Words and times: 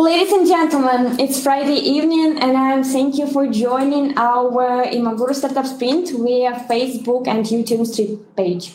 Ladies 0.00 0.32
and 0.32 0.46
gentlemen, 0.46 1.20
it's 1.20 1.42
Friday 1.42 1.74
evening, 1.74 2.38
and 2.38 2.56
I 2.56 2.82
thank 2.82 3.18
you 3.18 3.26
for 3.26 3.46
joining 3.46 4.16
our 4.16 4.86
Imaguru 4.86 5.34
Startup 5.34 5.66
Sprint 5.66 6.08
via 6.08 6.52
Facebook 6.70 7.28
and 7.28 7.44
YouTube 7.44 7.86
stream 7.86 8.24
page. 8.34 8.72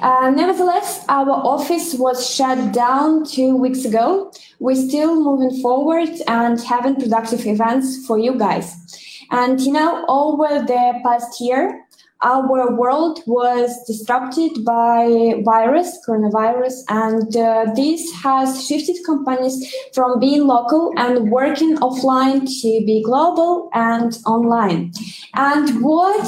Uh, 0.00 0.30
nevertheless, 0.30 1.04
our 1.08 1.30
office 1.30 1.94
was 1.94 2.24
shut 2.24 2.72
down 2.72 3.24
two 3.24 3.56
weeks 3.56 3.84
ago. 3.84 4.30
We're 4.60 4.76
still 4.76 5.20
moving 5.20 5.60
forward 5.60 6.10
and 6.28 6.60
having 6.60 6.94
productive 6.94 7.44
events 7.44 8.06
for 8.06 8.16
you 8.16 8.38
guys. 8.38 9.26
And 9.32 9.60
you 9.60 9.72
know, 9.72 10.04
over 10.08 10.64
the 10.64 11.00
past 11.02 11.40
year, 11.40 11.87
our 12.22 12.74
world 12.74 13.20
was 13.26 13.70
disrupted 13.86 14.64
by 14.64 15.34
virus 15.44 15.98
coronavirus 16.06 16.74
and 16.88 17.36
uh, 17.36 17.66
this 17.76 18.12
has 18.22 18.66
shifted 18.66 18.96
companies 19.06 19.72
from 19.94 20.18
being 20.18 20.46
local 20.46 20.92
and 20.96 21.30
working 21.30 21.76
offline 21.76 22.40
to 22.60 22.84
be 22.84 23.02
global 23.04 23.70
and 23.72 24.18
online. 24.26 24.92
And 25.34 25.80
what 25.82 26.26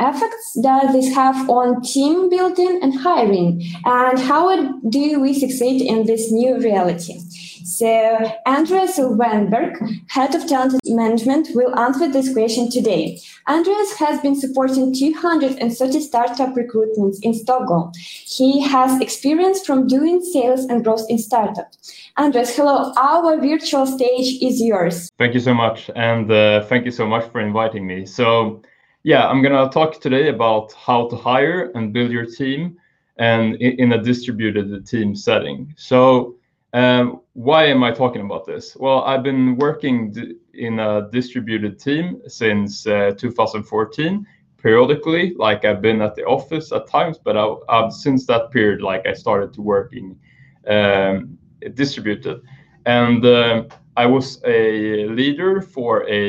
effects 0.00 0.58
does 0.62 0.92
this 0.92 1.14
have 1.14 1.50
on 1.50 1.82
team 1.82 2.30
building 2.30 2.78
and 2.82 2.98
hiring? 2.98 3.62
And 3.84 4.18
how 4.18 4.78
do 4.88 5.20
we 5.20 5.34
succeed 5.34 5.82
in 5.82 6.06
this 6.06 6.32
new 6.32 6.58
reality 6.58 7.20
so 7.68 8.32
Andreas 8.46 8.98
Weinberg, 8.98 9.76
Head 10.08 10.34
of 10.34 10.46
Talent 10.46 10.80
Management, 10.86 11.48
will 11.54 11.78
answer 11.78 12.10
this 12.10 12.32
question 12.32 12.70
today. 12.70 13.20
Andreas 13.46 13.92
has 13.98 14.20
been 14.22 14.34
supporting 14.40 14.94
230 14.94 16.00
startup 16.00 16.54
recruitments 16.54 17.18
in 17.22 17.34
Stockholm. 17.34 17.92
He 18.24 18.62
has 18.62 18.98
experience 19.02 19.66
from 19.66 19.86
doing 19.86 20.22
sales 20.22 20.64
and 20.64 20.82
growth 20.82 21.04
in 21.10 21.18
startups. 21.18 21.92
Andreas, 22.16 22.56
hello. 22.56 22.94
Our 22.96 23.38
virtual 23.38 23.86
stage 23.86 24.42
is 24.42 24.62
yours. 24.62 25.10
Thank 25.18 25.34
you 25.34 25.40
so 25.40 25.52
much. 25.52 25.90
And 25.94 26.30
uh, 26.32 26.64
thank 26.64 26.86
you 26.86 26.90
so 26.90 27.06
much 27.06 27.30
for 27.30 27.40
inviting 27.40 27.86
me. 27.86 28.06
So, 28.06 28.62
yeah, 29.02 29.28
I'm 29.28 29.42
going 29.42 29.52
to 29.52 29.70
talk 29.72 30.00
today 30.00 30.30
about 30.30 30.72
how 30.72 31.08
to 31.08 31.16
hire 31.16 31.70
and 31.74 31.92
build 31.92 32.12
your 32.12 32.24
team 32.24 32.78
and 33.18 33.56
in 33.56 33.92
a 33.92 34.02
distributed 34.02 34.86
team 34.86 35.14
setting. 35.14 35.74
So, 35.76 36.36
um, 36.72 37.20
why 37.38 37.66
am 37.66 37.84
I 37.84 37.92
talking 37.92 38.22
about 38.22 38.46
this? 38.46 38.76
Well, 38.76 39.04
I've 39.04 39.22
been 39.22 39.56
working 39.56 40.12
in 40.54 40.80
a 40.80 41.08
distributed 41.12 41.78
team 41.78 42.20
since 42.26 42.84
uh, 42.84 43.12
2014 43.16 44.26
periodically 44.60 45.34
like 45.36 45.64
i've 45.64 45.80
been 45.80 46.02
at 46.02 46.16
the 46.16 46.24
office 46.24 46.72
at 46.72 46.84
times 46.88 47.16
but 47.16 47.36
I, 47.36 47.46
have 47.68 47.92
since 47.92 48.26
that 48.26 48.50
period 48.50 48.82
like 48.82 49.06
i 49.06 49.12
started 49.12 49.52
to 49.54 49.62
work 49.62 49.92
in 49.92 50.18
um, 50.66 51.38
distributed 51.74 52.42
and 52.84 53.24
uh, 53.24 53.66
i 53.96 54.04
was 54.04 54.42
a 54.44 55.06
leader 55.06 55.60
for 55.60 56.04
a 56.08 56.24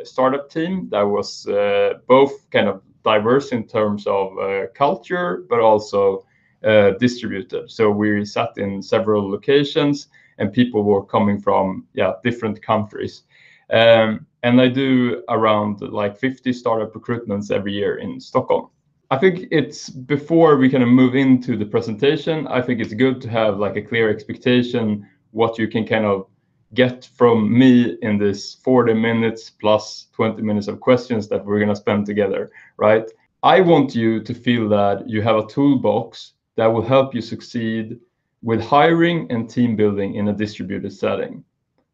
uh, 0.00 0.04
startup 0.04 0.48
team 0.48 0.88
that 0.92 1.02
was 1.02 1.46
uh, 1.46 1.98
both 2.08 2.48
kind 2.50 2.68
of 2.68 2.80
diverse 3.04 3.52
in 3.52 3.66
terms 3.66 4.06
of 4.06 4.38
uh, 4.38 4.62
culture 4.74 5.44
but 5.50 5.60
also 5.60 6.24
uh, 6.64 6.92
distributed. 6.92 7.70
So 7.70 7.90
we 7.90 8.24
sat 8.24 8.56
in 8.56 8.80
several 8.80 9.30
locations, 9.30 10.08
and 10.38 10.52
people 10.52 10.82
were 10.82 11.04
coming 11.04 11.40
from 11.40 11.86
yeah 11.94 12.12
different 12.22 12.62
countries. 12.62 13.22
Um, 13.70 14.26
and 14.42 14.60
I 14.60 14.68
do 14.68 15.22
around 15.30 15.80
like 15.80 16.18
50 16.18 16.52
startup 16.52 16.92
recruitments 16.92 17.50
every 17.50 17.72
year 17.72 17.96
in 17.96 18.20
Stockholm. 18.20 18.68
I 19.10 19.16
think 19.16 19.48
it's 19.50 19.88
before 19.88 20.56
we 20.56 20.68
kind 20.68 20.82
of 20.82 20.88
move 20.88 21.14
into 21.14 21.56
the 21.56 21.64
presentation. 21.64 22.46
I 22.48 22.60
think 22.60 22.80
it's 22.80 22.94
good 22.94 23.20
to 23.22 23.28
have 23.30 23.58
like 23.58 23.76
a 23.76 23.82
clear 23.82 24.10
expectation 24.10 25.08
what 25.30 25.58
you 25.58 25.66
can 25.66 25.86
kind 25.86 26.04
of 26.04 26.26
get 26.74 27.04
from 27.16 27.56
me 27.56 27.96
in 28.02 28.18
this 28.18 28.54
40 28.54 28.94
minutes 28.94 29.50
plus 29.50 30.08
20 30.12 30.42
minutes 30.42 30.68
of 30.68 30.80
questions 30.80 31.28
that 31.28 31.44
we're 31.44 31.58
going 31.58 31.68
to 31.68 31.76
spend 31.76 32.06
together, 32.06 32.50
right? 32.76 33.08
I 33.42 33.60
want 33.60 33.94
you 33.94 34.20
to 34.22 34.34
feel 34.34 34.68
that 34.70 35.08
you 35.08 35.22
have 35.22 35.36
a 35.36 35.46
toolbox 35.46 36.32
that 36.56 36.66
will 36.66 36.82
help 36.82 37.14
you 37.14 37.20
succeed 37.20 37.98
with 38.44 38.60
hiring 38.60 39.26
and 39.30 39.48
team 39.48 39.74
building 39.74 40.14
in 40.16 40.28
a 40.28 40.32
distributed 40.32 40.92
setting. 40.92 41.42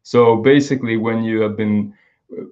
So 0.03 0.35
basically, 0.35 0.97
when 0.97 1.23
you 1.23 1.39
have 1.39 1.55
been 1.55 1.93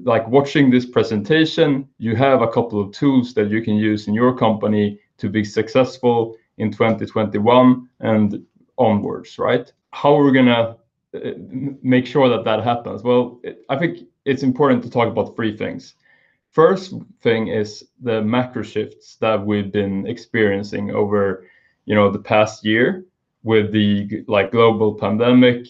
like 0.04 0.26
watching 0.28 0.70
this 0.70 0.86
presentation, 0.86 1.88
you 1.98 2.16
have 2.16 2.42
a 2.42 2.48
couple 2.48 2.80
of 2.80 2.92
tools 2.94 3.34
that 3.34 3.50
you 3.50 3.62
can 3.62 3.76
use 3.76 4.08
in 4.08 4.14
your 4.14 4.36
company 4.36 5.00
to 5.18 5.30
be 5.30 5.44
successful 5.44 6.38
in 6.58 6.72
2021 6.72 7.90
and 8.00 8.42
onwards, 8.78 9.38
right? 9.38 9.72
How 9.92 10.18
are 10.18 10.24
we 10.24 10.32
gonna 10.32 10.78
uh, 11.14 11.32
make 11.82 12.06
sure 12.06 12.30
that 12.30 12.46
that 12.46 12.64
happens? 12.64 13.04
Well, 13.04 13.42
I 13.70 13.78
think 13.78 14.08
it's 14.24 14.44
important 14.44 14.82
to 14.84 14.90
talk 14.90 15.09
about 15.09 15.36
three 15.36 15.58
things. 15.58 15.96
First 16.52 16.94
thing 17.22 17.50
is 17.50 17.86
the 18.02 18.22
macro 18.22 18.64
shifts 18.64 19.18
that 19.18 19.46
we've 19.46 19.72
been 19.74 20.08
experiencing 20.08 20.92
over 20.92 21.46
you 21.86 21.96
know 21.96 22.09
the 22.09 22.20
past 22.20 22.64
year 22.64 23.06
with 23.44 23.72
the 23.72 24.24
like 24.28 24.52
global 24.52 24.94
pandemic 24.94 25.68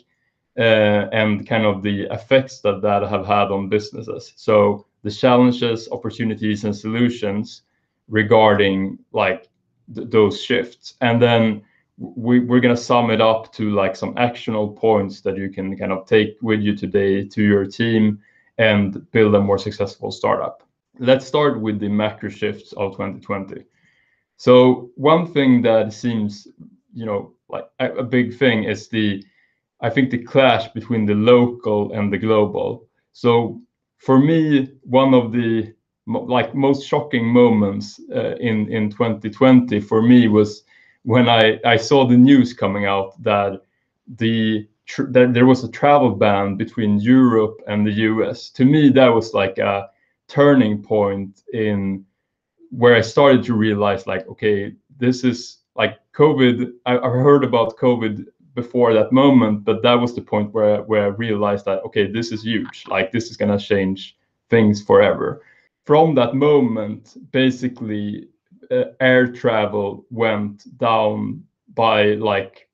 uh, 0.58 1.08
and 1.12 1.48
kind 1.48 1.66
of 1.66 1.84
the 1.84 2.02
effects 2.12 2.62
that 2.62 2.82
that 2.82 3.04
have 3.04 3.26
had 3.26 3.52
on 3.52 3.70
businesses. 3.70 4.34
So 4.36 4.86
the 5.04 5.12
challenges, 5.12 5.88
opportunities, 5.92 6.64
and 6.64 6.76
solutions 6.76 7.64
regarding 8.08 9.00
like 9.12 9.48
th- 9.94 10.10
those 10.10 10.42
shifts, 10.42 10.96
and 11.02 11.22
then 11.22 11.62
we, 12.00 12.40
we're 12.40 12.62
going 12.62 12.76
to 12.76 12.82
sum 12.82 13.12
it 13.12 13.22
up 13.22 13.52
to 13.54 13.72
like 13.72 13.96
some 13.96 14.14
actionable 14.18 14.72
points 14.72 15.22
that 15.22 15.38
you 15.38 15.50
can 15.50 15.78
kind 15.78 15.92
of 15.92 16.06
take 16.06 16.38
with 16.42 16.62
you 16.62 16.76
today 16.76 17.26
to 17.26 17.44
your 17.44 17.66
team 17.66 18.20
and 18.58 19.10
build 19.12 19.36
a 19.36 19.40
more 19.40 19.58
successful 19.58 20.12
startup. 20.12 20.64
Let's 20.98 21.26
start 21.26 21.60
with 21.60 21.80
the 21.80 21.90
macro 21.90 22.30
shifts 22.30 22.74
of 22.74 22.94
2020. 22.94 23.64
So 24.38 24.92
one 24.96 25.32
thing 25.32 25.62
that 25.64 25.94
seems, 25.94 26.48
you 26.94 27.06
know, 27.06 27.34
like 27.50 27.68
a, 27.80 28.04
big 28.04 28.38
thing 28.38 28.66
is 28.66 28.88
the, 28.90 29.24
I 29.82 29.90
think 29.90 30.12
the 30.12 30.24
clash 30.24 30.68
between 30.74 31.06
the 31.06 31.16
local 31.16 31.92
and 31.94 32.12
the 32.12 32.18
global. 32.18 32.88
So 33.14 33.62
for 33.98 34.20
me, 34.20 34.74
one 34.84 35.14
of 35.14 35.32
the 35.32 35.74
like 36.08 36.56
most 36.56 36.88
shocking 36.88 37.26
moments 37.26 38.00
uh, 38.16 38.36
in 38.38 38.72
in 38.72 38.90
2020 38.90 39.80
for 39.80 40.02
me 40.02 40.28
was 40.28 40.64
when 41.04 41.30
I 41.30 41.60
I 41.64 41.78
saw 41.78 42.08
the 42.08 42.18
news 42.18 42.54
coming 42.54 42.86
out 42.86 43.22
that 43.24 43.62
the 44.18 44.68
that 44.98 45.34
there 45.34 45.46
was 45.46 45.64
a 45.64 45.72
travel 45.72 46.16
ban 46.16 46.56
between 46.56 47.00
Europe 47.00 47.62
and 47.68 47.86
the 47.86 47.92
US. 47.92 48.50
To 48.52 48.66
me, 48.66 48.90
that 48.90 49.08
was 49.08 49.34
like 49.34 49.58
a 49.60 49.90
turning 50.28 50.82
point 50.82 51.44
in 51.54 52.06
where 52.72 52.96
I 52.96 53.02
started 53.02 53.44
to 53.46 53.54
realize 53.54 54.08
like, 54.08 54.28
okay, 54.28 54.74
this 54.98 55.24
is 55.24 55.58
like 55.76 56.00
COVID. 56.14 56.72
I, 56.86 56.98
I 56.98 57.10
heard 57.10 57.44
about 57.44 57.78
COVID 57.78 58.26
before 58.56 58.94
that 58.94 59.12
moment, 59.12 59.64
but 59.64 59.82
that 59.84 59.94
was 59.94 60.14
the 60.16 60.22
point 60.22 60.54
where 60.54 60.82
where 60.84 61.04
I 61.06 61.08
realized 61.08 61.66
that 61.66 61.84
okay, 61.86 62.12
this 62.12 62.32
is 62.32 62.44
huge. 62.44 62.86
Like 62.88 63.12
this 63.12 63.30
is 63.30 63.38
gonna 63.38 63.60
change 63.60 64.18
things 64.50 64.82
forever. 64.82 65.44
From 65.86 66.16
that 66.16 66.36
moment, 66.36 67.18
basically, 67.32 68.28
uh, 68.72 68.86
air 69.00 69.32
travel 69.32 70.06
went 70.12 70.78
down 70.78 71.44
by 71.74 72.14
like 72.16 72.70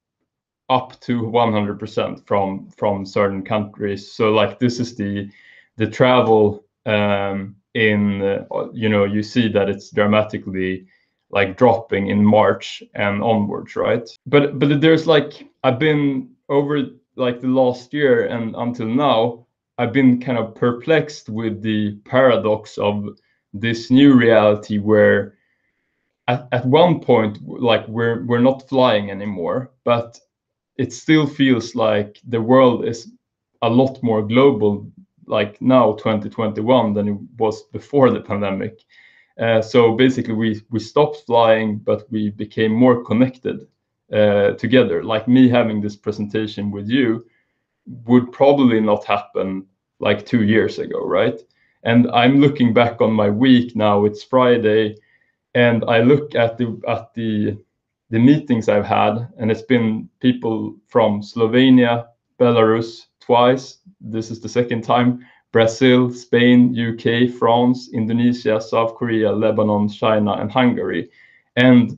up 0.70 1.00
to 1.02 1.22
100% 1.22 2.26
from 2.28 2.70
from 2.70 3.06
certain 3.06 3.44
countries. 3.44 4.12
So 4.12 4.32
like 4.32 4.60
this 4.60 4.80
is 4.80 4.96
the 4.96 5.30
the 5.78 5.88
travel 5.88 6.66
um, 6.86 7.56
in 7.74 8.22
uh, 8.22 8.46
you 8.74 8.90
know 8.90 9.04
you 9.04 9.22
see 9.22 9.48
that 9.50 9.70
it's 9.70 9.92
dramatically 9.92 10.88
like 11.30 11.58
dropping 11.58 12.08
in 12.08 12.24
March 12.24 12.84
and 12.94 13.22
onwards, 13.24 13.76
right? 13.76 14.08
But 14.26 14.60
but 14.60 14.82
there's 14.82 15.08
like 15.08 15.48
I've 15.64 15.80
been 15.80 16.30
over 16.50 16.84
like 17.16 17.42
the 17.42 17.48
last 17.48 17.94
year 17.94 18.28
and 18.28 18.56
until 18.56 18.88
now, 18.88 19.46
I've 19.78 19.94
been 19.94 20.22
kind 20.22 20.38
of 20.38 20.56
perplexed 20.56 21.30
with 21.30 21.62
the 21.62 21.96
paradox 22.06 22.78
of 22.78 23.10
this 23.54 23.90
new 23.90 24.14
reality 24.14 24.78
where 24.78 25.38
at, 26.28 26.48
at 26.52 26.66
one 26.66 27.00
point 27.00 27.38
like 27.48 27.88
we're 27.88 28.24
we're 28.26 28.40
not 28.40 28.68
flying 28.68 29.12
anymore, 29.12 29.72
but 29.84 30.20
it 30.78 30.94
still 30.94 31.26
feels 31.26 31.76
like 31.76 32.20
the 32.28 32.42
world 32.42 32.86
is 32.86 33.12
a 33.62 33.70
lot 33.70 34.02
more 34.04 34.22
global 34.22 34.92
like 35.28 35.60
now 35.62 35.94
2021 35.94 36.94
than 36.94 37.08
it 37.08 37.18
was 37.38 37.64
before 37.64 38.12
the 38.12 38.22
pandemic. 38.22 38.80
Uh, 39.40 39.62
so 39.62 39.96
basically, 39.96 40.34
we 40.34 40.62
we 40.70 40.80
stopped 40.80 41.24
flying, 41.26 41.78
but 41.78 42.10
we 42.12 42.30
became 42.30 42.72
more 42.72 43.04
connected 43.04 43.68
uh, 44.14 44.52
together. 44.52 45.04
Like 45.04 45.28
me 45.28 45.50
having 45.50 45.82
this 45.82 45.96
presentation 45.96 46.72
with 46.72 46.88
you 46.88 47.26
would 48.06 48.32
probably 48.32 48.80
not 48.80 49.04
happen 49.06 49.66
like 50.00 50.26
two 50.26 50.44
years 50.44 50.80
ago, 50.80 51.06
right? 51.06 51.40
And 51.84 52.10
I'm 52.12 52.40
looking 52.40 52.74
back 52.74 53.02
on 53.02 53.12
my 53.12 53.30
week 53.30 53.76
now. 53.76 54.06
It's 54.06 54.24
Friday, 54.24 54.96
and 55.54 55.84
I 55.86 56.00
look 56.00 56.36
at 56.36 56.58
the 56.58 56.80
at 56.88 57.14
the 57.14 57.58
the 58.10 58.20
meetings 58.20 58.70
I've 58.70 58.86
had, 58.86 59.28
and 59.38 59.52
it's 59.52 59.64
been 59.64 60.10
people 60.20 60.76
from 60.88 61.22
Slovenia, 61.22 62.08
Belarus 62.40 63.08
twice. 63.20 63.80
This 64.00 64.32
is 64.32 64.40
the 64.40 64.50
second 64.50 64.84
time. 64.84 65.26
Brazil, 65.56 66.12
Spain, 66.12 66.76
UK, 66.78 67.30
France, 67.30 67.90
Indonesia, 67.94 68.60
South 68.60 68.94
Korea, 68.96 69.32
Lebanon, 69.32 69.88
China, 69.88 70.34
and 70.34 70.52
Hungary. 70.52 71.10
And 71.56 71.98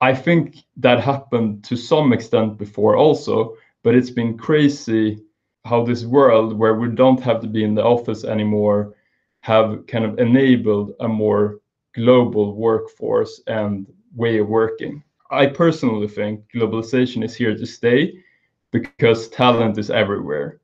I 0.00 0.14
think 0.14 0.58
that 0.76 1.00
happened 1.00 1.64
to 1.64 1.76
some 1.76 2.12
extent 2.12 2.56
before 2.56 2.96
also, 2.96 3.56
but 3.82 3.96
it's 3.96 4.10
been 4.10 4.38
crazy 4.38 5.18
how 5.64 5.84
this 5.84 6.04
world 6.04 6.56
where 6.56 6.76
we 6.76 6.94
don't 6.94 7.20
have 7.22 7.40
to 7.40 7.48
be 7.48 7.64
in 7.64 7.74
the 7.74 7.82
office 7.82 8.22
anymore 8.22 8.94
have 9.40 9.84
kind 9.88 10.04
of 10.04 10.20
enabled 10.20 10.92
a 11.00 11.08
more 11.08 11.58
global 11.92 12.54
workforce 12.54 13.40
and 13.48 13.92
way 14.14 14.38
of 14.38 14.46
working. 14.46 15.02
I 15.32 15.46
personally 15.46 16.06
think 16.06 16.44
globalization 16.54 17.24
is 17.24 17.34
here 17.34 17.56
to 17.56 17.66
stay 17.66 18.22
because 18.70 19.28
talent 19.28 19.76
is 19.76 19.90
everywhere 19.90 20.60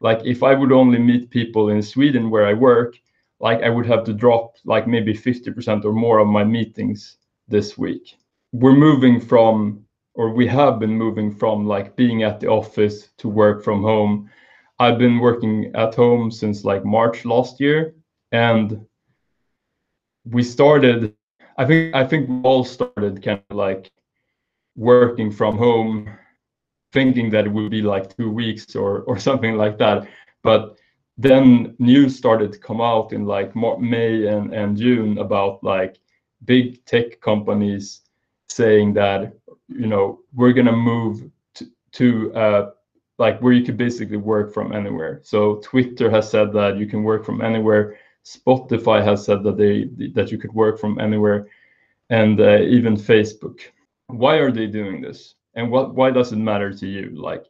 like 0.00 0.20
if 0.24 0.42
i 0.42 0.54
would 0.54 0.72
only 0.72 0.98
meet 0.98 1.30
people 1.30 1.68
in 1.70 1.82
sweden 1.82 2.30
where 2.30 2.46
i 2.46 2.54
work 2.54 2.96
like 3.40 3.62
i 3.62 3.68
would 3.68 3.86
have 3.86 4.04
to 4.04 4.12
drop 4.12 4.56
like 4.64 4.86
maybe 4.86 5.14
50% 5.14 5.84
or 5.84 5.92
more 5.92 6.18
of 6.18 6.28
my 6.28 6.44
meetings 6.44 7.16
this 7.50 7.76
week. 7.76 8.16
We're 8.52 8.72
moving 8.72 9.20
from 9.20 9.84
or 10.14 10.30
we 10.30 10.46
have 10.46 10.78
been 10.78 10.96
moving 10.96 11.34
from 11.34 11.66
like 11.66 11.96
being 11.96 12.22
at 12.22 12.40
the 12.40 12.48
office 12.48 13.10
to 13.18 13.28
work 13.28 13.62
from 13.62 13.82
home. 13.82 14.30
I've 14.78 14.98
been 14.98 15.18
working 15.18 15.70
at 15.74 15.94
home 15.94 16.30
since 16.30 16.64
like 16.64 16.84
march 16.84 17.24
last 17.24 17.60
year 17.60 17.94
and 18.32 18.86
we 20.24 20.42
started 20.42 21.14
i 21.58 21.64
think 21.64 21.94
i 21.94 22.04
think 22.04 22.28
we 22.28 22.40
all 22.42 22.64
started 22.64 23.22
kind 23.22 23.42
of 23.50 23.56
like 23.56 23.90
working 24.76 25.30
from 25.30 25.56
home 25.56 26.08
thinking 26.92 27.30
that 27.30 27.46
it 27.46 27.52
would 27.52 27.70
be 27.70 27.82
like 27.82 28.16
two 28.16 28.30
weeks 28.30 28.74
or 28.76 29.00
or 29.02 29.18
something 29.28 29.56
like 29.56 29.78
that. 29.78 30.08
But 30.42 30.78
then 31.18 31.74
news 31.78 32.16
started 32.16 32.52
to 32.52 32.58
come 32.58 32.80
out 32.80 33.12
in 33.12 33.26
like 33.26 33.54
May 33.54 34.26
and, 34.26 34.54
and 34.54 34.76
June 34.76 35.18
about 35.18 35.62
like 35.62 35.98
big 36.44 36.84
tech 36.86 37.20
companies 37.20 38.00
saying 38.48 38.94
that 38.94 39.34
you 39.68 39.86
know 39.86 40.20
we're 40.34 40.54
gonna 40.54 40.72
move 40.72 41.30
to, 41.54 41.66
to 41.92 42.34
uh, 42.34 42.70
like 43.18 43.38
where 43.40 43.52
you 43.52 43.64
could 43.64 43.76
basically 43.76 44.16
work 44.16 44.52
from 44.52 44.72
anywhere. 44.72 45.20
So 45.22 45.56
Twitter 45.56 46.10
has 46.10 46.30
said 46.30 46.52
that 46.54 46.78
you 46.78 46.86
can 46.86 47.02
work 47.02 47.24
from 47.24 47.42
anywhere. 47.42 47.98
Spotify 48.24 49.04
has 49.04 49.24
said 49.24 49.42
that 49.42 49.58
they 49.58 49.84
that 50.14 50.32
you 50.32 50.38
could 50.38 50.52
work 50.52 50.78
from 50.78 50.98
anywhere, 50.98 51.48
and 52.08 52.40
uh, 52.40 52.60
even 52.60 52.96
Facebook. 52.96 53.60
Why 54.06 54.36
are 54.36 54.50
they 54.50 54.66
doing 54.66 55.02
this? 55.02 55.34
And 55.54 55.70
what 55.70 55.94
why 55.94 56.10
does 56.10 56.32
it 56.32 56.36
matter 56.36 56.72
to 56.72 56.86
you? 56.86 57.10
Like 57.14 57.44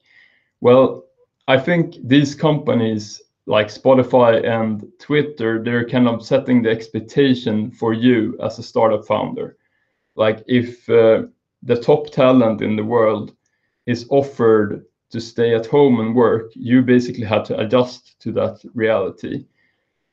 well 0.61 1.05
i 1.49 1.58
think 1.58 1.97
these 2.05 2.35
companies 2.35 3.23
like 3.47 3.69
spotify 3.69 4.47
and 4.47 4.87
twitter 4.99 5.62
they're 5.62 5.88
kind 5.88 6.06
of 6.06 6.25
setting 6.25 6.62
the 6.62 6.70
expectation 6.70 7.70
for 7.70 7.93
you 7.93 8.38
as 8.43 8.58
a 8.58 8.62
startup 8.62 9.06
founder. 9.06 9.56
Like 10.17 10.44
if 10.47 10.88
uh, 10.91 11.23
the 11.62 11.81
top 11.81 12.11
talent 12.11 12.62
in 12.62 12.76
the 12.76 12.85
world 12.85 13.35
is 13.87 14.06
offered 14.11 14.85
to 15.11 15.20
stay 15.20 15.55
at 15.55 15.67
home 15.67 16.00
and 16.00 16.14
work 16.14 16.52
you 16.55 16.82
basically 16.82 17.25
had 17.25 17.44
to 17.47 17.58
adjust 17.58 18.20
to 18.20 18.32
that 18.32 18.62
reality. 18.75 19.47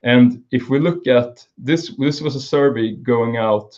And 0.04 0.44
if 0.52 0.70
we 0.70 0.80
look 0.80 1.08
at 1.08 1.46
this 1.58 1.94
this 1.98 2.22
was 2.22 2.36
a 2.36 2.42
survey 2.56 2.96
going 2.96 3.38
out 3.38 3.78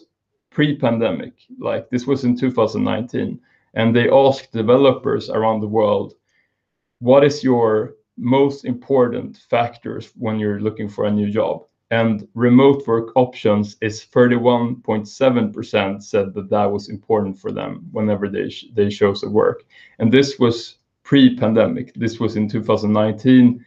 pre-pandemic 0.52 1.34
like 1.60 1.90
this 1.90 2.06
was 2.06 2.24
in 2.24 2.38
2019 2.38 3.40
and 3.74 3.96
they 3.96 4.10
asked 4.10 4.52
developers 4.52 5.30
around 5.30 5.62
the 5.62 5.68
world, 5.68 6.14
what 7.00 7.24
is 7.24 7.44
your 7.44 7.96
most 8.18 8.66
important 8.66 9.38
factors 9.50 10.12
when 10.16 10.40
you're 10.40 10.60
looking 10.60 10.90
for 10.90 11.06
a 11.06 11.12
new 11.12 11.30
job? 11.30 11.64
And 11.92 12.28
remote 12.36 12.86
work 12.86 13.16
options 13.16 13.76
is 13.82 14.06
31.7% 14.06 16.04
said 16.04 16.34
that 16.36 16.50
that 16.50 16.72
was 16.72 16.90
important 16.90 17.40
for 17.40 17.52
them 17.52 17.88
whenever 17.92 18.30
they, 18.30 18.54
they 18.74 18.90
chose 18.90 19.24
a 19.24 19.30
work. 19.30 19.64
And 19.98 20.12
this 20.12 20.38
was 20.38 20.78
pre-pandemic. 21.04 21.96
This 21.96 22.20
was 22.20 22.36
in 22.36 22.48
2019 22.48 23.66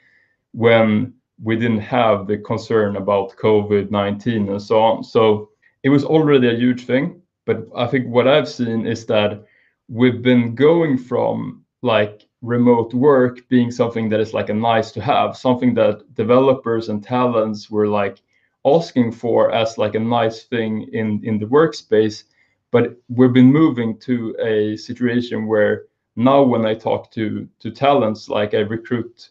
when 0.53 1.15
we 1.43 1.57
didn't 1.57 1.81
have 1.81 2.29
the 2.29 2.39
concern 2.39 2.95
about 2.97 3.37
COVID-19 3.37 4.51
and 4.51 4.63
so 4.63 4.81
on. 4.81 5.03
So 5.03 5.51
it 5.83 5.89
was 5.89 6.05
already 6.05 6.49
a 6.49 6.57
huge 6.57 6.87
thing. 6.87 7.21
But 7.45 7.67
I 7.75 7.89
think 7.89 8.07
what 8.07 8.29
I've 8.29 8.49
seen 8.49 8.87
is 8.87 9.05
that 9.07 9.45
we've 9.93 10.23
been 10.23 10.55
going 10.55 10.97
from 10.97 11.63
like 11.83 12.27
remote 12.41 12.95
work 12.95 13.47
being 13.49 13.71
something 13.71 14.09
that 14.09 14.21
is 14.21 14.33
like 14.33 14.49
a 14.49 14.55
nice 14.55 14.91
to 14.93 15.03
have, 15.03 15.37
something 15.37 15.75
that 15.75 16.15
developers 16.15 16.89
and 16.89 17.05
talents 17.05 17.71
were 17.71 17.87
like 17.87 18.23
asking 18.65 19.13
for 19.13 19.53
as 19.53 19.77
like 19.77 19.95
a 19.95 20.01
nice 20.01 20.45
thing 20.45 20.89
in 20.93 21.21
in 21.25 21.39
the 21.39 21.47
workspace. 21.47 22.25
But 22.71 22.97
we've 23.09 23.35
been 23.35 23.53
moving 23.53 23.99
to 24.01 24.35
a 24.41 24.77
situation 24.77 25.47
where 25.47 25.85
now 26.17 26.43
when 26.43 26.65
I 26.65 26.75
talk 26.75 27.11
to 27.13 27.47
to 27.61 27.71
talents, 27.71 28.31
like 28.31 28.55
I 28.55 28.61
recruit 28.61 29.31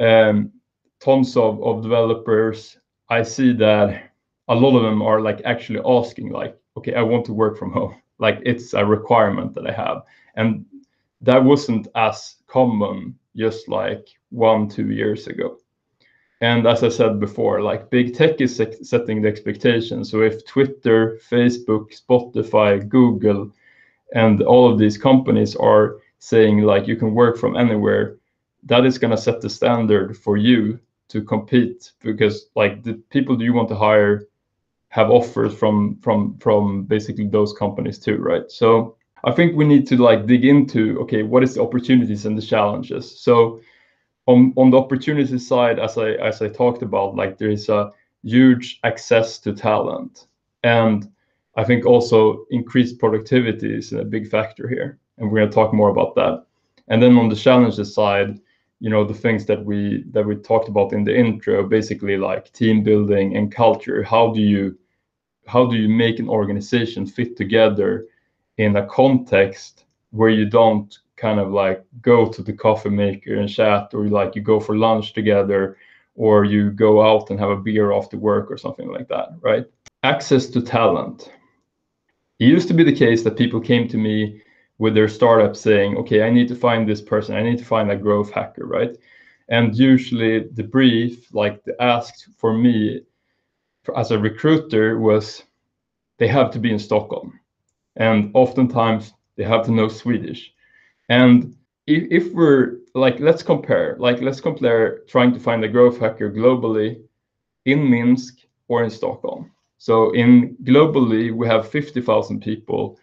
um, 0.00 0.50
tons 0.98 1.36
of, 1.36 1.62
of 1.62 1.82
developers, 1.82 2.76
I 3.08 3.22
see 3.22 3.52
that 3.54 4.10
a 4.48 4.54
lot 4.54 4.76
of 4.76 4.82
them 4.82 5.00
are 5.00 5.20
like 5.20 5.42
actually 5.44 5.80
asking 5.86 6.30
like, 6.30 6.58
okay, 6.76 6.94
I 6.94 7.02
want 7.02 7.24
to 7.26 7.32
work 7.32 7.56
from 7.56 7.72
home 7.72 7.94
like 8.22 8.38
it's 8.46 8.72
a 8.72 8.86
requirement 8.86 9.52
that 9.54 9.66
I 9.66 9.72
have. 9.72 10.04
And 10.36 10.64
that 11.20 11.44
wasn't 11.44 11.88
as 11.94 12.36
common 12.46 13.18
just 13.36 13.68
like 13.68 14.06
one, 14.30 14.68
two 14.68 14.90
years 14.90 15.26
ago. 15.26 15.58
And 16.40 16.66
as 16.66 16.82
I 16.82 16.88
said 16.88 17.20
before, 17.20 17.62
like 17.62 17.90
big 17.90 18.14
tech 18.14 18.40
is 18.40 18.60
setting 18.82 19.22
the 19.22 19.28
expectation. 19.28 20.04
So 20.04 20.22
if 20.22 20.44
Twitter, 20.46 21.18
Facebook, 21.30 21.86
Spotify, 22.00 22.88
Google, 22.88 23.50
and 24.14 24.42
all 24.42 24.70
of 24.70 24.78
these 24.78 24.98
companies 24.98 25.56
are 25.56 25.98
saying 26.18 26.62
like 26.62 26.86
you 26.86 26.96
can 26.96 27.14
work 27.14 27.36
from 27.38 27.56
anywhere, 27.56 28.16
that 28.64 28.86
is 28.86 28.98
going 28.98 29.10
to 29.16 29.24
set 29.26 29.40
the 29.40 29.50
standard 29.50 30.16
for 30.16 30.36
you 30.36 30.78
to 31.08 31.22
compete 31.22 31.92
because 32.00 32.46
like 32.54 32.82
the 32.82 32.94
people 33.10 33.42
you 33.42 33.52
want 33.52 33.68
to 33.68 33.76
hire 33.76 34.26
have 34.92 35.10
offers 35.10 35.54
from 35.54 35.96
from 36.02 36.36
from 36.36 36.84
basically 36.84 37.26
those 37.26 37.54
companies 37.54 37.98
too, 37.98 38.18
right? 38.18 38.50
So 38.50 38.94
I 39.24 39.32
think 39.32 39.56
we 39.56 39.64
need 39.64 39.86
to 39.86 39.96
like 39.96 40.26
dig 40.26 40.44
into 40.44 41.00
okay, 41.00 41.22
what 41.22 41.42
is 41.42 41.54
the 41.54 41.62
opportunities 41.62 42.26
and 42.26 42.36
the 42.36 42.42
challenges? 42.42 43.18
So 43.18 43.60
on 44.26 44.52
on 44.58 44.70
the 44.70 44.76
opportunity 44.76 45.38
side, 45.38 45.78
as 45.78 45.96
I 45.96 46.10
as 46.28 46.42
I 46.42 46.48
talked 46.48 46.82
about, 46.82 47.16
like 47.16 47.38
there 47.38 47.48
is 47.48 47.70
a 47.70 47.90
huge 48.22 48.80
access 48.84 49.38
to 49.38 49.54
talent, 49.54 50.26
and 50.62 51.10
I 51.56 51.64
think 51.64 51.86
also 51.86 52.44
increased 52.50 52.98
productivity 52.98 53.74
is 53.74 53.94
a 53.94 54.04
big 54.04 54.28
factor 54.28 54.68
here, 54.68 54.98
and 55.16 55.30
we're 55.30 55.38
going 55.38 55.50
to 55.50 55.54
talk 55.54 55.72
more 55.72 55.88
about 55.88 56.14
that. 56.16 56.44
And 56.88 57.02
then 57.02 57.16
on 57.16 57.30
the 57.30 57.36
challenges 57.36 57.94
side, 57.94 58.38
you 58.80 58.90
know 58.90 59.04
the 59.04 59.20
things 59.24 59.46
that 59.46 59.64
we 59.64 60.04
that 60.10 60.26
we 60.26 60.36
talked 60.36 60.68
about 60.68 60.92
in 60.92 61.04
the 61.04 61.16
intro, 61.16 61.66
basically 61.66 62.18
like 62.18 62.52
team 62.52 62.82
building 62.82 63.36
and 63.38 63.50
culture. 63.50 64.02
How 64.02 64.34
do 64.34 64.42
you 64.42 64.76
how 65.46 65.66
do 65.66 65.76
you 65.76 65.88
make 65.88 66.18
an 66.18 66.28
organization 66.28 67.06
fit 67.06 67.36
together 67.36 68.06
in 68.58 68.76
a 68.76 68.86
context 68.86 69.84
where 70.10 70.30
you 70.30 70.46
don't 70.46 70.98
kind 71.16 71.40
of 71.40 71.50
like 71.50 71.84
go 72.00 72.28
to 72.28 72.42
the 72.42 72.52
coffee 72.52 72.90
maker 72.90 73.36
and 73.36 73.48
chat 73.48 73.90
or 73.94 74.06
like 74.06 74.34
you 74.34 74.42
go 74.42 74.60
for 74.60 74.76
lunch 74.76 75.12
together 75.12 75.76
or 76.14 76.44
you 76.44 76.70
go 76.70 77.02
out 77.02 77.30
and 77.30 77.38
have 77.38 77.50
a 77.50 77.56
beer 77.56 77.92
after 77.92 78.18
work 78.18 78.50
or 78.50 78.58
something 78.58 78.88
like 78.90 79.08
that 79.08 79.28
right? 79.40 79.66
Access 80.02 80.46
to 80.46 80.60
talent. 80.60 81.30
It 82.38 82.46
used 82.46 82.68
to 82.68 82.74
be 82.74 82.82
the 82.84 82.94
case 83.04 83.22
that 83.22 83.36
people 83.36 83.60
came 83.60 83.86
to 83.88 83.96
me 83.96 84.42
with 84.78 84.94
their 84.94 85.08
startup 85.08 85.54
saying 85.54 85.96
okay 85.96 86.22
i 86.22 86.30
need 86.30 86.48
to 86.48 86.56
find 86.56 86.88
this 86.88 87.00
person. 87.00 87.36
I 87.36 87.42
need 87.42 87.58
to 87.58 87.64
find 87.64 87.90
a 87.90 87.96
growth 87.96 88.30
hacker 88.30 88.66
right? 88.66 88.96
And 89.48 89.76
usually 89.76 90.48
the 90.48 90.64
brief 90.64 91.32
like 91.32 91.62
the 91.64 91.80
ask 91.80 92.14
for 92.36 92.52
me 92.56 93.02
as 93.96 94.10
a 94.10 94.18
recruiter 94.18 94.98
was 94.98 95.42
they 96.18 96.28
have 96.28 96.50
to 96.52 96.58
be 96.58 96.70
in 96.70 96.78
Stockholm, 96.78 97.38
and 97.96 98.30
oftentimes 98.34 99.12
they 99.36 99.44
have 99.44 99.64
to 99.66 99.72
know 99.72 99.88
Swedish. 99.88 100.52
And 101.08 101.56
if, 101.86 102.26
if 102.26 102.32
we're 102.32 102.78
like, 102.94 103.18
let's 103.20 103.42
compare, 103.42 103.96
like 103.98 104.20
let's 104.20 104.40
compare 104.40 105.00
trying 105.08 105.32
to 105.32 105.40
find 105.40 105.64
a 105.64 105.68
growth 105.68 105.98
hacker 105.98 106.30
globally 106.30 107.00
in 107.64 107.88
Minsk 107.90 108.38
or 108.68 108.84
in 108.84 108.90
Stockholm. 108.90 109.50
So 109.78 110.12
in 110.12 110.56
globally, 110.62 111.34
we 111.34 111.46
have 111.48 111.68
50,000 111.68 112.40
people 112.40 112.98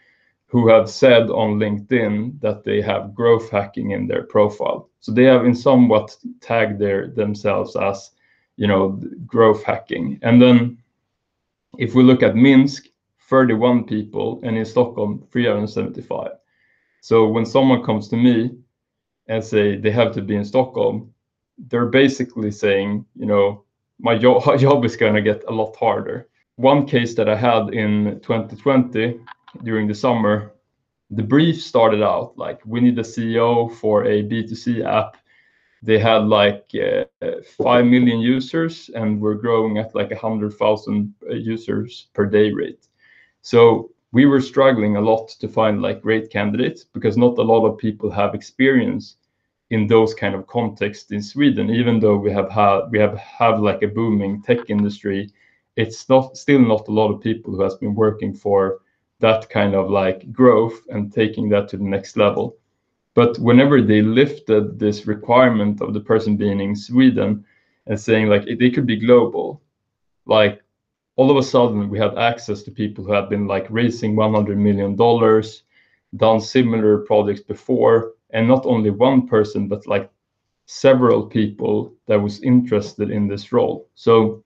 who 0.48 0.68
have 0.70 0.90
said 0.90 1.30
on 1.30 1.60
LinkedIn 1.60 2.40
that 2.42 2.64
they 2.64 2.82
have 2.82 3.14
growth 3.14 3.50
hacking 3.50 3.92
in 3.92 4.08
their 4.08 4.24
profile. 4.24 4.90
So 5.02 5.12
they 5.12 5.26
have 5.26 5.46
in 5.46 5.54
somewhat 5.54 6.16
tagged 6.42 6.80
their 6.80 7.08
themselves 7.08 7.76
as 7.76 8.12
you 8.60 8.68
know, 8.68 9.00
growth 9.26 9.64
hacking. 9.64 10.20
And 10.22 10.42
then 10.42 10.78
if 11.78 11.96
we 11.96 12.04
look 12.04 12.22
at 12.22 12.36
Minsk, 12.36 12.88
31 13.30 13.86
people, 13.86 14.42
and 14.44 14.58
in 14.58 14.66
Stockholm, 14.66 15.26
375. 15.32 16.32
So 17.00 17.30
when 17.30 17.46
someone 17.46 17.84
comes 17.86 18.10
to 18.10 18.18
me 18.18 18.52
and 19.28 19.42
say 19.42 19.78
they 19.78 19.92
have 19.92 20.14
to 20.16 20.22
be 20.22 20.36
in 20.36 20.44
Stockholm, 20.44 21.14
they're 21.70 21.86
basically 21.86 22.52
saying, 22.52 23.06
you 23.16 23.26
know, 23.26 23.64
my 23.98 24.18
job, 24.18 24.44
job 24.60 24.84
is 24.84 24.98
going 24.98 25.14
to 25.14 25.22
get 25.22 25.42
a 25.48 25.52
lot 25.54 25.78
harder. 25.78 26.28
One 26.58 26.86
case 26.86 27.16
that 27.16 27.30
I 27.30 27.38
had 27.38 27.74
in 27.74 28.20
2020 28.24 29.22
during 29.64 29.88
the 29.88 29.96
summer, 29.96 30.52
the 31.12 31.24
brief 31.24 31.62
started 31.62 32.04
out 32.04 32.38
like 32.38 32.60
we 32.66 32.82
need 32.82 33.00
a 33.00 33.04
CEO 33.04 33.74
for 33.74 34.04
a 34.04 34.22
B2C 34.24 34.84
app. 34.84 35.16
They 35.82 36.00
had 36.00 36.26
like 36.28 36.70
uh, 36.76 37.06
5 37.58 37.86
million 37.86 38.20
users 38.20 38.90
and 38.96 39.22
we're 39.22 39.36
growing 39.36 39.78
at 39.78 39.96
like 39.96 40.12
100,000 40.12 41.14
users 41.32 42.08
per 42.14 42.26
day 42.26 42.52
rate. 42.52 42.88
So 43.42 43.92
we 44.12 44.26
were 44.26 44.42
struggling 44.42 44.96
a 44.98 45.02
lot 45.02 45.30
to 45.40 45.48
find 45.48 45.82
like 45.82 46.02
great 46.02 46.30
candidates 46.32 46.84
because 46.84 47.18
not 47.18 47.38
a 47.38 47.44
lot 47.44 47.66
of 47.66 47.78
people 47.78 48.10
have 48.12 48.34
experience 48.36 49.18
in 49.70 49.88
those 49.88 50.14
kind 50.14 50.34
of 50.36 50.48
contexts 50.48 51.12
in 51.12 51.22
Sweden, 51.22 51.70
even 51.70 52.00
though 52.00 52.18
we 52.18 52.32
have 52.32 52.50
had 52.50 52.90
we 52.92 53.00
have 53.00 53.18
have 53.18 53.60
like 53.60 53.84
a 53.84 53.88
booming 53.88 54.42
tech 54.42 54.70
industry, 54.70 55.30
it's 55.76 56.10
not 56.10 56.38
still 56.38 56.60
not 56.60 56.88
a 56.88 56.92
lot 56.92 57.12
of 57.12 57.22
people 57.22 57.54
who 57.54 57.62
has 57.62 57.76
been 57.76 57.94
working 57.94 58.34
for 58.34 58.80
that 59.20 59.50
kind 59.50 59.76
of 59.76 59.90
like 59.90 60.32
growth 60.32 60.82
and 60.90 61.14
taking 61.14 61.50
that 61.50 61.68
to 61.70 61.78
the 61.78 61.84
next 61.84 62.18
level. 62.18 62.58
But 63.20 63.38
whenever 63.38 63.82
they 63.82 64.02
lifted 64.02 64.80
this 64.80 65.06
requirement 65.06 65.82
of 65.82 65.94
the 65.94 66.00
person 66.00 66.38
being 66.38 66.62
in 66.62 66.74
Sweden 66.74 67.44
and 67.86 68.00
saying 68.00 68.28
like 68.28 68.46
they 68.46 68.70
could 68.70 68.86
be 68.86 68.96
global, 68.96 69.62
like 70.26 70.64
all 71.18 71.30
of 71.30 71.36
a 71.36 71.44
sudden 71.44 71.90
we 71.90 72.00
had 72.00 72.18
access 72.18 72.64
to 72.64 72.72
people 72.72 73.04
who 73.04 73.12
had 73.12 73.28
been 73.28 73.46
like 73.46 73.68
raising 73.70 74.16
100 74.16 74.58
million 74.58 74.96
dollars, 74.96 75.64
done 76.16 76.40
similar 76.40 77.00
projects 77.00 77.42
before, 77.42 78.14
and 78.30 78.48
not 78.48 78.66
only 78.66 78.90
one 78.90 79.28
person 79.28 79.68
but 79.68 79.86
like 79.86 80.10
several 80.66 81.26
people 81.26 81.94
that 82.06 82.22
was 82.22 82.40
interested 82.42 83.12
in 83.12 83.28
this 83.28 83.52
role. 83.52 83.90
So 83.96 84.46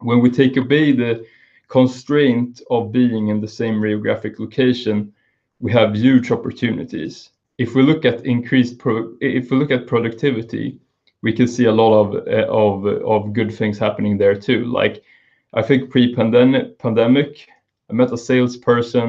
when 0.00 0.18
we 0.18 0.28
take 0.28 0.56
away 0.56 0.90
the 0.90 1.24
constraint 1.68 2.62
of 2.68 2.90
being 2.90 3.28
in 3.28 3.40
the 3.40 3.54
same 3.60 3.80
geographic 3.80 4.40
location 4.40 5.14
we 5.60 5.70
have 5.70 5.94
huge 5.94 6.32
opportunities 6.32 7.30
if 7.62 7.74
we 7.74 7.82
look 7.82 8.04
at 8.04 8.26
increased 8.26 8.78
pro 8.78 8.94
if 9.20 9.50
we 9.50 9.56
look 9.56 9.70
at 9.70 9.86
productivity 9.86 10.78
we 11.22 11.32
can 11.32 11.46
see 11.46 11.66
a 11.66 11.78
lot 11.82 11.92
of 12.00 12.28
eh, 12.28 12.46
of 12.48 13.32
good 13.32 13.52
things 13.58 13.78
happening 13.78 14.18
there 14.18 14.34
too. 14.48 14.60
Like 14.80 15.02
i 15.54 15.62
think 15.62 15.90
pre-pandemic 15.90 17.48
i 17.90 17.92
met 17.92 18.12
a 18.12 18.16
salesperson 18.16 19.08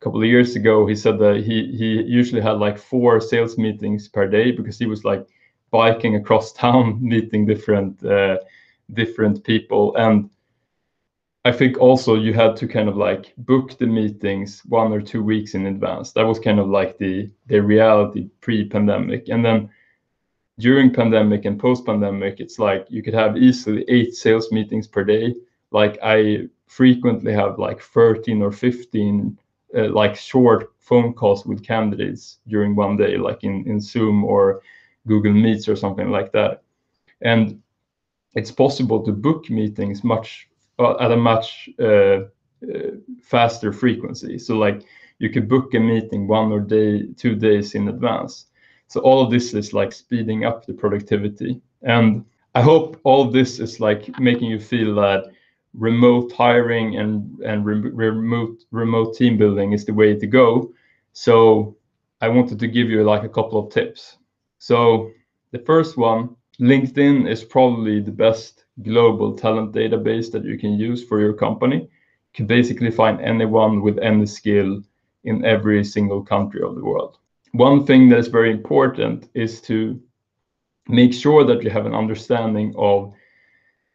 a 0.00 0.04
couple 0.04 0.22
of 0.22 0.26
years 0.26 0.56
ago, 0.56 0.86
he 0.86 0.96
said 0.96 1.18
that 1.18 1.44
he 1.44 2.02
usually 2.06 2.40
had 2.40 2.58
like 2.58 2.78
four 2.78 3.20
sales 3.20 3.58
meetings 3.58 4.08
per 4.08 4.26
day 4.26 4.50
because 4.50 4.78
he 4.78 4.86
was 4.86 5.04
like 5.04 5.26
biking 5.70 6.16
across 6.16 6.52
town, 6.64 6.98
meeting 7.02 7.44
different 7.44 8.02
eh, 8.04 8.36
different 8.94 9.44
people, 9.44 9.94
and 9.96 10.30
I 11.44 11.52
think 11.52 11.78
also 11.78 12.16
you 12.16 12.34
had 12.34 12.54
to 12.56 12.68
kind 12.68 12.88
of 12.88 12.96
like 12.96 13.32
book 13.38 13.78
the 13.78 13.86
meetings 13.86 14.60
one 14.66 14.92
or 14.92 15.00
two 15.00 15.22
weeks 15.22 15.54
in 15.54 15.66
advance. 15.66 16.12
That 16.12 16.26
was 16.26 16.38
kind 16.38 16.58
of 16.58 16.68
like 16.68 16.98
the 16.98 17.30
the 17.46 17.60
reality 17.60 18.28
pre-pandemic, 18.40 19.28
and 19.28 19.44
then 19.44 19.70
during 20.58 20.92
pandemic 20.92 21.46
and 21.46 21.58
post-pandemic, 21.58 22.38
it's 22.38 22.58
like 22.58 22.86
you 22.90 23.02
could 23.02 23.14
have 23.14 23.38
easily 23.38 23.84
eight 23.88 24.14
sales 24.14 24.52
meetings 24.52 24.86
per 24.86 25.02
day. 25.02 25.34
Like 25.70 25.98
I 26.02 26.48
frequently 26.66 27.32
have 27.32 27.58
like 27.58 27.80
13 27.80 28.42
or 28.42 28.52
15 28.52 29.38
uh, 29.76 29.88
like 29.88 30.16
short 30.16 30.72
phone 30.80 31.14
calls 31.14 31.46
with 31.46 31.64
candidates 31.64 32.40
during 32.46 32.76
one 32.76 32.96
day, 32.96 33.16
like 33.16 33.42
in, 33.42 33.66
in 33.66 33.80
Zoom 33.80 34.24
or 34.24 34.60
Google 35.06 35.32
Meets 35.32 35.68
or 35.68 35.76
something 35.76 36.10
like 36.10 36.30
that. 36.32 36.62
And 37.22 37.62
it's 38.34 38.50
possible 38.50 39.02
to 39.04 39.12
book 39.12 39.48
meetings 39.48 40.04
much 40.04 40.49
at 40.80 41.12
a 41.12 41.16
much 41.16 41.68
uh, 41.78 41.84
uh, 42.62 42.90
faster 43.22 43.72
frequency. 43.72 44.38
So 44.38 44.56
like 44.56 44.82
you 45.18 45.30
could 45.30 45.48
book 45.48 45.74
a 45.74 45.80
meeting 45.80 46.26
one 46.26 46.52
or 46.52 46.60
day, 46.60 47.08
two 47.16 47.34
days 47.34 47.74
in 47.74 47.88
advance. 47.88 48.46
So 48.88 49.00
all 49.00 49.22
of 49.22 49.30
this 49.30 49.54
is 49.54 49.72
like 49.72 49.92
speeding 49.92 50.44
up 50.44 50.66
the 50.66 50.74
productivity. 50.74 51.60
And 51.82 52.24
I 52.54 52.62
hope 52.62 53.00
all 53.04 53.26
of 53.26 53.32
this 53.32 53.60
is 53.60 53.80
like 53.80 54.18
making 54.18 54.50
you 54.50 54.58
feel 54.58 54.94
that 54.96 55.30
remote 55.74 56.32
hiring 56.32 56.96
and 56.96 57.38
and 57.40 57.64
re 57.64 57.78
remote 57.78 58.64
remote 58.72 59.14
team 59.14 59.38
building 59.38 59.72
is 59.72 59.84
the 59.84 59.94
way 59.94 60.14
to 60.14 60.26
go. 60.26 60.72
So 61.12 61.76
I 62.20 62.28
wanted 62.28 62.58
to 62.58 62.66
give 62.66 62.90
you 62.90 63.04
like 63.04 63.22
a 63.22 63.28
couple 63.28 63.58
of 63.58 63.72
tips. 63.72 64.18
So 64.58 65.10
the 65.52 65.60
first 65.60 65.96
one, 65.96 66.36
LinkedIn 66.60 67.28
is 67.30 67.44
probably 67.44 68.00
the 68.00 68.12
best 68.12 68.59
global 68.82 69.34
talent 69.34 69.72
database 69.72 70.30
that 70.32 70.44
you 70.44 70.58
can 70.58 70.72
use 70.72 71.04
for 71.04 71.20
your 71.20 71.32
company. 71.32 71.76
You 71.76 72.34
can 72.34 72.46
basically 72.46 72.90
find 72.90 73.20
anyone 73.20 73.82
with 73.82 73.98
any 73.98 74.26
skill 74.26 74.82
in 75.24 75.44
every 75.44 75.84
single 75.84 76.22
country 76.22 76.62
of 76.62 76.74
the 76.74 76.84
world. 76.84 77.18
One 77.52 77.84
thing 77.84 78.08
that 78.08 78.18
is 78.18 78.28
very 78.28 78.50
important 78.50 79.28
is 79.34 79.60
to 79.62 80.00
make 80.88 81.12
sure 81.12 81.44
that 81.44 81.62
you 81.62 81.70
have 81.70 81.86
an 81.86 81.94
understanding 81.94 82.74
of 82.76 83.12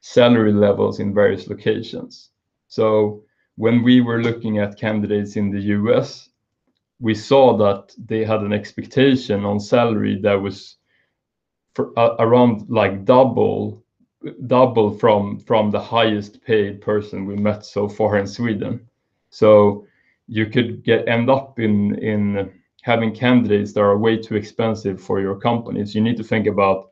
salary 0.02 0.54
levels 0.54 1.00
in 1.00 1.14
various 1.14 1.48
locations. 1.48 2.30
So 2.68 3.24
when 3.56 3.84
we 3.84 4.02
were 4.02 4.22
looking 4.22 4.60
at 4.60 4.80
candidates 4.80 5.36
in 5.36 5.52
the 5.52 5.62
US, 5.62 6.30
we 7.00 7.14
saw 7.14 7.58
that 7.58 7.94
they 7.98 8.24
had 8.24 8.42
an 8.42 8.54
expectation 8.54 9.46
on 9.46 9.60
salary 9.60 10.20
that 10.22 10.42
was 10.42 10.78
for, 11.74 11.98
uh, 11.98 12.16
around 12.20 12.70
like 12.70 13.06
double 13.06 13.85
double 14.48 14.98
from 14.98 15.40
from 15.40 15.72
the 15.72 15.80
highest 15.80 16.44
paid 16.44 16.82
person 16.82 17.26
we 17.26 17.36
met 17.36 17.66
so 17.66 17.88
far 17.88 18.18
in 18.18 18.28
Sweden. 18.28 18.88
So 19.30 19.86
you 20.28 20.48
could 20.48 20.84
get 20.84 21.08
end 21.08 21.30
up 21.30 21.60
in 21.60 21.96
in 22.00 22.52
having 22.82 23.16
candidates 23.16 23.74
that 23.74 23.82
are 23.82 23.98
way 23.98 24.18
too 24.18 24.36
expensive 24.36 25.02
for 25.02 25.20
your 25.20 25.36
companies. 25.36 25.96
You 25.96 26.02
need 26.02 26.18
to 26.18 26.24
think 26.24 26.48
about 26.48 26.92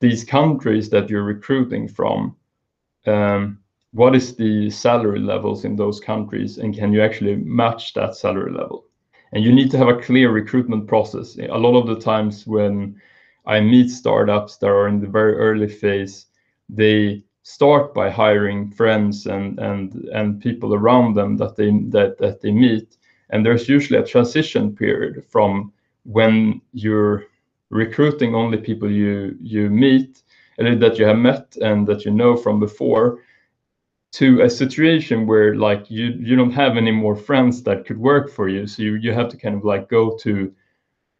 these 0.00 0.24
countries 0.24 0.90
that 0.90 1.08
you're 1.08 1.22
recruiting 1.22 1.88
from, 1.88 2.36
um, 3.06 3.58
what 3.92 4.14
is 4.14 4.34
the 4.36 4.68
salary 4.68 5.20
levels 5.20 5.64
in 5.64 5.76
those 5.76 6.00
countries, 6.00 6.58
and 6.58 6.76
can 6.76 6.92
you 6.92 7.02
actually 7.02 7.36
match 7.36 7.94
that 7.94 8.16
salary 8.16 8.52
level? 8.52 8.84
And 9.32 9.44
you 9.44 9.52
need 9.52 9.70
to 9.70 9.78
have 9.78 9.88
a 9.88 10.02
clear 10.02 10.30
recruitment 10.30 10.86
process. 10.86 11.38
A 11.38 11.58
lot 11.58 11.78
of 11.80 11.86
the 11.86 12.00
times 12.00 12.46
when 12.46 13.00
I 13.46 13.60
meet 13.60 13.90
startups 13.90 14.56
that 14.58 14.66
are 14.66 14.88
in 14.88 15.00
the 15.00 15.06
very 15.06 15.34
early 15.36 15.68
phase, 15.68 16.26
they 16.68 17.22
start 17.42 17.94
by 17.94 18.10
hiring 18.10 18.70
friends 18.70 19.26
and 19.26 19.58
and 19.58 19.94
and 20.12 20.40
people 20.40 20.74
around 20.74 21.14
them 21.14 21.36
that 21.36 21.56
they 21.56 21.70
that 21.90 22.18
that 22.18 22.40
they 22.40 22.50
meet, 22.50 22.96
and 23.30 23.44
there's 23.44 23.68
usually 23.68 23.98
a 23.98 24.06
transition 24.06 24.74
period 24.74 25.24
from 25.24 25.72
when 26.04 26.60
you're 26.72 27.24
recruiting 27.70 28.34
only 28.34 28.58
people 28.58 28.90
you 28.90 29.36
you 29.40 29.68
meet 29.70 30.22
and 30.58 30.80
that 30.80 30.98
you 30.98 31.04
have 31.04 31.18
met 31.18 31.56
and 31.60 31.86
that 31.86 32.04
you 32.04 32.10
know 32.10 32.36
from 32.36 32.58
before 32.60 33.18
to 34.12 34.40
a 34.42 34.48
situation 34.48 35.26
where 35.26 35.54
like 35.56 35.90
you 35.90 36.06
you 36.18 36.36
don't 36.36 36.52
have 36.52 36.76
any 36.76 36.90
more 36.90 37.16
friends 37.16 37.62
that 37.62 37.84
could 37.84 37.98
work 37.98 38.30
for 38.30 38.48
you. 38.48 38.66
So 38.66 38.82
you, 38.82 38.94
you 38.94 39.12
have 39.12 39.28
to 39.28 39.36
kind 39.36 39.54
of 39.54 39.64
like 39.64 39.88
go 39.88 40.16
to 40.18 40.52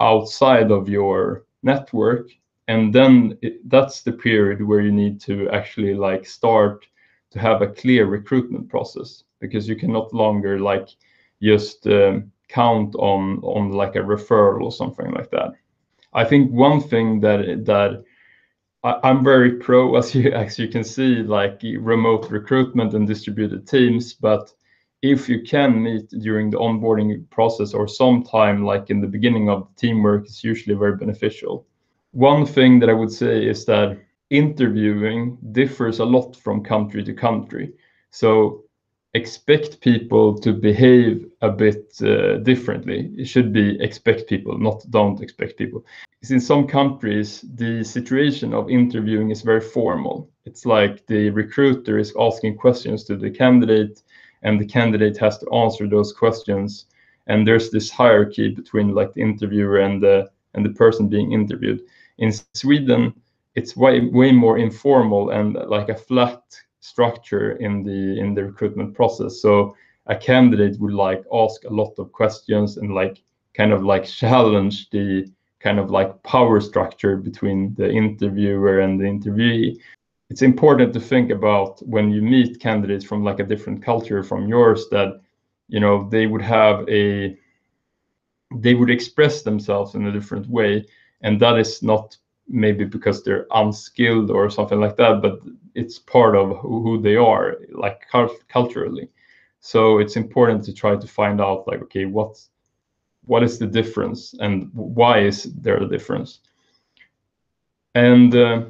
outside 0.01 0.71
of 0.71 0.89
your 0.89 1.45
network 1.63 2.31
and 2.69 2.93
then 2.95 3.39
it, 3.43 3.69
that's 3.69 4.03
the 4.03 4.13
period 4.13 4.63
where 4.63 4.81
you 4.81 4.93
need 4.93 5.21
to 5.21 5.49
actually 5.51 5.95
like 5.95 6.27
start 6.27 6.87
to 7.31 7.39
have 7.39 7.63
a 7.63 7.69
clear 7.69 8.07
recruitment 8.07 8.69
process 8.69 9.25
because 9.41 9.69
you 9.69 9.77
can 9.77 9.93
not 9.93 10.13
longer 10.15 10.59
like 10.59 10.89
just 11.43 11.87
um, 11.87 12.31
count 12.49 12.95
on 12.97 13.39
on 13.43 13.73
like 13.73 13.97
a 13.97 14.01
referral 14.01 14.63
or 14.63 14.73
something 14.73 15.11
like 15.13 15.31
that 15.31 15.53
I 16.17 16.25
think 16.25 16.51
one 16.51 16.81
thing 16.81 17.21
that 17.21 17.67
that 17.67 18.03
I, 18.83 19.11
am 19.11 19.23
very 19.23 19.53
pro, 19.57 19.97
as 20.01 20.15
you 20.15 20.33
as 20.33 20.59
you 20.59 20.69
can 20.69 20.83
see, 20.83 21.17
like 21.17 21.61
remote 21.63 22.31
recruitment 22.31 22.95
and 22.95 23.07
distributed 23.07 23.69
teams. 23.69 24.15
But 24.15 24.53
if 25.03 25.29
you 25.29 25.43
can 25.43 25.83
meet 25.83 26.09
during 26.09 26.51
the 26.51 26.59
onboarding 26.59 27.29
process 27.31 27.75
or 27.75 27.87
sometime 27.87 28.65
like 28.65 28.89
in 28.91 29.01
the 29.01 29.07
beginning 29.07 29.51
of 29.51 29.69
the 29.69 29.75
teamwork, 29.81 30.25
it's 30.25 30.43
usually 30.43 30.75
very 30.75 30.97
beneficial. 30.97 31.67
One 32.17 32.47
thing 32.47 32.79
that 32.81 32.89
I 32.89 32.95
would 32.95 33.13
say 33.13 33.47
is 33.47 33.67
that 33.67 33.99
interviewing 34.31 35.37
differs 35.53 35.99
a 35.99 36.05
lot 36.07 36.35
from 36.35 36.65
country 36.65 37.05
to 37.05 37.13
country. 37.13 37.75
So 38.11 38.65
expect 39.13 39.83
people 39.83 40.39
to 40.39 40.55
behave 40.55 41.27
a 41.43 41.51
bit 41.51 41.93
uh, 42.01 42.39
differently. 42.39 43.13
It 43.19 43.27
should 43.27 43.53
be 43.53 43.79
expect 43.83 44.31
people, 44.31 44.57
not 44.57 44.83
don't 44.89 45.21
expect 45.21 45.59
people. 45.59 45.85
Because 46.19 46.31
in 46.31 46.41
some 46.41 46.67
countries, 46.67 47.45
the 47.55 47.85
situation 47.85 48.55
of 48.55 48.71
interviewing 48.71 49.31
is 49.31 49.43
very 49.43 49.61
formal. 49.61 50.31
It's 50.47 50.65
like 50.65 51.07
the 51.09 51.29
recruiter 51.29 51.99
is 51.99 52.15
asking 52.19 52.57
questions 52.57 53.05
to 53.05 53.17
the 53.17 53.31
candidate, 53.31 54.03
and 54.41 54.59
the 54.59 54.65
candidate 54.65 55.19
has 55.19 55.37
to 55.41 55.51
answer 55.51 55.87
those 55.87 56.15
questions. 56.15 56.87
And 57.27 57.47
there's 57.47 57.69
this 57.69 57.91
hierarchy 57.91 58.49
between 58.49 58.95
like 58.95 59.13
the 59.13 59.21
interviewer 59.21 59.81
and 59.81 60.03
the 60.03 60.31
and 60.55 60.65
the 60.65 60.71
person 60.71 61.09
being 61.09 61.33
interviewed. 61.33 61.83
In 62.19 62.33
Sweden, 62.55 63.15
it's 63.55 63.77
way 63.77 64.01
way 64.01 64.33
more 64.33 64.59
informal 64.59 65.31
and 65.31 65.55
like 65.55 65.89
a 65.89 65.95
flat 65.95 66.43
structure 66.81 67.53
in 67.53 67.83
the 67.83 68.19
in 68.21 68.35
the 68.35 68.45
recruitment 68.45 68.95
process. 68.95 69.41
So 69.41 69.75
a 70.07 70.17
candidate 70.17 70.79
would 70.81 70.95
like 70.95 71.25
ask 71.33 71.65
a 71.65 71.73
lot 71.73 71.95
of 71.99 72.13
questions 72.13 72.77
and 72.77 72.95
like 72.95 73.23
kind 73.55 73.73
of 73.73 73.83
like 73.83 74.05
challenge 74.05 74.91
the 74.91 75.27
kind 75.61 75.79
of 75.79 75.91
like 75.91 76.23
power 76.23 76.61
structure 76.61 77.17
between 77.17 77.75
the 77.75 77.91
interviewer 77.91 78.81
and 78.81 79.01
the 79.01 79.05
interviewee 79.05 79.77
it's 80.29 80.43
important 80.43 80.93
to 80.93 81.01
think 81.01 81.31
about 81.31 81.81
when 81.87 82.11
you 82.11 82.21
meet 82.21 82.61
candidates 82.61 83.05
from 83.05 83.23
like 83.23 83.41
a 83.41 83.45
different 83.45 83.83
culture 83.83 84.23
from 84.23 84.49
yours 84.49 84.89
that 84.91 85.21
you 85.69 85.81
know 85.81 86.09
they 86.11 86.27
would 86.27 86.43
have 86.43 86.89
a 86.89 87.37
they 88.57 88.75
would 88.75 88.91
express 88.91 89.43
themselves 89.43 89.95
in 89.95 90.07
a 90.07 90.13
different 90.13 90.49
way 90.49 90.85
and 91.23 91.41
that 91.41 91.59
is 91.59 91.83
not 91.83 92.17
maybe 92.49 92.85
because 92.85 93.23
they're 93.23 93.47
unskilled 93.53 94.31
or 94.31 94.49
something 94.49 94.81
like 94.81 94.97
that 94.97 95.21
but 95.21 95.41
it's 95.75 95.99
part 95.99 96.37
of 96.37 96.57
who, 96.59 97.01
they 97.01 97.17
are 97.17 97.57
like 97.73 98.03
culturally 98.49 99.09
so 99.61 99.99
it's 99.99 100.17
important 100.17 100.63
to 100.65 100.73
try 100.73 100.95
to 100.97 101.07
find 101.07 101.41
out 101.41 101.67
like 101.67 101.83
okay 101.83 102.05
what 102.05 102.39
what 103.25 103.43
is 103.43 103.59
the 103.59 103.67
difference 103.67 104.35
and 104.41 104.71
why 104.73 105.19
is 105.19 105.45
there 105.55 105.83
a 105.83 105.89
difference 105.89 106.41
and 107.97 108.35
uh, 108.35 108.63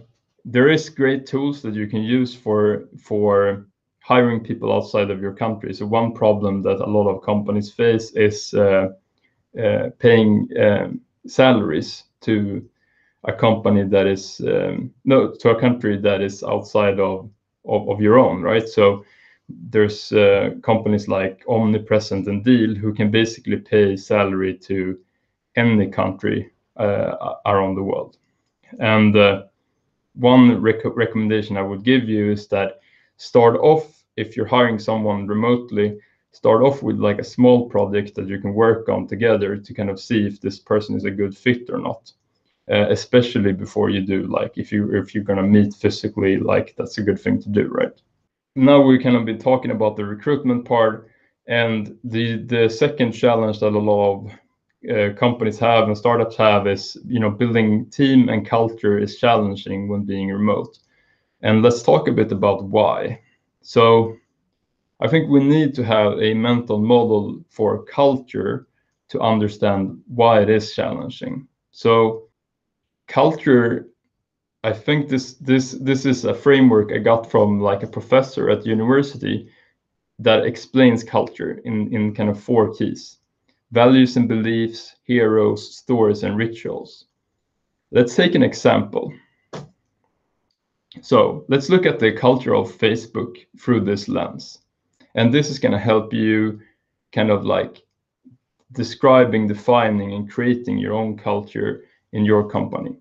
there 0.44 0.68
is 0.68 0.88
great 0.88 1.26
tools 1.26 1.60
that 1.62 1.74
you 1.74 1.86
can 1.88 2.02
use 2.02 2.34
for 2.34 2.88
for 2.96 3.66
hiring 4.06 4.40
people 4.40 4.72
outside 4.72 5.10
of 5.10 5.20
your 5.20 5.32
country. 5.32 5.74
So 5.74 5.84
one 5.84 6.12
problem 6.12 6.62
that 6.62 6.80
a 6.80 6.86
lot 6.86 7.08
of 7.08 7.22
companies 7.22 7.72
face 7.72 8.12
is 8.12 8.54
uh, 8.54 8.90
uh, 9.60 9.90
paying 9.98 10.48
um, 10.60 11.00
salaries 11.26 12.04
to 12.22 12.68
a 13.24 13.32
company 13.32 13.82
that 13.84 14.06
is 14.06 14.40
um, 14.46 14.92
no 15.04 15.32
to 15.32 15.50
a 15.50 15.60
country 15.60 15.98
that 15.98 16.20
is 16.20 16.42
outside 16.42 17.00
of, 17.00 17.28
of, 17.64 17.88
of 17.88 18.00
your 18.00 18.18
own, 18.18 18.42
right? 18.42 18.68
So 18.68 19.04
there's 19.48 20.12
uh, 20.12 20.50
companies 20.62 21.08
like 21.08 21.44
Omnipresent 21.48 22.26
and 22.26 22.44
Deel 22.44 22.74
who 22.74 22.92
can 22.92 23.10
basically 23.10 23.56
pay 23.58 23.96
salary 23.96 24.54
to 24.58 24.98
any 25.56 25.88
country 25.88 26.50
uh, 26.76 27.34
around 27.46 27.74
the 27.74 27.82
world, 27.82 28.18
and 28.80 29.16
uh, 29.16 29.44
one 30.14 30.60
rec 30.60 30.84
recommendation 30.84 31.56
I 31.56 31.62
would 31.62 31.84
give 31.84 32.08
you 32.08 32.32
is 32.32 32.48
that 32.48 32.80
start 33.16 33.56
off 33.56 34.04
if 34.16 34.36
you're 34.36 34.46
hiring 34.46 34.78
someone 34.78 35.26
remotely 35.26 35.98
start 36.36 36.62
off 36.62 36.82
with 36.82 36.98
like 36.98 37.18
a 37.18 37.24
small 37.24 37.68
project 37.68 38.14
that 38.14 38.28
you 38.28 38.38
can 38.38 38.52
work 38.52 38.88
on 38.88 39.06
together 39.06 39.56
to 39.56 39.74
kind 39.74 39.90
of 39.90 39.98
see 39.98 40.26
if 40.26 40.40
this 40.40 40.58
person 40.58 40.96
is 40.96 41.04
a 41.04 41.10
good 41.10 41.36
fit 41.36 41.70
or 41.70 41.78
not. 41.78 42.12
Uh, 42.68 42.88
especially 42.90 43.52
before 43.52 43.90
you 43.90 44.00
do 44.04 44.26
like 44.26 44.58
if 44.58 44.72
you 44.72 44.92
if 44.96 45.14
you're 45.14 45.22
to 45.22 45.40
meet 45.40 45.72
physically 45.72 46.36
like 46.36 46.74
that's 46.76 46.98
a 46.98 47.02
good 47.02 47.20
thing 47.20 47.40
to 47.40 47.48
do 47.48 47.68
right? 47.68 48.02
Now 48.56 48.80
we 48.82 48.98
kind 48.98 49.14
of 49.14 49.24
been 49.24 49.38
talking 49.38 49.70
about 49.70 49.96
the 49.96 50.04
recruitment 50.04 50.64
part 50.64 51.08
and 51.46 51.96
the 52.02 52.38
the 52.38 52.68
second 52.68 53.12
challenge 53.12 53.60
that 53.60 53.72
a 53.72 53.78
lot 53.90 54.02
of 54.14 54.32
uh, 54.90 55.14
companies 55.14 55.60
have 55.60 55.86
and 55.86 55.96
startups 55.96 56.36
have 56.36 56.66
is 56.66 56.96
you 57.06 57.20
know 57.20 57.30
building 57.30 57.88
team 57.90 58.28
and 58.28 58.48
culture 58.48 58.98
is 58.98 59.16
challenging 59.16 59.88
when 59.88 60.04
being 60.04 60.28
remote. 60.28 60.78
And 61.42 61.62
let's 61.62 61.82
talk 61.84 62.08
a 62.08 62.12
bit 62.20 62.32
about 62.32 62.64
why. 62.64 63.20
So 63.62 64.16
i 65.00 65.08
think 65.08 65.28
we 65.28 65.42
need 65.42 65.74
to 65.74 65.84
have 65.84 66.12
a 66.20 66.34
mental 66.34 66.78
model 66.78 67.40
for 67.48 67.84
culture 67.84 68.66
to 69.08 69.20
understand 69.20 70.00
why 70.08 70.40
it 70.40 70.50
is 70.50 70.74
challenging 70.74 71.46
so 71.70 72.28
culture 73.06 73.88
i 74.64 74.72
think 74.72 75.08
this 75.08 75.34
this 75.34 75.72
this 75.72 76.06
is 76.06 76.24
a 76.24 76.34
framework 76.34 76.92
i 76.92 76.98
got 76.98 77.30
from 77.30 77.60
like 77.60 77.82
a 77.82 77.94
professor 77.98 78.50
at 78.50 78.66
university 78.66 79.48
that 80.18 80.44
explains 80.44 81.04
culture 81.04 81.60
in 81.64 81.92
in 81.94 82.14
kind 82.14 82.30
of 82.30 82.40
four 82.40 82.72
keys 82.74 83.18
values 83.72 84.16
and 84.16 84.28
beliefs, 84.28 84.96
heroes, 85.04 85.76
stories, 85.76 86.22
and 86.22 86.36
rituals. 86.36 87.06
Let's 87.90 88.14
take 88.14 88.34
an 88.34 88.42
example. 88.42 89.12
So 91.02 91.44
let's 91.48 91.68
look 91.68 91.86
at 91.86 91.98
the 91.98 92.12
culture 92.12 92.54
of 92.54 92.72
Facebook 92.72 93.36
through 93.58 93.80
this 93.80 94.08
lens. 94.08 94.58
And 95.16 95.32
this 95.32 95.50
is 95.50 95.58
going 95.58 95.72
to 95.72 95.78
help 95.78 96.12
you 96.12 96.60
kind 97.12 97.30
of 97.30 97.44
like 97.44 97.82
describing, 98.72 99.48
defining, 99.48 100.12
and 100.12 100.30
creating 100.30 100.78
your 100.78 100.94
own 100.94 101.16
culture 101.16 101.84
in 102.12 102.24
your 102.24 102.48
company. 102.48 102.96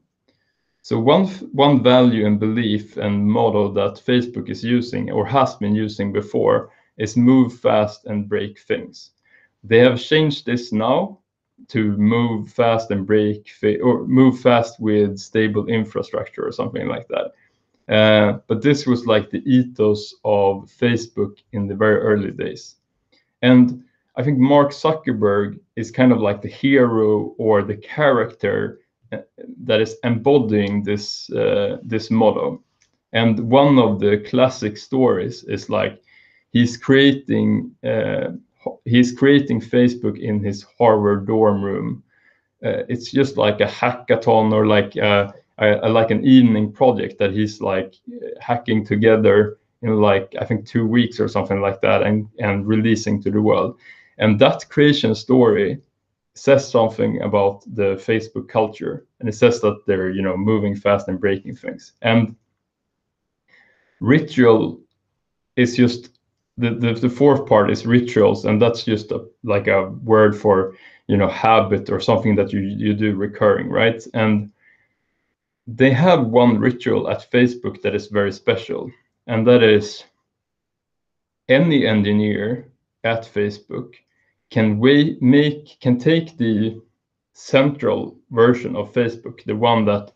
So 0.82 1.00
one, 1.00 1.26
one 1.52 1.84
value 1.84 2.26
and 2.26 2.40
belief 2.40 2.98
and 2.98 3.28
model 3.28 3.72
that 3.74 4.02
Facebook 4.06 4.50
is 4.50 4.64
using 4.64 5.12
or 5.12 5.26
has 5.26 5.56
been 5.56 5.76
using 5.76 6.14
before 6.14 6.72
is 6.98 7.18
move 7.18 7.60
fast 7.60 8.06
and 8.06 8.30
break 8.30 8.60
things. 8.60 9.12
They 9.64 9.80
have 9.80 10.00
changed 10.00 10.46
this 10.46 10.72
now 10.72 11.20
to 11.70 11.98
move 11.98 12.52
fast 12.52 12.92
and 12.92 13.06
break 13.06 13.50
or 13.82 14.06
move 14.06 14.40
fast 14.40 14.80
with 14.80 15.18
stable 15.18 15.68
infrastructure 15.68 16.48
or 16.48 16.52
something 16.52 16.88
like 16.88 17.08
that. 17.10 17.34
Uh, 17.88 18.40
but 18.48 18.62
this 18.62 18.88
was 18.88 19.06
like 19.06 19.30
the 19.30 19.44
ethos 19.46 20.16
of 20.24 20.72
Facebook 20.80 21.38
in 21.52 21.68
the 21.68 21.76
very 21.76 21.98
early 21.98 22.32
days. 22.32 22.76
And 23.42 23.84
I 24.18 24.24
think 24.24 24.40
Mark 24.40 24.72
Zuckerberg 24.72 25.60
is 25.76 25.92
kind 25.92 26.12
of 26.12 26.20
like 26.20 26.42
the 26.42 26.50
hero 26.50 27.36
or 27.38 27.62
the 27.62 27.78
character 27.78 28.80
uh, 29.12 29.18
that 29.64 29.82
is 29.82 29.98
embodying 30.04 30.84
this 30.84 31.30
uh, 31.32 31.78
this 31.84 32.10
motto. 32.10 32.64
And 33.14 33.40
one 33.40 33.78
of 33.78 34.00
the 34.00 34.18
classic 34.30 34.78
stories 34.78 35.44
is 35.44 35.70
like 35.70 36.02
he's 36.52 36.78
creating 36.78 37.72
uh, 37.84 38.32
he's 38.86 39.12
creating 39.12 39.62
Facebook 39.62 40.20
in 40.20 40.44
his 40.44 40.66
Harvard 40.78 41.28
dorm 41.28 41.64
room. 41.64 42.04
Uh, 42.64 42.84
it's 42.90 43.12
just 43.12 43.38
like 43.38 43.60
a 43.60 43.68
hackathon 43.68 44.52
or 44.52 44.66
like 44.66 44.96
a, 44.96 45.34
a, 45.58 45.90
like 45.90 46.12
an 46.12 46.26
evening 46.26 46.72
project 46.72 47.18
that 47.20 47.32
he's 47.32 47.62
like 47.62 47.96
hacking 48.40 48.86
together 48.86 49.58
in 49.82 50.02
like 50.02 50.36
I 50.40 50.46
think 50.46 50.66
two 50.66 50.86
weeks 50.86 51.20
or 51.20 51.28
something 51.28 51.62
like 51.62 51.82
that, 51.82 52.04
and 52.04 52.28
and 52.40 52.68
releasing 52.68 53.22
to 53.24 53.32
the 53.32 53.42
world. 53.42 53.78
And 54.18 54.40
that 54.40 54.70
creation 54.70 55.16
story 55.16 55.82
says 56.34 56.70
something 56.70 57.22
about 57.22 57.64
the 57.76 57.96
Facebook 57.96 58.48
culture, 58.50 59.06
and 59.20 59.30
it 59.30 59.36
says 59.36 59.62
that 59.62 59.86
they're 59.86 60.12
you 60.12 60.22
know 60.22 60.36
moving 60.36 60.76
fast 60.76 61.08
and 61.08 61.20
breaking 61.20 61.56
things. 61.56 61.94
And 62.02 62.36
ritual 64.00 64.82
is 65.56 65.76
just 65.76 66.20
the, 66.58 66.72
the, 66.72 66.94
the 66.94 67.10
fourth 67.10 67.46
part 67.48 67.70
is 67.70 67.86
rituals 67.86 68.46
and 68.46 68.62
that's 68.62 68.84
just 68.84 69.12
a, 69.12 69.26
like 69.44 69.68
a 69.68 69.90
word 70.04 70.38
for 70.38 70.76
you 71.08 71.18
know 71.18 71.28
habit 71.28 71.90
or 71.90 72.00
something 72.00 72.36
that 72.36 72.54
you 72.54 72.60
you 72.60 72.94
do 72.94 73.16
recurring 73.16 73.70
right 73.70 74.06
and 74.14 74.52
they 75.68 75.92
have 75.92 76.28
one 76.28 76.60
ritual 76.60 77.10
at 77.10 77.30
facebook 77.32 77.82
that 77.82 77.96
is 77.96 78.08
very 78.08 78.32
special 78.32 78.90
and 79.28 79.46
that 79.48 79.64
is 79.64 80.04
any 81.50 81.86
engineer 81.86 82.70
at 83.04 83.24
facebook 83.24 83.94
can 84.50 84.80
we 84.80 85.18
make 85.22 85.80
can 85.80 85.98
take 85.98 86.38
the 86.38 86.80
central 87.34 88.18
version 88.32 88.76
of 88.76 88.94
facebook 88.94 89.44
the 89.46 89.56
one 89.56 89.86
that 89.86 90.12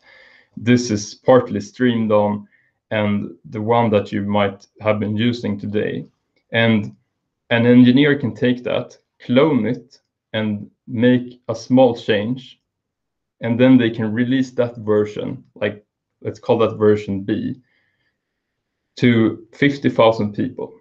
this 0.56 0.90
is 0.90 1.14
partly 1.14 1.60
streamed 1.60 2.12
on 2.12 2.46
and 2.90 3.30
the 3.50 3.60
one 3.60 3.90
that 3.90 4.10
you 4.12 4.22
might 4.22 4.66
have 4.80 4.98
been 4.98 5.16
using 5.16 5.58
today 5.58 6.04
and 6.52 6.94
an 7.50 7.66
engineer 7.66 8.16
can 8.18 8.34
take 8.34 8.62
that, 8.64 8.96
clone 9.24 9.66
it, 9.66 10.00
and 10.32 10.70
make 10.86 11.40
a 11.48 11.54
small 11.54 11.96
change. 11.96 12.59
And 13.40 13.58
then 13.58 13.78
they 13.78 13.90
can 13.90 14.12
release 14.12 14.50
that 14.52 14.76
version, 14.76 15.44
like 15.54 15.84
let's 16.20 16.38
call 16.38 16.58
that 16.58 16.76
version 16.76 17.22
B, 17.22 17.60
to 18.96 19.46
50,000 19.54 20.34
people. 20.34 20.74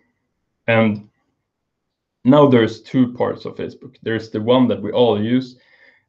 And 0.68 1.10
now 2.26 2.48
there's 2.48 2.82
two 2.82 3.14
parts 3.14 3.46
of 3.46 3.56
Facebook. 3.56 3.96
There's 4.04 4.30
the 4.30 4.42
one 4.42 4.68
that 4.68 4.82
we 4.82 4.92
all 4.92 5.22
use, 5.22 5.58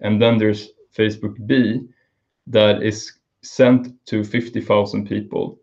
and 0.00 0.20
then 0.20 0.38
there's 0.38 0.70
Facebook 0.96 1.34
B 1.46 1.86
that 2.48 2.82
is 2.82 3.12
sent 3.42 3.94
to 4.06 4.24
50,000 4.24 5.06
people 5.06 5.58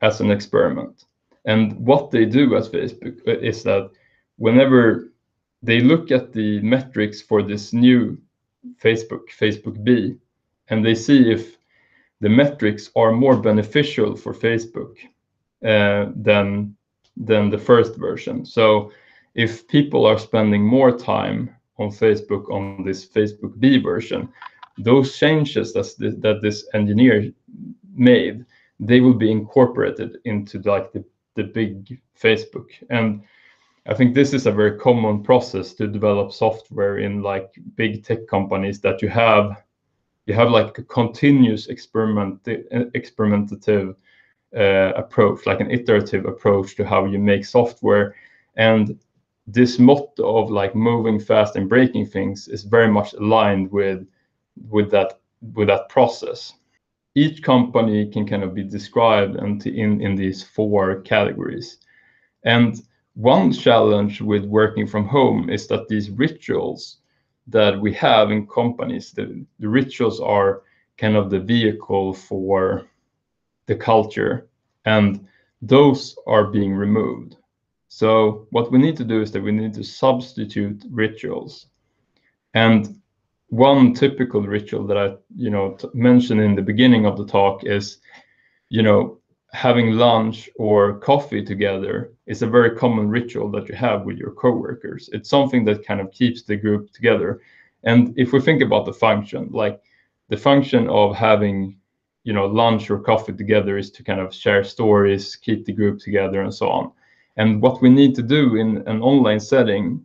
as 0.00 0.20
an 0.20 0.30
experiment. 0.30 1.04
And 1.44 1.74
what 1.78 2.10
they 2.10 2.24
do 2.24 2.56
at 2.56 2.64
Facebook 2.64 3.20
uh, 3.28 3.38
is 3.38 3.62
that 3.64 3.90
whenever 4.36 5.12
they 5.62 5.80
look 5.80 6.10
at 6.10 6.32
the 6.32 6.60
metrics 6.60 7.20
for 7.20 7.42
this 7.42 7.72
new 7.72 8.18
Facebook, 8.82 9.24
Facebook 9.38 9.82
B, 9.82 10.16
and 10.68 10.84
they 10.84 10.94
see 10.94 11.30
if 11.30 11.56
the 12.20 12.28
metrics 12.28 12.90
are 12.96 13.12
more 13.12 13.36
beneficial 13.36 14.16
for 14.16 14.32
Facebook 14.32 14.96
uh, 15.64 16.12
than 16.16 16.76
than 17.16 17.50
the 17.50 17.58
first 17.58 17.96
version. 17.96 18.46
So 18.46 18.90
if 19.34 19.68
people 19.68 20.06
are 20.06 20.18
spending 20.18 20.62
more 20.62 20.96
time 20.96 21.50
on 21.78 21.90
Facebook 21.90 22.48
on 22.50 22.84
this 22.84 23.06
Facebook 23.06 23.58
B 23.58 23.78
version, 23.78 24.28
those 24.78 25.18
changes 25.18 25.72
that 25.74 25.88
that 26.22 26.40
this 26.42 26.68
engineer 26.72 27.32
made 27.94 28.44
they 28.86 29.00
will 29.00 29.14
be 29.14 29.30
incorporated 29.30 30.18
into 30.24 30.60
like 30.62 30.92
the, 30.92 31.04
the 31.36 31.44
big 31.44 32.00
facebook 32.20 32.66
and 32.90 33.22
i 33.86 33.94
think 33.94 34.14
this 34.14 34.32
is 34.32 34.46
a 34.46 34.52
very 34.52 34.78
common 34.78 35.22
process 35.22 35.74
to 35.74 35.86
develop 35.86 36.32
software 36.32 36.98
in 36.98 37.22
like 37.22 37.50
big 37.74 38.04
tech 38.04 38.26
companies 38.26 38.80
that 38.80 39.02
you 39.02 39.08
have 39.08 39.62
you 40.26 40.34
have 40.34 40.50
like 40.50 40.78
a 40.78 40.84
continuous 40.84 41.66
experiment 41.66 42.42
experimentative 42.94 43.96
uh, 44.56 44.92
approach 44.96 45.46
like 45.46 45.60
an 45.60 45.70
iterative 45.70 46.26
approach 46.26 46.76
to 46.76 46.84
how 46.84 47.04
you 47.06 47.18
make 47.18 47.44
software. 47.44 48.14
And 48.56 48.98
this 49.46 49.78
motto 49.78 50.36
of 50.36 50.50
like 50.50 50.74
moving 50.74 51.18
fast 51.18 51.56
and 51.56 51.68
breaking 51.68 52.06
things 52.06 52.48
is 52.48 52.62
very 52.62 52.88
much 52.88 53.14
aligned 53.14 53.70
with 53.72 54.06
with 54.68 54.90
that 54.90 55.20
with 55.54 55.68
that 55.68 55.88
process. 55.88 56.54
Each 57.14 57.42
company 57.42 58.10
can 58.10 58.26
kind 58.26 58.42
of 58.42 58.54
be 58.54 58.62
described 58.62 59.36
into 59.36 59.72
in 59.72 60.00
in 60.00 60.14
these 60.14 60.42
four 60.42 61.00
categories. 61.00 61.78
And 62.44 62.76
one 63.14 63.52
challenge 63.52 64.20
with 64.20 64.44
working 64.44 64.86
from 64.86 65.06
home 65.06 65.50
is 65.50 65.66
that 65.66 65.88
these 65.88 66.10
rituals 66.10 66.98
that 67.46 67.78
we 67.80 67.92
have 67.92 68.30
in 68.30 68.46
companies 68.46 69.12
the, 69.12 69.44
the 69.58 69.68
rituals 69.68 70.20
are 70.20 70.62
kind 70.96 71.16
of 71.16 71.30
the 71.30 71.40
vehicle 71.40 72.12
for 72.14 72.86
the 73.66 73.74
culture 73.74 74.48
and 74.84 75.26
those 75.60 76.16
are 76.26 76.44
being 76.44 76.74
removed 76.74 77.36
so 77.94 78.46
what 78.52 78.72
we 78.72 78.78
need 78.78 78.96
to 78.96 79.04
do 79.04 79.20
is 79.20 79.32
that 79.32 79.42
we 79.42 79.52
need 79.52 79.74
to 79.74 79.84
substitute 79.84 80.82
rituals. 80.90 81.66
And 82.54 82.98
one 83.48 83.92
typical 83.92 84.40
ritual 84.40 84.86
that 84.86 84.96
I, 84.96 85.16
you 85.36 85.50
know, 85.50 85.76
mentioned 85.92 86.40
in 86.40 86.54
the 86.54 86.62
beginning 86.62 87.04
of 87.04 87.18
the 87.18 87.26
talk 87.26 87.64
is, 87.64 87.98
you 88.70 88.82
know, 88.82 89.20
having 89.52 89.92
lunch 89.92 90.48
or 90.56 90.98
coffee 90.98 91.44
together 91.44 92.12
is 92.26 92.42
a 92.42 92.46
very 92.46 92.74
common 92.76 93.08
ritual 93.08 93.50
that 93.50 93.68
you 93.68 93.74
have 93.74 94.04
with 94.04 94.16
your 94.16 94.32
coworkers. 94.32 95.10
It's 95.12 95.28
something 95.28 95.64
that 95.66 95.86
kind 95.86 96.00
of 96.00 96.10
keeps 96.10 96.42
the 96.42 96.56
group 96.56 96.90
together. 96.92 97.42
And 97.84 98.14
if 98.16 98.32
we 98.32 98.40
think 98.40 98.62
about 98.62 98.86
the 98.86 98.92
function, 98.92 99.48
like 99.52 99.80
the 100.28 100.36
function 100.36 100.88
of 100.88 101.14
having, 101.14 101.76
you 102.24 102.32
know, 102.32 102.46
lunch 102.46 102.90
or 102.90 102.98
coffee 102.98 103.34
together 103.34 103.76
is 103.76 103.90
to 103.90 104.02
kind 104.02 104.20
of 104.20 104.34
share 104.34 104.64
stories, 104.64 105.36
keep 105.36 105.66
the 105.66 105.72
group 105.72 106.00
together, 106.00 106.42
and 106.42 106.54
so 106.54 106.70
on. 106.70 106.92
And 107.36 107.60
what 107.60 107.82
we 107.82 107.90
need 107.90 108.14
to 108.14 108.22
do 108.22 108.56
in 108.56 108.78
an 108.86 109.02
online 109.02 109.40
setting 109.40 110.04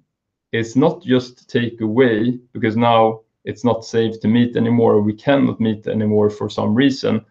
is 0.52 0.76
not 0.76 1.04
just 1.04 1.50
take 1.50 1.80
away, 1.80 2.40
because 2.52 2.76
now 2.76 3.22
it's 3.46 3.64
not 3.64 3.86
safe 3.86 4.20
to 4.22 4.28
meet 4.28 4.58
anymore, 4.58 5.02
we 5.02 5.14
cannot 5.14 5.62
meet 5.62 5.88
anymore 5.88 6.30
for 6.30 6.50
some 6.50 6.76
reason. 6.76 7.24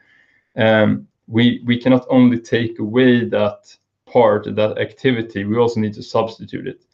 Um, 0.57 1.07
we, 1.29 1.63
we 1.65 1.79
cannot 1.79 2.07
only 2.09 2.39
take 2.39 2.79
away 2.79 3.25
that 3.25 3.77
part, 4.07 4.55
that 4.55 4.79
activity, 4.79 5.45
we 5.45 5.57
also 5.57 5.81
need 5.81 5.95
to 5.95 6.03
substitute 6.03 6.67
it. 6.67 6.85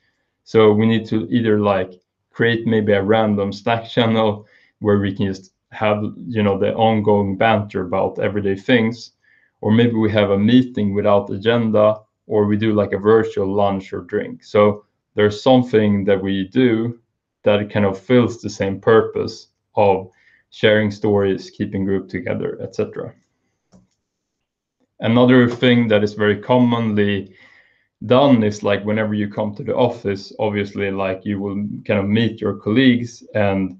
So 0.44 0.72
we 0.72 0.86
need 0.86 1.06
to 1.06 1.28
either 1.30 1.60
like 1.60 2.00
create 2.30 2.66
maybe 2.66 2.92
a 2.92 3.02
random 3.02 3.52
Slack 3.52 3.88
channel 3.88 4.46
where 4.80 4.98
we 4.98 5.14
can 5.14 5.26
just 5.26 5.52
have 5.70 6.02
you 6.26 6.42
know 6.42 6.58
the 6.58 6.74
ongoing 6.74 7.36
banter 7.36 7.82
about 7.82 8.18
everyday 8.18 8.56
things, 8.56 9.12
or 9.60 9.70
maybe 9.70 9.94
we 9.94 10.10
have 10.10 10.30
a 10.30 10.38
meeting 10.38 10.94
without 10.94 11.30
agenda 11.30 12.00
or 12.26 12.46
we 12.46 12.56
do 12.56 12.72
like 12.72 12.92
a 12.92 12.98
virtual 12.98 13.52
lunch 13.52 13.92
or 13.92 14.02
drink. 14.02 14.44
So 14.44 14.84
there's 15.14 15.42
something 15.42 16.04
that 16.04 16.22
we 16.22 16.48
do 16.48 16.98
that 17.42 17.70
kind 17.70 17.84
of 17.84 17.98
fills 17.98 18.40
the 18.40 18.50
same 18.50 18.80
purpose 18.80 19.48
of 19.74 20.10
sharing 20.50 20.90
stories, 20.90 21.50
keeping 21.50 21.84
group 21.84 22.08
together, 22.08 22.60
etc. 22.62 23.14
Another 25.02 25.48
thing 25.48 25.88
that 25.88 26.04
is 26.04 26.14
very 26.14 26.40
commonly 26.40 27.34
done 28.06 28.42
is 28.42 28.62
like 28.62 28.84
whenever 28.84 29.14
you 29.14 29.28
come 29.28 29.54
to 29.54 29.64
the 29.64 29.74
office, 29.74 30.32
obviously 30.38 30.90
like 30.90 31.24
you 31.24 31.40
will 31.40 31.56
kind 31.84 32.00
of 32.00 32.06
meet 32.08 32.40
your 32.40 32.54
colleagues 32.54 33.24
and 33.34 33.78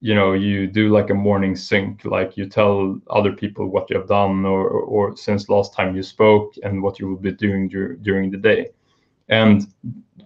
you 0.00 0.14
know 0.14 0.32
you 0.32 0.66
do 0.66 0.88
like 0.88 1.10
a 1.10 1.14
morning 1.14 1.54
sync 1.54 2.04
like 2.04 2.36
you 2.36 2.48
tell 2.48 2.98
other 3.10 3.32
people 3.32 3.66
what 3.66 3.90
you 3.90 3.98
have 3.98 4.08
done 4.08 4.46
or 4.46 4.68
or 4.70 5.16
since 5.16 5.48
last 5.48 5.74
time 5.74 5.94
you 5.94 6.02
spoke 6.02 6.54
and 6.62 6.82
what 6.82 6.98
you 6.98 7.08
will 7.08 7.18
be 7.18 7.32
doing 7.32 7.68
dur- 7.68 7.96
during 7.96 8.30
the 8.30 8.38
day. 8.38 8.68
And 9.28 9.66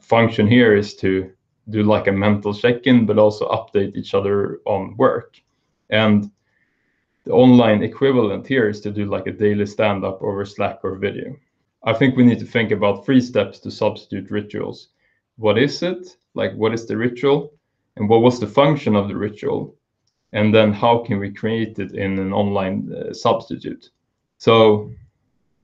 function 0.00 0.46
here 0.46 0.76
is 0.76 0.94
to 0.96 1.30
do 1.70 1.83
like 1.83 2.07
a 2.07 2.12
mental 2.12 2.54
check-in 2.54 3.07
but 3.07 3.18
also 3.18 3.48
update 3.48 3.96
each 3.96 4.14
other 4.14 4.61
on 4.66 4.94
work. 4.96 5.40
And 5.90 6.30
the 7.24 7.32
online 7.32 7.82
equivalent 7.82 8.46
here 8.46 8.68
is 8.68 8.80
to 8.82 8.90
do 8.90 9.06
like 9.06 9.26
a 9.26 9.32
daily 9.32 9.66
stand-up 9.66 10.22
over 10.22 10.44
slack 10.44 10.80
or 10.82 10.96
video. 10.96 11.34
I 11.84 11.94
think 11.94 12.16
we 12.16 12.24
need 12.24 12.38
to 12.38 12.46
think 12.46 12.70
about 12.70 13.04
three 13.04 13.20
steps 13.20 13.58
to 13.60 13.70
substitute 13.70 14.30
rituals. 14.30 14.88
What 15.37 15.58
is 15.58 15.82
it? 15.82 16.16
Like 16.34 16.54
what 16.54 16.74
is 16.74 16.87
the 16.87 16.96
ritual? 16.96 17.52
And 17.96 18.08
what 18.08 18.22
was 18.22 18.40
the 18.40 18.46
function 18.46 18.94
of 18.96 19.08
the 19.08 19.16
ritual? 19.16 19.74
And 20.32 20.54
then 20.54 20.72
how 20.72 20.98
can 20.98 21.18
we 21.18 21.32
create 21.32 21.78
it 21.78 21.92
in 21.92 22.18
an 22.18 22.32
online 22.32 22.92
uh, 22.92 23.12
substitute? 23.12 23.90
So 24.38 24.90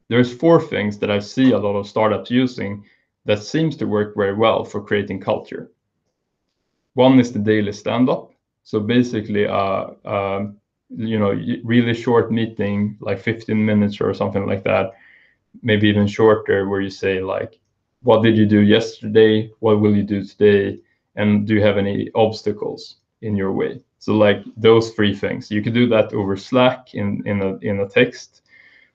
there's 0.08 0.32
four 0.32 0.60
things 0.60 0.98
that 0.98 1.10
i 1.10 1.18
see 1.18 1.52
a 1.52 1.58
lot 1.58 1.76
of 1.76 1.86
startups 1.86 2.30
using 2.30 2.84
that 3.26 3.42
seems 3.42 3.76
to 3.76 3.86
work 3.86 4.14
very 4.16 4.34
well 4.34 4.64
for 4.64 4.82
creating 4.82 5.20
culture. 5.20 5.70
One 6.94 7.20
is 7.20 7.32
the 7.32 7.38
daily 7.38 7.72
stand-up. 7.72 8.32
So 8.62 8.80
basically 8.80 9.46
uh, 9.46 9.86
uh, 10.04 10.46
you 10.90 11.18
know 11.18 11.30
really 11.64 11.94
short 11.94 12.32
meeting 12.32 12.96
like 13.00 13.20
15 13.20 13.64
minutes 13.64 14.00
or 14.00 14.12
something 14.12 14.46
like 14.46 14.64
that 14.64 14.92
maybe 15.62 15.88
even 15.88 16.06
shorter 16.06 16.68
where 16.68 16.80
you 16.80 16.90
say 16.90 17.20
like 17.20 17.60
what 18.02 18.22
did 18.22 18.36
you 18.36 18.46
do 18.46 18.60
yesterday? 18.60 19.50
What 19.60 19.80
will 19.80 19.94
you 19.94 20.02
do 20.02 20.24
today? 20.24 20.80
And 21.16 21.46
do 21.46 21.54
you 21.54 21.62
have 21.62 21.76
any 21.76 22.10
obstacles 22.14 22.96
in 23.20 23.36
your 23.36 23.52
way? 23.52 23.82
So 23.98 24.14
like 24.14 24.42
those 24.56 24.90
three 24.92 25.14
things. 25.14 25.50
You 25.50 25.62
could 25.62 25.74
do 25.74 25.86
that 25.88 26.12
over 26.14 26.36
slack 26.36 26.94
in 26.94 27.22
in 27.26 27.42
a 27.42 27.56
in 27.58 27.80
a 27.80 27.88
text 27.88 28.42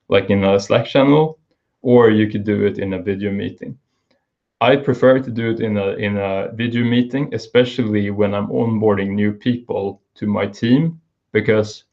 like 0.08 0.30
in 0.30 0.44
a 0.44 0.58
slack 0.58 0.86
channel 0.86 1.38
or 1.82 2.10
you 2.10 2.28
could 2.28 2.44
do 2.44 2.66
it 2.66 2.78
in 2.78 2.94
a 2.94 3.02
video 3.02 3.30
meeting. 3.30 3.78
I 4.60 4.76
prefer 4.76 5.20
to 5.20 5.30
do 5.30 5.50
it 5.50 5.60
in 5.60 5.76
a 5.76 5.88
in 5.90 6.16
a 6.16 6.50
video 6.54 6.82
meeting 6.82 7.32
especially 7.34 8.10
when 8.10 8.34
i'm 8.34 8.48
onboarding 8.48 9.10
new 9.10 9.32
people 9.32 10.00
to 10.14 10.26
my 10.26 10.46
team 10.46 10.98
because 11.32 11.84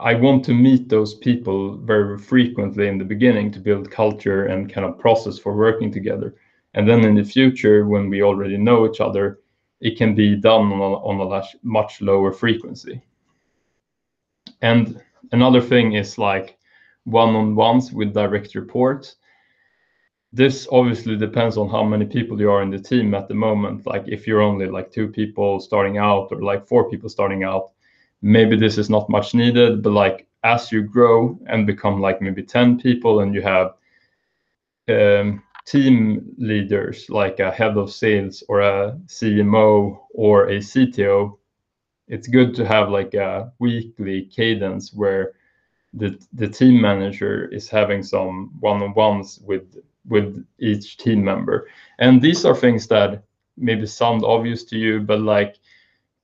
I 0.00 0.14
want 0.14 0.44
to 0.46 0.54
meet 0.54 0.88
those 0.88 1.14
people 1.14 1.76
very 1.76 2.16
frequently 2.16 2.88
in 2.88 2.96
the 2.96 3.04
beginning 3.04 3.52
to 3.52 3.60
build 3.60 3.90
culture 3.90 4.46
and 4.46 4.72
kind 4.72 4.86
of 4.86 4.98
process 4.98 5.38
for 5.38 5.54
working 5.54 5.92
together. 5.92 6.36
And 6.72 6.88
then 6.88 7.04
in 7.04 7.14
the 7.16 7.24
future, 7.24 7.86
when 7.86 8.08
we 8.08 8.22
already 8.22 8.56
know 8.56 8.88
each 8.88 9.00
other, 9.00 9.40
it 9.80 9.98
can 9.98 10.14
be 10.14 10.36
done 10.36 10.72
on 10.72 10.80
a, 10.80 10.94
on 11.04 11.20
a 11.20 11.42
much 11.62 12.00
lower 12.00 12.32
frequency. 12.32 13.02
And 14.62 15.02
another 15.32 15.60
thing 15.60 15.92
is 15.92 16.16
like 16.16 16.56
one-on-ones 17.04 17.92
with 17.92 18.14
direct 18.14 18.54
reports. 18.54 19.16
This 20.32 20.66
obviously 20.72 21.16
depends 21.16 21.58
on 21.58 21.68
how 21.68 21.84
many 21.84 22.06
people 22.06 22.40
you 22.40 22.50
are 22.50 22.62
in 22.62 22.70
the 22.70 22.78
team 22.78 23.12
at 23.14 23.28
the 23.28 23.34
moment. 23.34 23.86
Like 23.86 24.04
if 24.06 24.26
you're 24.26 24.40
only 24.40 24.66
like 24.66 24.92
two 24.92 25.08
people 25.08 25.60
starting 25.60 25.98
out 25.98 26.28
or 26.30 26.40
like 26.42 26.66
four 26.66 26.88
people 26.88 27.10
starting 27.10 27.44
out, 27.44 27.72
maybe 28.22 28.56
this 28.56 28.78
is 28.78 28.90
not 28.90 29.08
much 29.08 29.34
needed. 29.34 29.82
But 29.82 29.92
like 29.92 30.26
as 30.44 30.72
you 30.72 30.82
grow 30.82 31.38
and 31.46 31.66
become 31.66 32.00
like 32.00 32.20
maybe 32.20 32.42
10 32.42 32.78
people 32.78 33.20
and 33.20 33.34
you 33.34 33.42
have 33.42 33.74
um, 34.88 35.42
team 35.66 36.34
leaders 36.38 37.08
like 37.10 37.38
a 37.38 37.50
head 37.50 37.76
of 37.76 37.92
sales 37.92 38.42
or 38.48 38.60
a 38.60 38.98
CMO 39.06 39.98
or 40.14 40.48
a 40.48 40.58
CTO, 40.58 41.36
it's 42.08 42.26
good 42.26 42.54
to 42.56 42.66
have 42.66 42.90
like 42.90 43.14
a 43.14 43.52
weekly 43.60 44.22
cadence 44.22 44.92
where 44.92 45.32
the 45.94 46.18
the 46.32 46.48
team 46.48 46.80
manager 46.80 47.48
is 47.48 47.68
having 47.68 48.02
some 48.02 48.52
one-on-ones 48.60 49.40
with 49.44 49.76
with 50.08 50.44
each 50.58 50.96
team 50.96 51.22
member. 51.22 51.68
And 51.98 52.20
these 52.20 52.44
are 52.44 52.54
things 52.54 52.86
that 52.88 53.22
maybe 53.56 53.86
sound 53.86 54.24
obvious 54.24 54.64
to 54.64 54.78
you, 54.78 55.00
but 55.00 55.20
like 55.20 55.56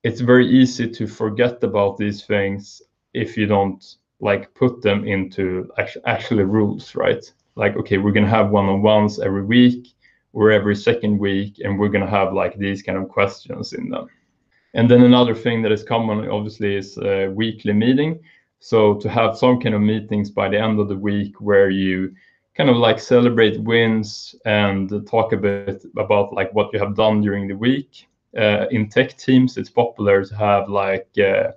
it's 0.03 0.21
very 0.21 0.47
easy 0.47 0.89
to 0.89 1.07
forget 1.07 1.63
about 1.63 1.97
these 1.97 2.23
things 2.23 2.81
if 3.13 3.37
you 3.37 3.45
don't 3.45 3.95
like 4.19 4.53
put 4.53 4.81
them 4.81 5.07
into 5.07 5.69
actually, 5.77 6.05
actually 6.05 6.43
rules, 6.43 6.95
right? 6.95 7.23
like 7.57 7.75
okay 7.75 7.97
we're 7.97 8.11
to 8.23 8.37
have 8.39 8.51
one-on-ones 8.51 9.19
every 9.19 9.43
week 9.43 9.93
or 10.31 10.51
every 10.51 10.75
second 10.75 11.17
week 11.17 11.59
and 11.63 11.77
we're 11.77 11.89
to 12.05 12.17
have 12.19 12.31
like 12.31 12.55
these 12.57 12.81
kind 12.81 12.97
of 12.97 13.09
questions 13.09 13.73
in 13.73 13.89
them 13.89 14.07
and 14.75 14.89
then 14.89 15.03
another 15.03 15.35
thing 15.35 15.61
that 15.61 15.71
is 15.71 15.83
common 15.83 16.29
obviously 16.29 16.75
is 16.75 16.97
a 16.99 17.27
weekly 17.27 17.73
meeting 17.73 18.19
so 18.59 18.93
to 18.93 19.09
have 19.09 19.37
some 19.37 19.59
kind 19.59 19.75
of 19.75 19.81
meetings 19.81 20.29
by 20.29 20.47
the 20.47 20.59
end 20.59 20.79
of 20.79 20.87
the 20.87 20.95
week 20.95 21.41
where 21.41 21.69
you 21.69 22.13
kind 22.55 22.69
of 22.69 22.77
like 22.77 22.99
celebrate 22.99 23.59
wins 23.61 24.35
and 24.45 24.89
talk 25.07 25.33
a 25.33 25.37
bit 25.37 25.83
about 25.97 26.33
like 26.33 26.53
what 26.53 26.71
you 26.73 26.79
have 26.79 26.95
done 26.95 27.21
during 27.21 27.47
the 27.47 27.57
week 27.57 28.07
uh, 28.37 28.67
in 28.71 28.89
tech 28.89 29.17
teams 29.17 29.57
it's 29.57 29.69
popular 29.69 30.23
to 30.23 30.35
have 30.35 30.69
like 30.69 31.07
uh, 31.17 31.51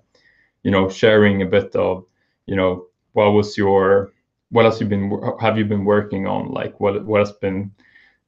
you 0.62 0.70
know 0.70 0.88
sharing 0.88 1.42
a 1.42 1.46
bit 1.46 1.74
of 1.76 2.04
you 2.46 2.56
know 2.56 2.86
what 3.12 3.30
was 3.30 3.56
your 3.56 4.12
what 4.50 4.64
else 4.64 4.80
you've 4.80 4.90
been 4.90 5.10
have 5.40 5.56
you 5.56 5.64
been 5.64 5.84
working 5.84 6.26
on? 6.26 6.50
Like 6.50 6.80
what 6.80 7.04
what 7.04 7.20
has 7.20 7.32
been 7.32 7.70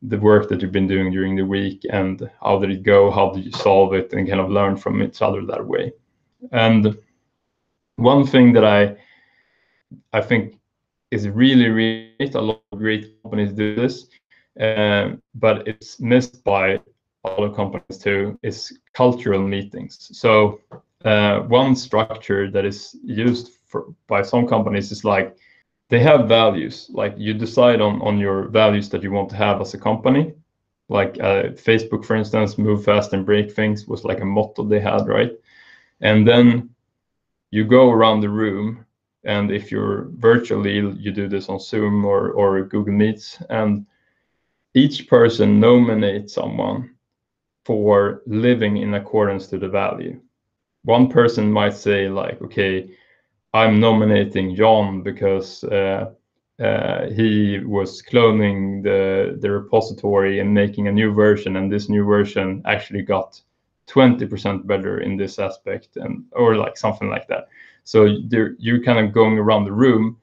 the 0.02 0.18
work 0.18 0.48
that 0.48 0.60
you've 0.60 0.72
been 0.72 0.88
doing 0.88 1.12
during 1.12 1.36
the 1.36 1.46
week? 1.46 1.84
And 1.90 2.28
how 2.42 2.58
did 2.58 2.70
it 2.70 2.82
go? 2.82 3.10
How 3.10 3.30
did 3.30 3.44
you 3.44 3.52
solve 3.52 3.94
it? 3.94 4.12
And 4.12 4.28
kind 4.28 4.40
of 4.40 4.50
learn 4.50 4.76
from 4.76 5.02
each 5.02 5.22
other 5.22 5.44
that 5.46 5.64
way. 5.64 5.92
And 6.50 6.96
one 7.96 8.26
thing 8.26 8.52
that 8.52 8.64
i 8.64 8.96
i 10.12 10.20
think 10.20 10.58
is 11.10 11.28
really 11.28 11.68
really 11.68 12.32
a 12.34 12.40
lot 12.40 12.62
of 12.72 12.78
great 12.78 13.22
companies 13.22 13.52
do 13.52 13.74
this 13.74 14.08
um, 14.60 15.22
but 15.34 15.66
it's 15.66 15.98
missed 16.00 16.42
by 16.44 16.78
other 17.24 17.50
companies 17.50 17.98
too 17.98 18.38
is 18.42 18.78
cultural 18.94 19.42
meetings. 19.42 20.10
So 20.12 20.60
uh, 21.04 21.40
one 21.40 21.76
structure 21.76 22.50
that 22.50 22.64
is 22.64 22.96
used 23.02 23.50
for, 23.66 23.94
by 24.08 24.22
some 24.22 24.46
companies 24.46 24.90
is 24.92 25.04
like 25.04 25.36
they 25.88 26.00
have 26.00 26.28
values. 26.28 26.90
Like 26.92 27.14
you 27.16 27.34
decide 27.34 27.80
on 27.80 28.00
on 28.02 28.18
your 28.18 28.48
values 28.48 28.88
that 28.90 29.02
you 29.02 29.12
want 29.12 29.30
to 29.30 29.36
have 29.36 29.60
as 29.60 29.74
a 29.74 29.78
company. 29.78 30.34
Like 30.88 31.18
uh, 31.20 31.54
facebook 31.68 32.04
for 32.04 32.16
instance 32.16 32.58
move 32.58 32.84
fast 32.84 33.12
and 33.12 33.24
break 33.24 33.52
things 33.52 33.86
was 33.86 34.04
like 34.04 34.20
a 34.20 34.24
motto 34.26 34.64
they 34.64 34.80
had 34.80 35.06
right? 35.06 35.32
And 36.00 36.26
then 36.26 36.70
you 37.50 37.64
go 37.64 37.90
around 37.90 38.20
the 38.20 38.28
room 38.28 38.84
and 39.24 39.50
if 39.50 39.70
you're 39.70 40.08
virtually 40.16 40.74
you 40.74 41.12
do 41.12 41.28
this 41.28 41.48
on 41.48 41.60
zoom 41.60 42.04
or 42.04 42.32
or 42.32 42.62
google 42.64 42.92
meets 42.94 43.40
and 43.50 43.86
each 44.74 45.08
person 45.08 45.60
nominates 45.60 46.34
someone 46.34 46.90
for 47.64 48.22
living 48.26 48.76
in 48.76 48.94
accordance 48.94 49.46
to 49.46 49.58
the 49.58 49.68
value 49.68 50.20
one 50.84 51.08
person 51.08 51.50
might 51.50 51.74
say 51.74 52.08
like 52.08 52.40
okay 52.42 52.88
I'm 53.54 53.80
nominating 53.80 54.54
John 54.56 55.02
because 55.02 55.62
uh, 55.64 56.10
uh, 56.58 57.10
he 57.10 57.58
was 57.58 58.02
cloning 58.02 58.82
the 58.82 59.38
the 59.40 59.50
repository 59.50 60.40
and 60.40 60.54
making 60.54 60.88
a 60.88 60.92
new 60.92 61.12
version, 61.12 61.56
and 61.56 61.70
this 61.70 61.88
new 61.88 62.04
version 62.04 62.62
actually 62.64 63.02
got 63.02 63.40
20% 63.88 64.66
better 64.66 65.00
in 65.00 65.16
this 65.16 65.38
aspect, 65.38 65.96
and 65.96 66.24
or 66.32 66.56
like 66.56 66.76
something 66.78 67.10
like 67.10 67.28
that. 67.28 67.48
So 67.84 68.04
you're 68.04 68.82
kind 68.82 69.04
of 69.04 69.12
going 69.12 69.38
around 69.38 69.64
the 69.64 69.72
room 69.72 70.16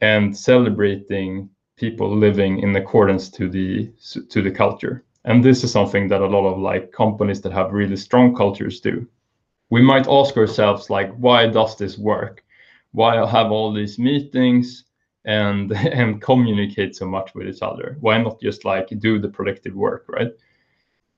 and 0.00 0.36
celebrating 0.36 1.50
people 1.76 2.16
living 2.16 2.60
in 2.60 2.74
accordance 2.74 3.28
to 3.30 3.48
the 3.48 3.92
to 4.28 4.42
the 4.42 4.50
culture. 4.50 5.04
And 5.26 5.44
this 5.44 5.62
is 5.62 5.72
something 5.72 6.08
that 6.08 6.22
a 6.22 6.26
lot 6.26 6.46
of 6.46 6.58
like 6.58 6.92
companies 6.92 7.42
that 7.42 7.52
have 7.52 7.72
really 7.72 7.96
strong 7.96 8.34
cultures 8.34 8.80
do. 8.80 9.06
We 9.70 9.82
might 9.82 10.08
ask 10.08 10.36
ourselves 10.36 10.88
like, 10.88 11.12
why 11.16 11.48
does 11.48 11.76
this 11.76 11.98
work? 11.98 12.42
why 12.96 13.14
have 13.26 13.52
all 13.52 13.74
these 13.74 13.98
meetings 13.98 14.84
and 15.26 15.70
and 16.00 16.22
communicate 16.22 16.96
so 16.96 17.06
much 17.06 17.34
with 17.34 17.46
each 17.46 17.62
other? 17.62 17.96
Why 18.00 18.18
not 18.18 18.40
just 18.40 18.64
like 18.64 18.88
do 18.98 19.18
the 19.18 19.28
productive 19.28 19.74
work, 19.74 20.06
right? 20.08 20.32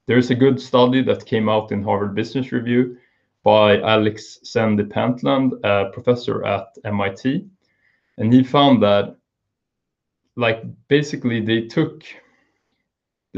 There's 0.07 0.31
a 0.31 0.35
good 0.35 0.61
study 0.61 1.03
that 1.03 1.25
came 1.27 1.49
out 1.49 1.71
in 1.71 1.83
Harvard 1.85 2.15
Business 2.15 2.51
Review 2.51 2.97
by 3.45 3.81
Alex 3.81 4.41
Sandy 4.43 4.85
Pentland, 4.85 5.53
a 5.63 5.91
professor 5.93 6.45
at 6.45 6.77
MIT, 6.85 7.47
and 8.17 8.33
he 8.33 8.43
found 8.43 8.83
that 8.83 9.17
like 10.37 10.65
basically 10.89 11.41
they 11.41 11.63
took 11.69 12.03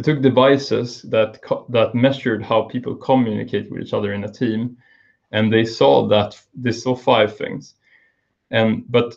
they 0.00 0.12
took 0.14 0.22
devices 0.22 1.02
that 1.02 1.38
that 1.68 1.94
measured 1.94 2.42
how 2.42 2.62
people 2.62 2.94
communicate 2.96 3.70
with 3.70 3.82
each 3.82 3.92
other 3.92 4.14
in 4.14 4.24
a 4.24 4.32
team 4.32 4.78
and 5.32 5.52
they 5.52 5.64
saw 5.64 6.06
that 6.08 6.40
they 6.54 6.72
saw 6.72 6.94
five 6.94 7.36
things. 7.36 7.74
And 8.50 8.84
but 8.90 9.16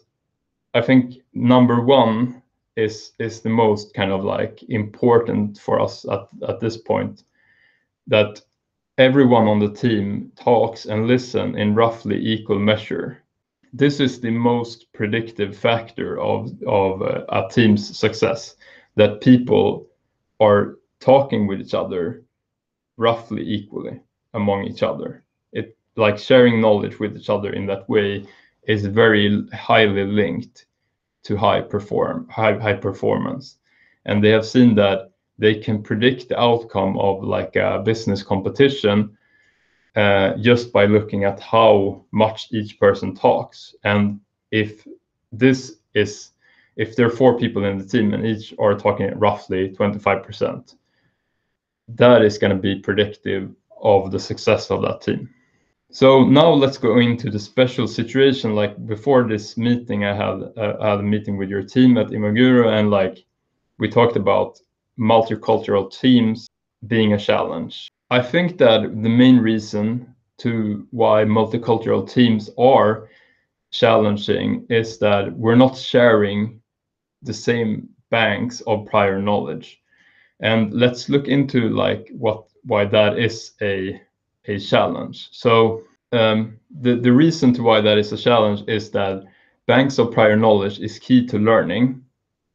i 0.74 0.82
think 0.82 1.16
number 1.34 1.82
one 1.82 2.42
is 2.76 3.14
is 3.18 3.42
the 3.42 3.50
most 3.50 3.94
kind 3.94 4.12
of 4.12 4.26
like 4.26 4.62
important 4.64 5.58
for 5.58 5.80
us 5.80 6.06
at, 6.10 6.28
at 6.50 6.60
this 6.60 6.78
point 6.78 7.24
that 8.08 8.42
everyone 8.98 9.48
on 9.48 9.60
the 9.60 9.72
team 9.72 10.32
talks 10.36 10.86
and 10.86 11.08
listen 11.08 11.56
in 11.58 11.76
roughly 11.76 12.18
equal 12.18 12.60
measure. 12.60 13.24
This 13.72 14.00
is 14.00 14.20
the 14.20 14.32
most 14.32 14.92
predictive 14.92 15.56
factor 15.58 16.20
of 16.20 16.52
of 16.68 17.02
uh, 17.02 17.24
a 17.30 17.48
team's 17.50 17.98
success 17.98 18.56
that 18.96 19.22
people 19.22 19.88
are 20.44 20.78
talking 21.00 21.48
with 21.48 21.62
each 21.62 21.74
other 21.74 22.24
roughly 22.98 23.44
equally 23.44 24.00
among 24.34 24.66
each 24.66 24.84
other. 24.84 25.24
It 25.52 25.78
like 25.96 26.18
sharing 26.18 26.62
knowledge 26.62 27.00
with 27.00 27.16
each 27.18 27.30
other 27.30 27.54
in 27.54 27.66
that 27.68 27.88
way 27.90 28.26
is 28.68 28.86
very 28.86 29.46
highly 29.54 30.06
linked 30.06 30.66
to 31.24 31.38
high 31.38 31.62
perform 31.62 32.28
high, 32.30 32.58
high 32.58 32.80
performance. 32.88 33.58
And 34.06 34.24
they 34.24 34.30
have 34.30 34.46
seen 34.46 34.76
that 34.76 35.12
they 35.38 35.56
can 35.56 35.82
predict 35.82 36.30
the 36.30 36.40
outcome 36.40 36.98
of 36.98 37.24
like 37.24 37.56
a 37.56 37.82
business 37.84 38.22
competition 38.24 39.18
uh, 39.96 40.36
just 40.38 40.74
by 40.74 40.86
looking 40.86 41.24
at 41.24 41.40
how 41.40 42.04
much 42.12 42.48
each 42.52 42.80
person 42.80 43.16
talks. 43.16 43.76
And 43.84 44.20
if 44.52 44.88
this 45.32 45.78
is 45.94 46.33
if 46.76 46.96
there 46.96 47.08
are 47.08 47.18
four 47.22 47.38
people 47.38 47.66
in 47.66 47.78
the 47.78 47.86
team 47.86 48.14
and 48.14 48.26
each 48.26 48.54
are 48.60 48.76
talking 48.76 49.12
roughly 49.18 49.70
25% 49.70 50.76
that 51.88 52.22
is 52.22 52.38
going 52.38 52.56
to 52.56 52.62
be 52.62 52.80
predictive 52.80 53.52
of 53.82 54.12
the 54.12 54.20
success 54.20 54.72
of 54.72 54.82
that 54.82 55.02
team 55.02 55.30
so 55.94 56.24
now 56.24 56.50
let's 56.50 56.80
go 56.80 56.98
into 56.98 57.30
the 57.30 57.38
special 57.38 57.88
situation. 57.88 58.56
Like 58.56 58.84
before 58.88 59.28
this 59.28 59.58
meeting, 59.58 60.06
I 60.06 60.16
had 60.16 60.42
uh, 60.58 60.82
had 60.82 61.00
a 61.02 61.04
meeting 61.04 61.38
with 61.38 61.50
your 61.50 61.62
team 61.62 62.00
at 62.00 62.08
Imaguru, 62.08 62.68
and 62.68 62.90
like 62.90 63.24
we 63.78 63.90
talked 63.90 64.16
about 64.16 64.60
multicultural 64.98 65.96
teams 65.96 66.48
being 66.88 67.14
a 67.14 67.20
challenge. 67.20 67.92
I 68.10 68.24
think 68.24 68.58
that 68.58 68.82
the 68.82 69.10
main 69.10 69.38
reason 69.38 70.16
to 70.40 70.88
why 70.90 71.26
multicultural 71.26 72.10
teams 72.10 72.50
are 72.58 73.08
challenging 73.70 74.66
is 74.72 74.98
that 74.98 75.32
we're 75.34 75.56
not 75.56 75.78
sharing 75.78 76.60
the 77.24 77.34
same 77.34 77.90
banks 78.10 78.62
of 78.62 78.86
prior 78.86 79.22
knowledge. 79.22 79.82
And 80.40 80.74
let's 80.74 81.10
look 81.10 81.28
into 81.28 81.70
like 81.70 82.10
what 82.12 82.46
why 82.64 82.86
that 82.86 83.18
is 83.18 83.52
a 83.62 84.02
a 84.46 84.60
challenge. 84.60 85.30
So 85.32 85.84
um, 86.12 86.60
the 86.82 86.96
the 86.96 87.12
reason 87.12 87.54
to 87.54 87.64
why 87.64 87.82
that 87.82 87.98
is 87.98 88.12
a 88.12 88.18
challenge 88.18 88.64
is 88.68 88.92
that 88.92 89.24
banks 89.68 89.98
of 90.00 90.12
prior 90.12 90.36
knowledge 90.36 90.80
is 90.80 91.00
key 91.00 91.26
to 91.28 91.38
learning, 91.38 92.04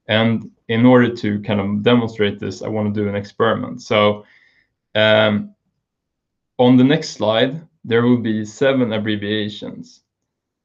and 0.07 0.50
in 0.68 0.85
order 0.87 1.14
to 1.16 1.40
kind 1.42 1.61
of 1.61 1.83
demonstrate 1.83 2.38
this, 2.38 2.62
I 2.62 2.68
want 2.68 2.94
to 2.94 3.00
do 3.00 3.09
an 3.09 3.16
experiment. 3.16 3.83
So 3.83 4.24
um, 4.94 5.54
on 6.59 6.76
the 6.76 6.85
next 6.85 7.11
slide, 7.11 7.66
there 7.85 8.02
will 8.02 8.20
be 8.20 8.44
seven 8.44 8.92
abbreviations, 8.92 10.02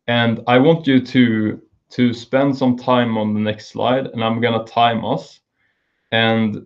and 0.08 0.42
I 0.48 0.58
want 0.58 0.88
you 0.88 1.00
to 1.06 1.62
to 1.94 2.12
spend 2.12 2.56
some 2.56 2.76
time 2.76 3.18
on 3.18 3.34
the 3.34 3.40
next 3.40 3.68
slide, 3.68 4.08
and 4.08 4.24
I'm 4.24 4.42
gonna 4.42 4.66
time 4.66 5.06
us, 5.06 5.42
and 6.12 6.66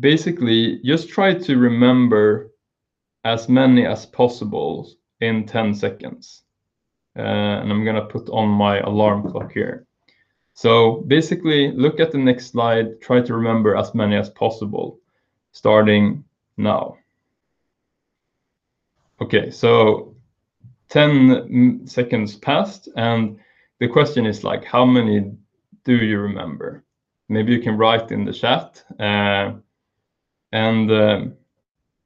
basically 0.00 0.80
just 0.84 1.08
try 1.08 1.34
to 1.34 1.56
remember 1.56 2.50
as 3.24 3.48
many 3.48 3.86
as 3.86 4.06
possible 4.06 4.90
in 5.20 5.46
10 5.46 5.72
seconds. 5.72 6.42
Uh, 7.16 7.22
and 7.62 7.70
I'm 7.70 7.84
gonna 7.84 8.06
put 8.06 8.28
on 8.30 8.48
my 8.48 8.80
alarm 8.80 9.30
clock 9.30 9.52
here. 9.52 9.86
So 10.54 11.04
basically, 11.06 11.70
look 11.70 12.00
at 12.00 12.10
the 12.10 12.18
next 12.18 12.50
slide, 12.50 13.00
try 13.00 13.20
to 13.20 13.34
remember 13.34 13.76
as 13.76 13.94
many 13.94 14.16
as 14.16 14.30
possible, 14.30 14.98
starting 15.52 16.24
now. 16.56 16.96
Okay, 19.20 19.50
so 19.50 20.16
10 20.88 21.86
seconds 21.86 22.34
passed, 22.34 22.88
and 22.96 23.38
the 23.80 23.88
question 23.88 24.26
is 24.26 24.44
like, 24.44 24.64
how 24.64 24.84
many 24.84 25.32
do 25.84 25.96
you 25.96 26.18
remember? 26.18 26.84
Maybe 27.28 27.52
you 27.52 27.60
can 27.60 27.76
write 27.76 28.10
in 28.10 28.24
the 28.24 28.32
chat. 28.32 28.82
Uh, 28.98 29.52
and 30.52 30.90
uh, 30.90 31.24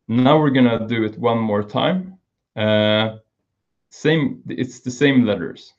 now 0.08 0.38
we're 0.38 0.50
gonna 0.50 0.87
do 0.87 1.04
it 1.04 1.18
one 1.18 1.38
more 1.38 1.62
time. 1.62 2.18
Uh, 2.56 3.16
same, 3.90 4.42
it's 4.48 4.80
the 4.80 4.90
same 4.90 5.24
letters. 5.24 5.72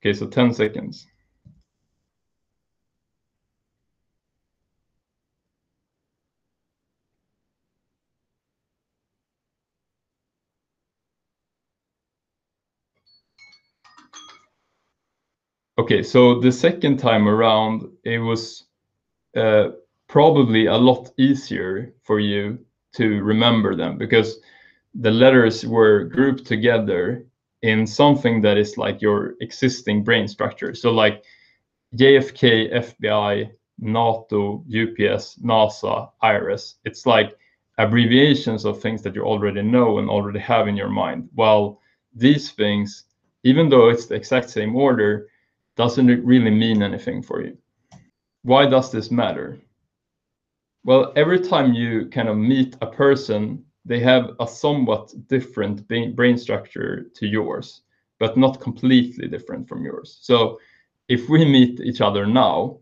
Okay, 0.00 0.12
so 0.12 0.26
10 0.26 0.54
seconds. 0.54 1.06
Okay, 15.78 16.02
so 16.02 16.40
the 16.40 16.50
second 16.50 16.96
time 16.96 17.28
around, 17.28 17.88
it 18.04 18.18
was 18.18 18.64
uh, 19.36 19.68
probably 20.08 20.66
a 20.66 20.76
lot 20.76 21.12
easier 21.18 21.94
for 22.02 22.18
you 22.18 22.58
to 22.94 23.22
remember 23.22 23.76
them 23.76 23.96
because 23.96 24.40
the 24.94 25.10
letters 25.10 25.64
were 25.64 26.04
grouped 26.04 26.44
together 26.44 27.24
in 27.62 27.86
something 27.86 28.42
that 28.42 28.58
is 28.58 28.76
like 28.76 29.00
your 29.00 29.34
existing 29.40 30.02
brain 30.02 30.26
structure. 30.26 30.74
So 30.74 30.90
like 30.90 31.22
JFK, 31.94 32.72
FBI, 32.74 33.48
NATO, 33.78 34.64
UPS, 34.66 35.38
NASA, 35.44 36.10
IRS. 36.24 36.74
It's 36.84 37.06
like 37.06 37.36
abbreviations 37.78 38.64
of 38.64 38.82
things 38.82 39.00
that 39.02 39.14
you 39.14 39.22
already 39.22 39.62
know 39.62 39.98
and 39.98 40.10
already 40.10 40.40
have 40.40 40.66
in 40.66 40.76
your 40.76 40.88
mind. 40.88 41.28
While 41.34 41.80
these 42.16 42.50
things, 42.50 43.04
even 43.44 43.68
though 43.68 43.90
it's 43.90 44.06
the 44.06 44.16
exact 44.16 44.50
same 44.50 44.74
order, 44.74 45.28
doesn't 45.78 46.10
it 46.10 46.24
really 46.24 46.50
mean 46.50 46.82
anything 46.82 47.22
for 47.22 47.40
you. 47.40 47.56
Why 48.42 48.66
does 48.66 48.90
this 48.90 49.10
matter? 49.12 49.58
Well, 50.84 51.12
every 51.14 51.38
time 51.38 51.72
you 51.72 52.08
kind 52.10 52.28
of 52.28 52.36
meet 52.36 52.76
a 52.82 52.86
person, 52.86 53.64
they 53.84 54.00
have 54.00 54.32
a 54.40 54.46
somewhat 54.46 55.14
different 55.28 55.86
brain 56.16 56.36
structure 56.36 57.06
to 57.14 57.26
yours, 57.26 57.82
but 58.18 58.36
not 58.36 58.60
completely 58.60 59.28
different 59.28 59.68
from 59.68 59.84
yours. 59.84 60.18
So 60.20 60.58
if 61.08 61.28
we 61.28 61.44
meet 61.44 61.80
each 61.80 62.00
other 62.00 62.26
now, 62.26 62.80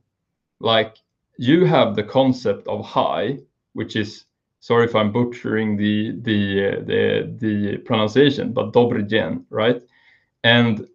like 0.60 0.96
you 1.38 1.66
have 1.66 1.96
the 1.96 2.02
concept 2.02 2.66
of 2.66 2.84
hi, 2.84 3.38
which 3.74 3.94
is 3.94 4.24
sorry 4.60 4.86
if 4.86 4.94
I'm 4.94 5.12
butchering 5.12 5.76
the 5.76 6.12
the 6.22 6.40
uh, 6.68 6.80
the 6.86 7.36
the 7.42 7.76
pronunciation, 7.78 8.54
but 8.54 8.72
dzień, 8.72 9.44
right? 9.50 9.82
And 10.44 10.86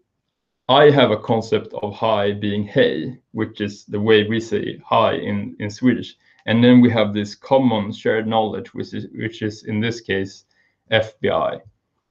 I 0.72 0.90
have 0.90 1.12
a 1.12 1.18
concept 1.18 1.74
of 1.74 1.94
hi 1.94 2.32
being 2.32 2.64
hey, 2.64 3.20
which 3.34 3.60
is 3.60 3.84
the 3.86 4.00
way 4.00 4.24
we 4.24 4.40
say 4.40 4.80
hi 4.86 5.16
in 5.16 5.58
in 5.60 5.70
Swedish. 5.70 6.16
And 6.46 6.64
then 6.64 6.80
we 6.80 6.90
have 6.90 7.14
this 7.14 7.36
common 7.36 7.92
shared 7.92 8.26
knowledge, 8.26 8.74
which 8.74 8.94
is 8.94 9.08
which 9.14 9.42
is 9.42 9.64
in 9.64 9.82
this 9.82 10.00
case 10.00 10.46
FBI. 10.90 11.60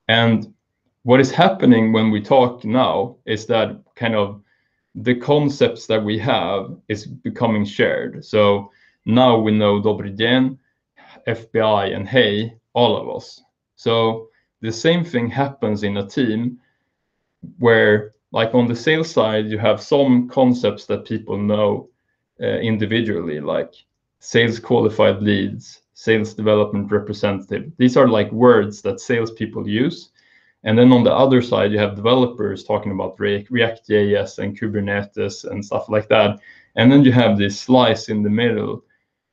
And 0.09 0.53
what 1.05 1.21
is 1.21 1.31
happening 1.31 1.93
when 1.95 2.11
we 2.11 2.21
talk 2.21 2.63
now 2.65 3.17
is 3.25 3.47
that 3.47 3.81
kind 3.95 4.15
of 4.15 4.43
the 4.95 5.15
concepts 5.15 5.87
that 5.87 6.05
we 6.05 6.19
have 6.19 6.77
is 6.89 7.07
becoming 7.07 7.65
shared. 7.65 8.23
So 8.25 8.71
now 9.07 9.39
we 9.39 9.53
know 9.53 9.81
Dobry 9.81 10.13
FBI, 11.27 11.97
and 11.97 12.07
Hey, 12.07 12.55
all 12.75 12.97
of 12.97 13.17
us. 13.17 13.43
So 13.77 14.29
the 14.61 14.73
same 14.73 15.03
thing 15.05 15.31
happens 15.31 15.83
in 15.83 15.97
a 15.97 16.07
team 16.07 16.59
where, 17.59 18.13
like 18.33 18.55
on 18.55 18.67
the 18.67 18.77
sales 18.77 19.11
side, 19.11 19.47
you 19.47 19.59
have 19.59 19.83
some 19.83 20.29
concepts 20.29 20.87
that 20.87 21.05
people 21.05 21.37
know 21.37 21.89
uh, 22.41 22.59
individually, 22.59 23.41
like 23.41 23.75
sales 24.21 24.59
qualified 24.59 25.23
leads, 25.23 25.83
sales 25.95 26.35
development 26.35 26.91
representative. 26.91 27.73
These 27.77 27.97
are 27.97 28.09
like 28.09 28.31
words 28.33 28.83
that 28.83 29.01
salespeople 29.01 29.69
use 29.69 30.11
and 30.65 30.79
then 30.79 30.93
on 30.93 31.05
the 31.05 31.13
other 31.13 31.41
side, 31.41 31.73
you 31.73 31.79
have 31.79 31.97
developers 31.97 32.65
talking 32.65 32.93
about 32.93 33.19
React 33.19 33.51
React.js 33.51 34.39
and 34.39 34.59
Kubernetes 34.59 35.45
and 35.51 35.65
stuff 35.65 35.89
like 35.89 36.09
that. 36.09 36.39
And 36.77 36.93
then 36.93 37.03
you 37.03 37.13
have 37.13 37.39
this 37.39 37.59
slice 37.59 38.09
in 38.09 38.23
the 38.23 38.31
middle 38.31 38.85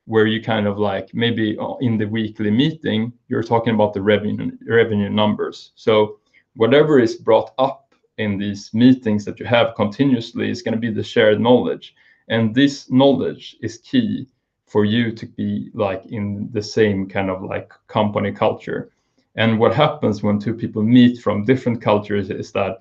where 0.05 0.25
you 0.25 0.41
kind 0.41 0.67
of 0.67 0.79
like 0.79 1.13
maybe 1.13 1.57
uh, 1.59 1.75
in 1.81 1.97
the 1.97 2.05
weekly 2.05 2.49
meeting, 2.49 3.11
you're 3.27 3.43
talking 3.43 3.73
about 3.73 3.93
the 3.93 4.01
revenue 4.01 4.51
revenue 4.65 5.09
numbers. 5.09 5.73
So 5.75 6.19
whatever 6.55 6.97
is 6.97 7.15
brought 7.15 7.51
up 7.57 7.86
in 8.17 8.37
these 8.37 8.73
meetings 8.73 9.25
that 9.25 9.39
you 9.39 9.45
have 9.45 9.75
continuously 9.75 10.49
is 10.49 10.61
going 10.61 10.73
to 10.73 10.79
be 10.79 10.91
the 10.91 11.03
shared 11.03 11.39
knowledge. 11.39 11.95
And 12.29 12.53
this 12.53 12.89
knowledge 12.91 13.57
is 13.61 13.77
key 13.77 14.27
for 14.65 14.85
you 14.85 15.11
to 15.13 15.25
be 15.25 15.69
like 15.73 16.05
in 16.07 16.49
the 16.51 16.61
same 16.61 17.07
kind 17.07 17.29
of 17.29 17.41
like 17.43 17.71
company 17.87 18.31
culture 18.31 18.91
and 19.37 19.59
what 19.59 19.73
happens 19.73 20.23
when 20.23 20.39
two 20.39 20.53
people 20.53 20.81
meet 20.81 21.19
from 21.19 21.45
different 21.45 21.79
cultures 21.81 22.31
is 22.31 22.51
that, 22.53 22.79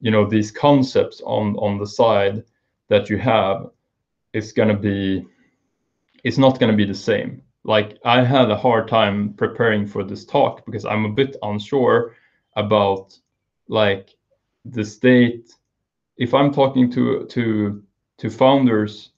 you 0.00 0.10
know, 0.10 0.28
these 0.28 0.50
concepts 0.50 1.22
on 1.24 1.56
on 1.56 1.78
the 1.78 1.86
side 1.86 2.44
that 2.88 3.08
you 3.08 3.18
have 3.18 3.70
is 4.32 4.52
going 4.52 4.68
to 4.68 4.76
be, 4.76 5.24
it's 6.24 6.38
not 6.38 6.58
going 6.58 6.72
to 6.72 6.76
be 6.76 6.84
the 6.84 6.94
same. 6.94 7.40
Like 7.62 7.98
I 8.04 8.24
had 8.24 8.50
a 8.50 8.56
hard 8.56 8.88
time 8.88 9.32
preparing 9.34 9.86
for 9.86 10.02
this 10.02 10.24
talk 10.24 10.66
because 10.66 10.84
I'm 10.84 11.04
a 11.04 11.16
bit 11.20 11.36
unsure 11.42 12.16
about 12.56 13.16
like 13.68 14.15
the 14.70 14.84
state. 14.84 15.52
If 16.16 16.34
I'm 16.34 16.52
talking 16.52 16.90
to 16.92 17.26
to 17.26 17.82
to 18.18 18.30
founders, 18.30 19.10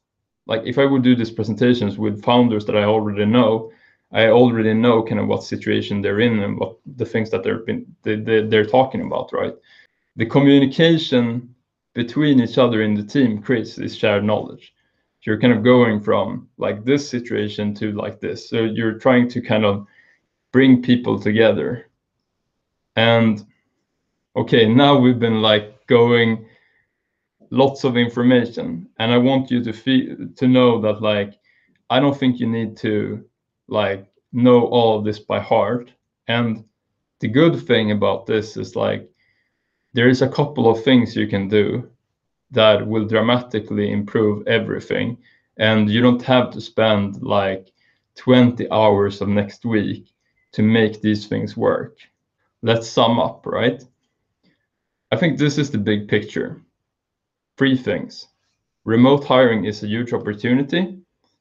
like 0.47 0.63
if 0.65 0.79
I 0.79 0.85
would 0.85 1.03
do 1.03 1.15
these 1.15 1.31
presentations 1.31 1.99
with 1.99 2.23
founders 2.25 2.65
that 2.67 2.77
I 2.77 2.85
already 2.85 3.25
know, 3.25 3.71
I 4.13 4.29
already 4.29 4.75
know 4.75 5.03
kind 5.03 5.21
of 5.21 5.29
what 5.29 5.45
situation 5.45 6.01
they're 6.01 6.21
in 6.21 6.41
and 6.41 6.59
what 6.59 6.79
the 6.97 7.05
things 7.05 7.31
that 7.31 7.43
they're 7.43 7.59
been 7.59 7.87
they, 8.03 8.17
they, 8.17 8.43
they're 8.43 8.65
talking 8.67 9.03
about, 9.03 9.33
right? 9.33 9.55
The 10.17 10.27
communication 10.27 11.55
between 11.95 12.41
each 12.41 12.59
other 12.59 12.83
in 12.83 12.95
the 12.95 13.03
team 13.03 13.43
creates 13.43 13.75
this 13.75 13.95
shared 13.95 14.25
knowledge. 14.25 14.73
so 15.21 15.31
You're 15.31 15.41
kind 15.41 15.53
of 15.53 15.63
going 15.63 16.01
from 16.01 16.49
like 16.57 16.85
this 16.85 17.09
situation 17.09 17.75
to 17.75 17.93
like 17.93 18.21
this. 18.21 18.49
So 18.49 18.65
you're 18.65 18.99
trying 18.99 19.29
to 19.31 19.41
kind 19.41 19.65
of 19.65 19.87
bring 20.53 20.83
people 20.83 21.21
together. 21.21 21.91
And 22.97 23.47
okay, 24.37 24.67
now 24.67 24.97
we've 24.99 25.19
been 25.19 25.43
like 25.43 25.87
going 25.87 26.47
lots 27.51 27.85
of 27.85 27.97
information, 27.97 28.89
and 28.99 29.13
I 29.13 29.19
want 29.19 29.51
you 29.51 29.63
to 29.65 29.73
feel 29.73 30.17
to 30.37 30.47
know 30.47 30.81
that 30.81 31.03
like 31.03 31.35
I 31.91 32.01
don't 32.01 32.19
think 32.19 32.39
you 32.39 32.47
need 32.47 32.77
to 32.79 33.25
like 33.69 34.07
know 34.33 34.67
all 34.67 34.99
of 34.99 35.05
this 35.05 35.19
by 35.19 35.41
heart. 35.41 35.93
And 36.29 36.65
the 37.21 37.29
good 37.29 37.67
thing 37.67 37.91
about 37.91 38.27
this 38.27 38.57
is 38.57 38.77
like 38.77 39.09
there 39.95 40.09
is 40.09 40.23
a 40.23 40.29
couple 40.29 40.69
of 40.69 40.85
things 40.85 41.17
you 41.17 41.27
can 41.27 41.49
do 41.49 41.89
that 42.51 42.87
will 42.87 43.07
dramatically 43.07 43.93
improve 43.93 44.47
everything. 44.47 45.19
And 45.57 45.91
you 45.91 46.01
don't 46.01 46.23
have 46.23 46.51
to 46.53 46.61
spend 46.61 47.23
like 47.23 47.73
20 48.17 48.71
hours 48.71 49.21
of 49.21 49.29
next 49.29 49.65
week 49.65 50.13
to 50.53 50.63
make 50.63 51.01
these 51.01 51.27
things 51.27 51.57
work. 51.57 51.99
Let's 52.63 52.89
sum 52.89 53.19
up, 53.19 53.47
right? 53.47 53.83
I 55.11 55.17
think 55.17 55.39
this 55.39 55.59
is 55.59 55.71
the 55.71 55.79
big 55.79 56.09
picture. 56.09 56.63
Three 57.57 57.77
things. 57.77 58.29
Remote 58.85 59.25
hiring 59.25 59.65
is 59.65 59.83
a 59.83 59.89
huge 59.89 60.13
opportunity 60.13 60.99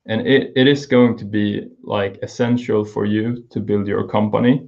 and 0.08 0.25
it, 0.25 0.53
it 0.56 0.67
is 0.67 0.86
going 0.86 1.17
to 1.17 1.25
be 1.25 1.67
like 1.84 2.17
essential 2.23 2.84
for 2.84 3.06
you 3.06 3.45
to 3.49 3.60
build 3.60 3.88
your 3.88 4.08
company 4.08 4.67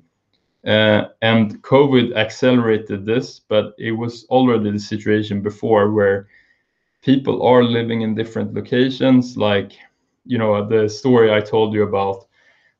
uh, 0.67 1.05
and 1.21 1.61
covid 1.63 2.15
accelerated 2.15 3.05
this 3.05 3.39
but 3.39 3.73
it 3.77 3.91
was 3.91 4.25
already 4.25 4.71
the 4.71 4.79
situation 4.79 5.41
before 5.41 5.91
where 5.91 6.27
people 7.01 7.41
are 7.41 7.63
living 7.63 8.01
in 8.01 8.13
different 8.13 8.53
locations 8.53 9.37
like 9.37 9.71
you 10.25 10.37
know 10.37 10.67
the 10.67 10.87
story 10.89 11.33
i 11.33 11.39
told 11.39 11.73
you 11.73 11.83
about 11.83 12.27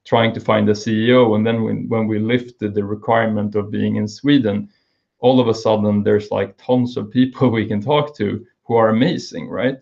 trying 0.06 0.34
to 0.34 0.42
find 0.42 0.68
a 0.68 0.74
ceo 0.74 1.36
and 1.36 1.48
then 1.48 1.64
when, 1.64 1.88
when 1.88 2.08
we 2.08 2.20
lifted 2.20 2.74
the 2.74 2.84
requirement 2.84 3.56
of 3.56 3.72
being 3.72 3.96
in 3.96 4.08
sweden 4.08 4.70
all 5.20 5.40
of 5.40 5.48
a 5.48 5.54
sudden 5.54 6.04
there's 6.04 6.32
like 6.32 6.58
tons 6.58 6.98
of 6.98 7.12
people 7.12 7.50
we 7.60 7.66
can 7.66 7.82
talk 7.82 8.16
to 8.18 8.46
who 8.64 8.76
are 8.76 8.90
amazing 8.90 9.50
right? 9.50 9.80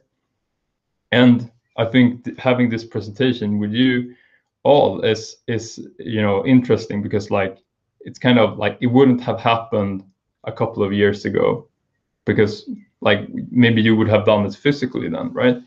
And 1.11 1.51
I 1.77 1.85
think 1.85 2.37
having 2.39 2.69
this 2.69 2.83
presentation 2.83 3.59
with 3.59 3.71
you 3.71 4.15
all 4.63 5.01
is 5.01 5.37
is 5.47 5.87
you 5.99 6.21
know 6.21 6.45
interesting 6.45 7.01
because 7.01 7.31
like 7.31 7.57
it's 8.01 8.19
kind 8.19 8.39
of 8.39 8.57
like 8.57 8.77
it 8.81 8.87
wouldn't 8.87 9.21
have 9.21 9.39
happened 9.39 10.03
a 10.43 10.51
couple 10.51 10.83
of 10.83 10.93
years 10.93 11.25
ago 11.25 11.67
because 12.25 12.69
like 13.01 13.27
maybe 13.51 13.81
you 13.81 13.95
would 13.95 14.09
have 14.09 14.25
done 14.25 14.45
it 14.45 14.55
physically 14.55 15.09
then 15.09 15.31
right? 15.33 15.57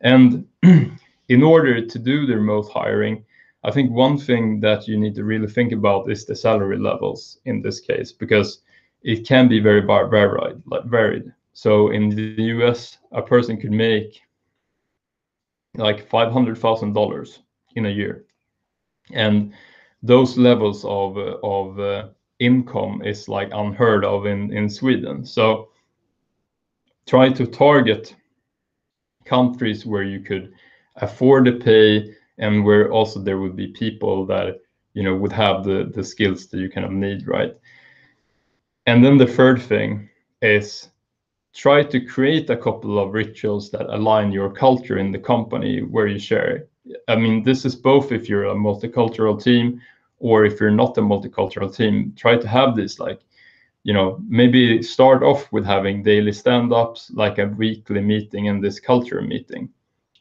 And 0.00 0.46
in 1.28 1.42
order 1.42 1.84
to 1.84 1.98
do 1.98 2.26
the 2.26 2.36
remote 2.36 2.68
hiring 2.70 3.24
i 3.64 3.70
think 3.70 3.90
one 3.90 4.18
thing 4.18 4.60
that 4.60 4.86
you 4.88 4.98
need 4.98 5.14
to 5.14 5.24
really 5.24 5.46
think 5.46 5.72
about 5.72 6.10
is 6.10 6.24
the 6.24 6.34
salary 6.34 6.78
levels 6.78 7.38
in 7.44 7.62
this 7.62 7.80
case 7.80 8.12
because 8.12 8.60
it 9.04 9.26
can 9.26 9.48
be 9.48 9.60
very 9.60 9.80
varied 9.80 10.62
varied 10.86 11.32
so 11.52 11.90
in 11.90 12.08
the 12.08 12.34
us 12.52 12.98
a 13.12 13.22
person 13.22 13.60
could 13.60 13.72
make 13.72 14.22
like 15.76 16.08
$500,000 16.08 17.38
in 17.76 17.86
a 17.86 17.90
year. 17.90 18.24
And 19.12 19.52
those 20.02 20.36
levels 20.36 20.84
of, 20.84 21.16
of 21.16 21.78
uh, 21.78 22.08
income 22.38 23.02
is 23.02 23.28
like 23.28 23.50
unheard 23.52 24.04
of 24.04 24.26
in, 24.26 24.52
in 24.52 24.68
Sweden. 24.68 25.24
So 25.24 25.68
try 27.06 27.30
to 27.30 27.46
target 27.46 28.14
countries 29.24 29.86
where 29.86 30.02
you 30.02 30.20
could 30.20 30.52
afford 30.96 31.44
to 31.46 31.52
pay 31.52 32.14
and 32.38 32.64
where 32.64 32.90
also 32.90 33.20
there 33.20 33.38
would 33.38 33.56
be 33.56 33.68
people 33.68 34.26
that 34.26 34.60
you 34.94 35.02
know 35.02 35.14
would 35.14 35.32
have 35.32 35.64
the 35.64 35.90
the 35.94 36.04
skills 36.04 36.48
that 36.48 36.58
you 36.58 36.68
kind 36.68 36.84
of 36.84 36.92
need 36.92 37.26
right 37.26 37.56
and 38.86 39.04
then 39.04 39.18
the 39.18 39.26
third 39.26 39.60
thing 39.60 40.08
is 40.40 40.88
try 41.54 41.82
to 41.82 42.00
create 42.00 42.50
a 42.50 42.56
couple 42.56 42.98
of 42.98 43.12
rituals 43.12 43.70
that 43.70 43.94
align 43.94 44.32
your 44.32 44.50
culture 44.50 44.98
in 44.98 45.12
the 45.12 45.18
company 45.18 45.82
where 45.82 46.06
you 46.06 46.18
share. 46.18 46.66
I 47.08 47.16
mean, 47.16 47.42
this 47.42 47.64
is 47.64 47.76
both 47.76 48.10
if 48.10 48.28
you're 48.28 48.46
a 48.46 48.54
multicultural 48.54 49.42
team 49.42 49.80
or 50.18 50.44
if 50.44 50.60
you're 50.60 50.70
not 50.70 50.98
a 50.98 51.02
multicultural 51.02 51.74
team, 51.74 52.14
try 52.16 52.36
to 52.36 52.48
have 52.48 52.74
this 52.74 52.98
like 52.98 53.20
you 53.84 53.92
know 53.92 54.20
maybe 54.28 54.82
start 54.82 55.22
off 55.22 55.50
with 55.52 55.64
having 55.64 56.02
daily 56.02 56.32
stand-ups 56.32 57.10
like 57.14 57.38
a 57.38 57.46
weekly 57.46 58.00
meeting 58.00 58.48
and 58.48 58.62
this 58.62 58.78
culture 58.78 59.20
meeting 59.20 59.68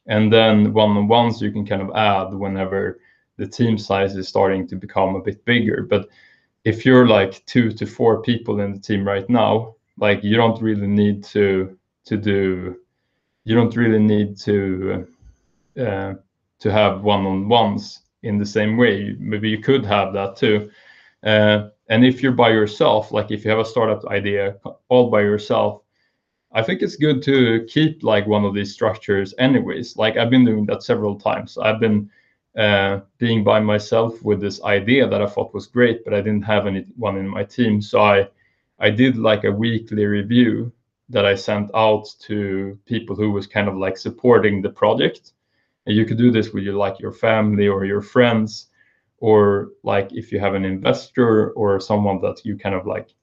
and 0.07 0.31
then 0.33 0.73
one-on-ones 0.73 1.41
you 1.41 1.51
can 1.51 1.65
kind 1.65 1.81
of 1.81 1.91
add 1.95 2.33
whenever 2.33 2.99
the 3.37 3.47
team 3.47 3.77
size 3.77 4.15
is 4.15 4.27
starting 4.27 4.67
to 4.67 4.75
become 4.75 5.15
a 5.15 5.21
bit 5.21 5.43
bigger 5.45 5.83
but 5.83 6.09
if 6.63 6.85
you're 6.85 7.07
like 7.07 7.43
two 7.45 7.71
to 7.71 7.85
four 7.85 8.21
people 8.21 8.59
in 8.59 8.73
the 8.73 8.79
team 8.79 9.05
right 9.07 9.29
now 9.29 9.75
like 9.97 10.23
you 10.23 10.35
don't 10.35 10.61
really 10.61 10.87
need 10.87 11.23
to 11.23 11.77
to 12.05 12.17
do 12.17 12.77
you 13.43 13.55
don't 13.55 13.75
really 13.75 13.99
need 13.99 14.37
to 14.37 15.07
uh, 15.79 16.13
to 16.59 16.71
have 16.71 17.01
one-on-ones 17.01 18.01
in 18.23 18.37
the 18.37 18.45
same 18.45 18.77
way. 18.77 19.15
Maybe 19.19 19.49
you 19.49 19.59
could 19.59 19.85
have 19.85 20.13
that 20.13 20.35
too. 20.35 20.69
Uh, 21.23 21.69
and 21.87 22.05
if 22.05 22.21
you're 22.21 22.31
by 22.31 22.49
yourself 22.49 23.11
like 23.11 23.31
if 23.31 23.43
you 23.43 23.51
have 23.51 23.59
a 23.59 23.65
startup 23.65 24.05
idea 24.05 24.55
all 24.89 25.11
by 25.11 25.21
yourself 25.21 25.83
i 26.51 26.63
think 26.63 26.81
it's 26.81 26.95
good 26.95 27.21
to 27.21 27.63
keep 27.69 28.01
like 28.01 28.25
one 28.25 28.43
of 28.43 28.55
these 28.55 28.73
structures 28.73 29.35
anyways. 29.37 29.97
Like 29.97 30.17
i've 30.17 30.31
been 30.31 30.45
doing 30.45 30.65
that 30.65 30.81
several 30.81 31.19
times. 31.19 31.59
I've 31.59 31.79
been 31.79 32.09
Uh, 32.57 32.99
being 33.17 33.45
by 33.45 33.61
myself 33.61 34.21
with 34.23 34.41
this 34.41 34.61
idea 34.63 35.07
that 35.07 35.21
i 35.21 35.25
thought 35.25 35.53
was 35.53 35.67
great 35.67 36.03
but 36.03 36.13
i 36.13 36.19
didn't 36.19 36.41
have 36.41 36.67
anyone 36.67 37.15
in 37.15 37.25
my 37.25 37.45
team. 37.45 37.81
So 37.81 38.01
i 38.01 38.27
i 38.77 38.89
did 38.89 39.15
like 39.15 39.45
a 39.45 39.51
weekly 39.51 40.03
review 40.03 40.69
that 41.07 41.25
i 41.25 41.33
sent 41.33 41.71
out 41.73 42.13
to 42.19 42.77
people 42.85 43.15
who 43.15 43.31
was 43.31 43.47
kind 43.47 43.69
of 43.69 43.77
like 43.77 43.97
supporting 43.97 44.61
the 44.61 44.69
project. 44.69 45.31
And 45.85 45.95
you 45.95 46.05
could 46.05 46.17
do 46.17 46.29
this 46.29 46.51
with 46.51 46.65
your 46.65 46.75
like 46.75 46.99
your 46.99 47.13
family 47.13 47.69
or 47.69 47.85
your 47.85 48.01
friends 48.01 48.67
or 49.19 49.69
like 49.83 50.11
if 50.11 50.33
you 50.33 50.39
have 50.41 50.53
an 50.53 50.65
investor 50.65 51.51
or 51.51 51.79
someone 51.79 52.19
that 52.19 52.43
you 52.43 52.57
kind 52.57 52.75
of 52.75 52.85
like 52.85 53.13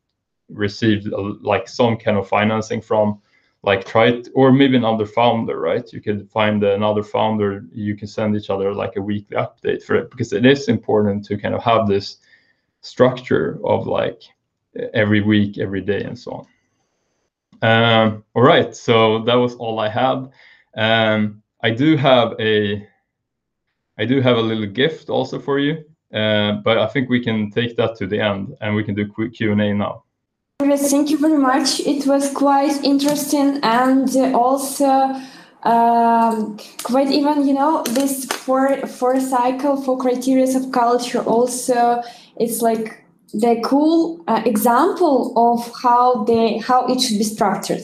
received 0.48 1.06
a, 1.08 1.20
like 1.42 1.68
some 1.68 1.98
kind 1.98 2.16
of 2.16 2.26
financing 2.26 2.80
from 2.80 3.20
like 3.62 3.84
try 3.84 4.06
it 4.06 4.28
or 4.34 4.52
maybe 4.52 4.76
another 4.76 5.06
founder 5.06 5.58
right? 5.60 5.92
You 5.92 6.00
could 6.00 6.30
find 6.30 6.62
another 6.62 7.02
founder 7.02 7.64
you 7.72 7.96
can 7.96 8.08
send 8.08 8.36
each 8.36 8.50
other 8.50 8.72
like 8.72 8.96
a 8.96 9.02
weekly 9.02 9.36
update 9.36 9.82
for 9.82 9.96
it 9.96 10.10
because 10.10 10.32
it 10.32 10.46
is 10.46 10.68
important 10.68 11.24
to 11.26 11.36
kind 11.36 11.54
of 11.54 11.62
have 11.62 11.86
this 11.86 12.18
structure 12.80 13.58
of 13.64 13.86
like 13.86 14.22
every 14.94 15.20
week 15.20 15.58
every 15.58 15.80
day 15.80 16.04
and 16.04 16.18
so 16.18 16.30
on. 16.32 16.46
Um, 17.60 18.24
all 18.34 18.42
right 18.42 18.74
so 18.74 19.24
that 19.24 19.34
was 19.34 19.54
all 19.56 19.80
i 19.80 19.88
had. 19.88 20.30
Um, 20.76 21.42
i 21.62 21.70
do 21.70 21.96
have 21.96 22.34
a 22.38 22.86
I 23.98 24.04
do 24.04 24.20
have 24.20 24.36
a 24.36 24.40
little 24.40 24.66
gift 24.66 25.10
also 25.10 25.40
for 25.40 25.58
you, 25.58 25.84
uh, 26.14 26.52
but 26.64 26.78
I 26.78 26.86
think 26.86 27.10
we 27.10 27.22
can 27.22 27.50
take 27.50 27.76
that 27.76 27.96
to 27.96 28.06
the 28.06 28.20
end 28.20 28.56
and 28.60 28.74
we 28.74 28.84
can 28.84 28.94
do 28.94 29.08
quick 29.08 29.34
Q&A 29.34 29.74
now. 29.74 30.04
Thank 30.60 31.10
you 31.10 31.18
very 31.18 31.38
much. 31.38 31.78
It 31.78 32.04
was 32.04 32.32
quite 32.32 32.82
interesting 32.82 33.60
and 33.62 34.10
also 34.34 35.14
um, 35.62 36.58
quite 36.82 37.12
even, 37.12 37.46
you 37.46 37.54
know, 37.54 37.84
this 37.84 38.24
four, 38.24 38.84
four 38.88 39.20
cycle, 39.20 39.80
four 39.80 39.96
criteria 39.98 40.56
of 40.56 40.72
culture 40.72 41.20
also, 41.20 42.02
it's 42.34 42.60
like 42.60 43.04
the 43.34 43.60
cool 43.62 44.24
uh, 44.26 44.42
example 44.46 45.32
of 45.36 45.70
how 45.82 46.24
they 46.24 46.58
how 46.58 46.86
it 46.86 47.00
should 47.00 47.18
be 47.18 47.24
structured. 47.24 47.82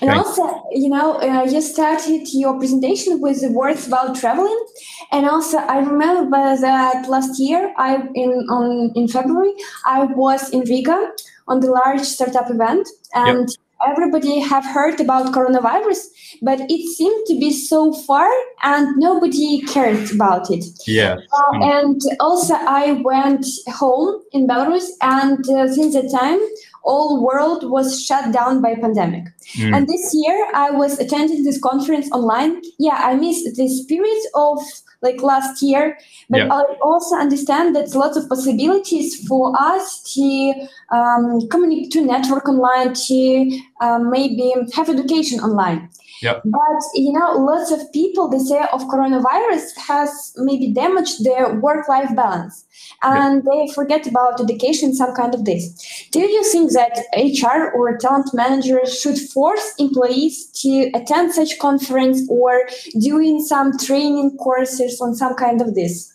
And 0.00 0.08
right. 0.08 0.18
also 0.18 0.42
you 0.70 0.88
know 0.88 1.20
uh, 1.20 1.44
you 1.44 1.60
started 1.60 2.28
your 2.32 2.58
presentation 2.58 3.20
with 3.20 3.40
the 3.40 3.50
words 3.50 3.86
about 3.86 4.16
traveling. 4.16 4.66
And 5.10 5.26
also 5.26 5.58
i 5.58 5.78
remember 5.78 6.56
that 6.60 7.08
last 7.08 7.40
year 7.40 7.72
i 7.76 7.96
in 8.14 8.30
on 8.50 8.92
in 8.94 9.08
february 9.08 9.52
i 9.84 10.04
was 10.04 10.50
in 10.50 10.60
riga 10.60 11.12
on 11.48 11.60
the 11.60 11.70
large 11.70 12.02
startup 12.02 12.50
event. 12.50 12.88
And 13.14 13.48
yep 13.48 13.63
everybody 13.86 14.40
have 14.40 14.64
heard 14.64 15.00
about 15.00 15.32
coronavirus 15.34 16.06
but 16.42 16.60
it 16.68 16.96
seemed 16.96 17.26
to 17.26 17.38
be 17.38 17.52
so 17.52 17.92
far 17.92 18.28
and 18.62 18.96
nobody 18.96 19.62
cared 19.62 20.10
about 20.10 20.50
it. 20.50 20.64
Yeah 20.86 21.16
uh, 21.32 21.58
and 21.76 22.00
also 22.20 22.54
i 22.54 22.92
went 22.92 23.46
home 23.68 24.22
in 24.32 24.46
belarus 24.46 24.88
and 25.02 25.38
uh, 25.50 25.68
since 25.72 25.94
that 25.94 26.10
time 26.10 26.40
all 26.84 27.24
world 27.24 27.68
was 27.70 28.04
shut 28.04 28.32
down 28.32 28.60
by 28.60 28.74
pandemic 28.74 29.24
mm. 29.56 29.74
and 29.74 29.88
this 29.88 30.12
year 30.14 30.46
i 30.54 30.70
was 30.70 30.98
attending 30.98 31.42
this 31.44 31.60
conference 31.60 32.10
online 32.12 32.60
yeah 32.78 32.98
i 33.02 33.14
missed 33.14 33.56
the 33.56 33.68
spirit 33.68 34.22
of 34.34 34.58
like 35.04 35.22
last 35.22 35.62
year. 35.62 35.96
But 36.28 36.38
yeah. 36.38 36.52
I 36.52 36.62
also 36.82 37.14
understand 37.14 37.76
that 37.76 37.94
lots 37.94 38.16
of 38.16 38.28
possibilities 38.28 39.24
for 39.28 39.52
us 39.56 40.02
to 40.14 40.54
um, 40.92 41.46
communicate, 41.48 41.92
to 41.92 42.00
network 42.00 42.48
online, 42.48 42.94
to 42.94 43.60
um, 43.82 44.10
maybe 44.10 44.52
have 44.74 44.88
education 44.88 45.38
online. 45.40 45.88
Yep. 46.24 46.40
But 46.46 46.80
you 46.94 47.12
know, 47.12 47.32
lots 47.32 47.70
of 47.70 47.92
people 47.92 48.28
they 48.28 48.38
say 48.38 48.64
of 48.72 48.80
coronavirus 48.84 49.76
has 49.76 50.32
maybe 50.38 50.72
damaged 50.72 51.22
their 51.22 51.60
work-life 51.60 52.16
balance, 52.16 52.64
and 53.02 53.42
yep. 53.44 53.44
they 53.44 53.74
forget 53.74 54.06
about 54.06 54.40
education, 54.40 54.94
some 54.94 55.14
kind 55.14 55.34
of 55.34 55.44
this. 55.44 56.08
Do 56.12 56.20
you 56.20 56.42
think 56.44 56.72
that 56.72 56.96
HR 57.14 57.76
or 57.76 57.98
talent 57.98 58.30
managers 58.32 58.98
should 58.98 59.18
force 59.18 59.74
employees 59.78 60.46
to 60.62 60.90
attend 60.94 61.34
such 61.34 61.58
conference 61.58 62.26
or 62.30 62.68
doing 63.02 63.42
some 63.42 63.76
training 63.76 64.38
courses 64.38 65.02
on 65.02 65.14
some 65.14 65.34
kind 65.34 65.60
of 65.60 65.74
this? 65.74 66.10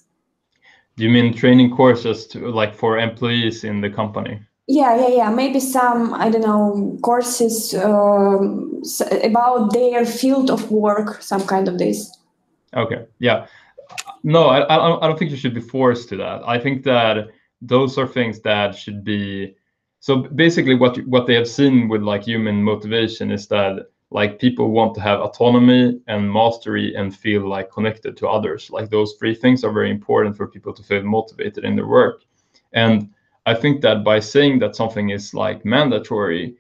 Do 0.98 1.04
you 1.04 1.12
mean 1.12 1.36
training 1.36 1.76
courses 1.76 2.26
to 2.30 2.50
like 2.50 2.74
for 2.74 2.98
employees 2.98 3.64
in 3.64 3.82
the 3.82 3.92
company? 3.92 4.40
Yeah 4.70 4.96
yeah 4.96 5.08
yeah. 5.08 5.30
Maybe 5.32 5.60
some 5.60 6.14
i 6.14 6.30
don't 6.30 6.42
know 6.42 6.98
courses 7.02 7.74
um, 7.74 8.82
about 9.24 9.74
their 9.74 10.06
field 10.06 10.50
of 10.52 10.72
work 10.72 11.22
some 11.22 11.46
kind 11.46 11.68
of 11.68 11.78
this. 11.78 12.16
Okay. 12.76 13.06
Yeah. 13.18 13.48
No 14.24 14.50
I, 14.50 14.60
I 15.04 15.08
don't 15.08 15.18
think 15.18 15.32
you 15.32 15.38
should 15.38 15.56
be 15.56 15.62
forced 15.62 16.08
to 16.10 16.18
that. 16.18 16.44
I 16.46 16.60
think 16.60 16.84
that 16.84 17.30
those 17.62 17.98
are 17.98 18.08
things 18.08 18.42
that 18.42 18.76
should 18.76 19.04
be 19.04 19.56
so 20.00 20.18
basically 20.46 20.76
what 20.76 20.98
what 21.08 21.26
they 21.26 21.34
have 21.34 21.48
seen 21.48 21.90
with 21.90 22.04
like 22.04 22.24
human 22.24 22.64
motivation 22.64 23.32
is 23.32 23.48
that 23.48 23.88
like 24.12 24.40
people 24.40 24.70
want 24.70 24.94
to 24.96 25.02
have 25.02 25.20
autonomy 25.20 26.00
and 26.08 26.32
mastery 26.32 26.96
and 26.96 27.16
feel 27.16 27.48
like 27.48 27.72
connected 27.72 28.18
to 28.18 28.28
others. 28.28 28.70
Like 28.70 28.90
those 28.90 29.16
three 29.20 29.36
things 29.36 29.64
are 29.64 29.72
very 29.72 29.90
important 29.90 30.38
for 30.38 30.48
people 30.48 30.74
to 30.74 30.84
feel 30.84 31.04
motivated 31.04 31.64
in 31.64 31.76
their 31.76 31.88
work. 31.88 32.24
And 32.74 33.10
I 33.50 33.56
think 33.56 33.82
that 33.82 34.04
by 34.04 34.20
saying 34.20 34.60
that 34.60 34.76
something 34.76 35.10
is 35.10 35.34
like 35.34 35.66
mandatory, 35.66 36.56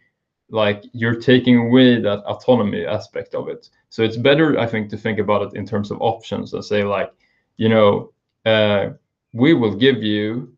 like 0.49 0.83
you're 0.93 1.21
taking 1.31 1.57
away 1.67 2.01
that 2.01 2.23
autonomy 2.31 2.83
aspect 2.83 3.35
of 3.35 3.47
it. 3.47 3.69
So 3.89 4.01
it's 4.01 4.17
better, 4.17 4.57
I 4.57 4.65
think, 4.65 4.89
to 4.89 4.97
think 4.97 5.19
about 5.19 5.43
it 5.43 5.53
in 5.59 5.65
terms 5.67 5.91
of 5.91 6.01
options 6.01 6.53
and 6.53 6.65
say 6.65 6.83
like, 6.83 7.11
you 7.57 7.69
know, 7.69 8.11
uh, 8.45 8.89
we 9.33 9.53
will 9.53 9.75
give 9.75 10.01
you 10.01 10.51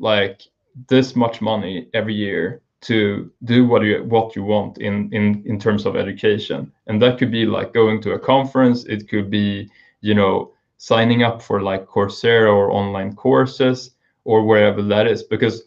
like 0.00 0.42
this 0.88 1.14
much 1.14 1.40
money 1.40 1.88
every 1.94 2.14
year 2.14 2.60
to 2.80 3.30
do 3.44 3.66
what 3.66 3.82
you 3.82 4.02
what 4.14 4.34
you 4.34 4.42
want 4.42 4.78
in 4.78 5.12
in 5.12 5.44
in 5.46 5.60
terms 5.60 5.86
of 5.86 5.94
education. 5.94 6.72
And 6.88 7.00
that 7.02 7.18
could 7.18 7.30
be 7.30 7.46
like 7.46 7.72
going 7.72 8.02
to 8.02 8.14
a 8.14 8.18
conference. 8.18 8.84
It 8.84 9.08
could 9.08 9.30
be 9.30 9.70
you 10.00 10.14
know 10.14 10.52
signing 10.78 11.22
up 11.22 11.40
for 11.40 11.62
like 11.62 11.86
coursera 11.86 12.52
or 12.52 12.72
online 12.72 13.14
courses 13.14 13.92
or 14.24 14.44
wherever 14.44 14.82
that 14.82 15.06
is. 15.06 15.22
Because 15.22 15.62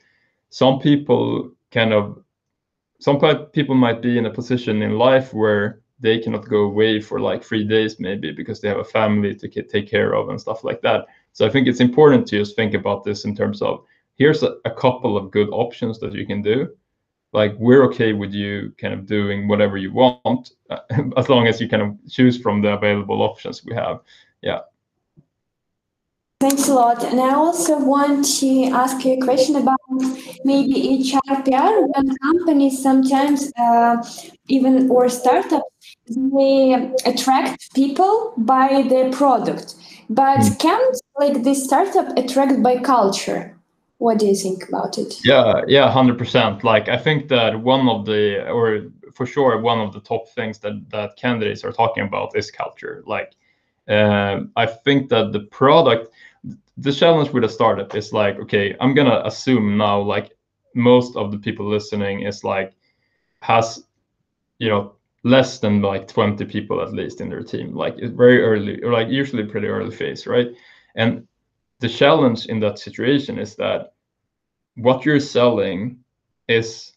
some 0.52 0.80
people 0.80 1.49
kind 1.72 1.93
of 1.93 2.22
some 2.99 3.20
people 3.52 3.74
might 3.74 4.02
be 4.02 4.20
in 4.20 4.28
a 4.28 4.30
position 4.30 4.84
in 4.84 4.99
life 4.99 5.34
where 5.34 5.82
they 5.99 6.20
cannot 6.20 6.47
go 6.47 6.64
away 6.64 6.99
for 6.99 7.20
like 7.20 7.43
three 7.43 7.64
days 7.64 7.99
maybe 7.99 8.32
because 8.32 8.62
they 8.62 8.68
have 8.68 8.78
a 8.78 8.84
family 8.84 9.34
to 9.34 9.47
take 9.47 9.89
care 9.89 10.14
of 10.14 10.30
and 10.30 10.39
stuff 10.39 10.64
like 10.64 10.82
that. 10.82 11.06
So 11.34 11.47
i 11.47 11.49
think 11.49 11.68
it's 11.68 11.80
important 11.80 12.28
to 12.28 12.39
just 12.39 12.56
think 12.56 12.74
about 12.74 13.04
this 13.04 13.26
in 13.26 13.36
terms 13.36 13.62
of 13.62 13.86
here's 14.16 14.43
a, 14.43 14.58
a 14.66 14.72
couple 14.72 15.18
of 15.18 15.32
good 15.32 15.49
options 15.49 15.99
that 15.99 16.14
you 16.14 16.28
can 16.28 16.41
do. 16.41 16.70
Like 17.34 17.56
we're 17.58 17.86
okay 17.86 18.12
with 18.12 18.34
you 18.34 18.74
kind 18.78 18.93
of 18.93 19.06
doing 19.06 19.47
whatever 19.47 19.78
you 19.78 19.93
want 19.93 20.52
as 21.18 21.30
long 21.30 21.47
as 21.47 21.62
you 21.62 21.70
kind 21.70 21.82
of 21.82 21.97
choose 22.10 22.38
from 22.38 22.62
the 22.62 22.74
available 22.74 23.22
options 23.22 23.64
we 23.64 23.74
have. 23.74 24.02
Yeah 24.41 24.60
Thanks 26.42 26.68
a 26.70 26.74
lot. 26.74 27.04
And 27.04 27.20
I 27.20 27.36
also 27.36 27.78
want 27.78 28.26
to 28.39 28.64
ask 28.74 29.06
you 29.06 29.14
a 29.14 29.20
question 29.20 29.58
about 29.58 29.78
maybe 30.44 30.74
HR 31.04 31.36
PR 31.44 31.74
when 31.92 32.18
companies 32.18 32.82
sometimes, 32.82 33.54
uh, 33.60 33.98
even 34.48 34.89
or 34.89 35.08
startups, 35.08 35.96
they 36.08 36.92
attract 37.06 37.76
people 37.76 38.34
by 38.38 38.82
their 38.89 39.12
product, 39.12 39.76
but 40.10 40.39
mm. 40.39 40.60
can't 40.60 40.98
like 41.20 41.44
this 41.44 41.64
startup 41.64 42.18
attract 42.18 42.64
by 42.64 42.78
culture? 42.80 43.56
What 44.00 44.18
do 44.18 44.26
you 44.26 44.36
think 44.36 44.68
about 44.68 44.98
it? 44.98 45.20
Yeah, 45.24 45.62
yeah, 45.68 45.92
hundred 45.92 46.18
percent. 46.18 46.64
Like 46.64 46.89
I 46.89 46.98
think 46.98 47.28
that 47.28 47.62
one 47.62 47.88
of 47.88 48.08
the, 48.08 48.50
or 48.50 48.89
for 49.14 49.28
sure, 49.28 49.62
one 49.62 49.80
of 49.80 49.94
the 49.94 50.00
top 50.00 50.28
things 50.30 50.58
that 50.60 50.89
that 50.89 51.18
candidates 51.18 51.64
are 51.64 51.72
talking 51.72 52.04
about 52.04 52.36
is 52.36 52.50
culture. 52.50 53.04
Like, 53.06 53.36
uh, 53.88 54.39
I 54.56 54.66
think 54.66 55.10
that 55.10 55.34
the 55.34 55.42
product 55.42 56.12
the 56.78 56.91
challenge 56.91 57.30
with 57.32 57.43
a 57.43 57.49
startup 57.49 57.95
is 57.95 58.13
like 58.13 58.39
okay 58.39 58.76
i'm 58.80 58.93
gonna 58.93 59.22
assume 59.26 59.78
now 59.78 59.99
like 59.99 60.32
most 60.76 61.15
of 61.15 61.32
the 61.32 61.38
people 61.38 61.67
listening 61.67 62.22
is 62.22 62.43
like 62.43 62.74
has 63.41 63.84
you 64.59 64.69
know 64.69 64.95
less 65.24 65.59
than 65.59 65.82
like 65.82 66.07
20 66.07 66.45
people 66.45 66.82
at 66.82 66.93
least 66.93 67.22
in 67.22 67.30
their 67.30 67.43
team. 67.43 67.76
Like 67.76 67.95
it's 67.97 68.15
very 68.15 68.41
early 68.41 68.82
or 68.84 68.91
like 68.91 69.09
usually 69.09 69.43
pretty 69.43 69.67
early 69.67 69.95
phase 69.95 70.26
right? 70.26 70.47
And 70.95 71.28
the 71.80 71.89
challenge 71.89 72.47
in 72.47 72.59
that 72.61 72.80
situation 72.80 73.38
is 73.38 73.55
that 73.55 73.93
what 74.76 75.05
you're 75.05 75.19
selling 75.19 75.99
is 76.47 76.93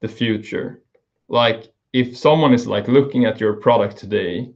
the 0.00 0.08
future. 0.08 0.82
Like 1.28 1.68
if 1.92 2.16
someone 2.16 2.54
is 2.54 2.66
like 2.66 2.88
looking 2.88 3.24
at 3.24 3.40
your 3.40 3.54
product 3.54 3.96
today 3.96 4.50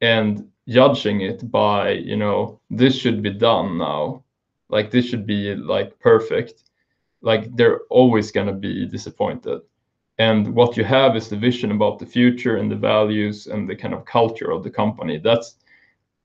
and 0.00 0.49
judging 0.70 1.20
it 1.20 1.50
by 1.50 1.90
you 1.90 2.16
know 2.16 2.60
this 2.70 2.96
should 2.96 3.22
be 3.22 3.30
done 3.30 3.78
now. 3.78 4.24
Like 4.68 4.90
this 4.90 5.06
should 5.06 5.26
be 5.26 5.54
like 5.54 5.98
perfect. 5.98 6.62
Like 7.22 7.54
they're 7.56 7.80
always 7.90 8.30
going 8.30 8.46
to 8.46 8.52
be 8.52 8.86
disappointed. 8.86 9.60
And 10.18 10.54
what 10.54 10.76
you 10.76 10.84
have 10.84 11.16
is 11.16 11.28
the 11.28 11.36
vision 11.36 11.70
about 11.72 11.98
the 11.98 12.06
future 12.06 12.56
and 12.58 12.70
the 12.70 12.76
values 12.76 13.46
and 13.46 13.68
the 13.68 13.76
kind 13.76 13.94
of 13.94 14.04
culture 14.04 14.50
of 14.52 14.62
the 14.62 14.70
company. 14.70 15.18
That's 15.18 15.56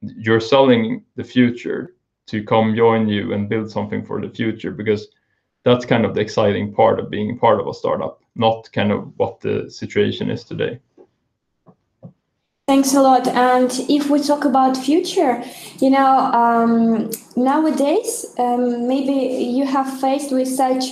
you're 0.02 0.42
selling 0.42 1.04
the 1.16 1.24
future 1.24 1.96
to 2.28 2.44
come 2.44 2.76
join 2.76 3.08
you 3.08 3.34
and 3.34 3.50
build 3.50 3.72
something 3.72 4.06
for 4.06 4.22
the 4.22 4.30
future 4.30 4.72
because 4.72 5.08
that's 5.64 5.86
kind 5.86 6.06
of 6.06 6.14
the 6.14 6.22
exciting 6.22 6.74
part 6.74 7.00
of 7.00 7.10
being 7.10 7.38
part 7.40 7.60
of 7.60 7.68
a 7.68 7.74
startup 7.74 8.22
not 8.36 8.70
kind 8.74 8.92
of 8.92 9.12
what 9.18 9.40
the 9.40 9.70
situation 9.70 10.30
is 10.30 10.44
today 10.44 10.80
Thanks 12.68 12.96
a 12.96 13.00
lot. 13.00 13.28
And 13.28 13.72
if 13.88 14.10
we 14.10 14.20
talk 14.20 14.44
about 14.44 14.76
future, 14.76 15.44
you 15.80 15.92
know, 15.92 16.18
um, 16.18 17.12
nowadays, 17.36 18.26
um, 18.40 18.88
maybe 18.88 19.14
you 19.46 19.68
have 19.68 20.00
faced 20.02 20.32
with 20.32 20.48
such 20.48 20.84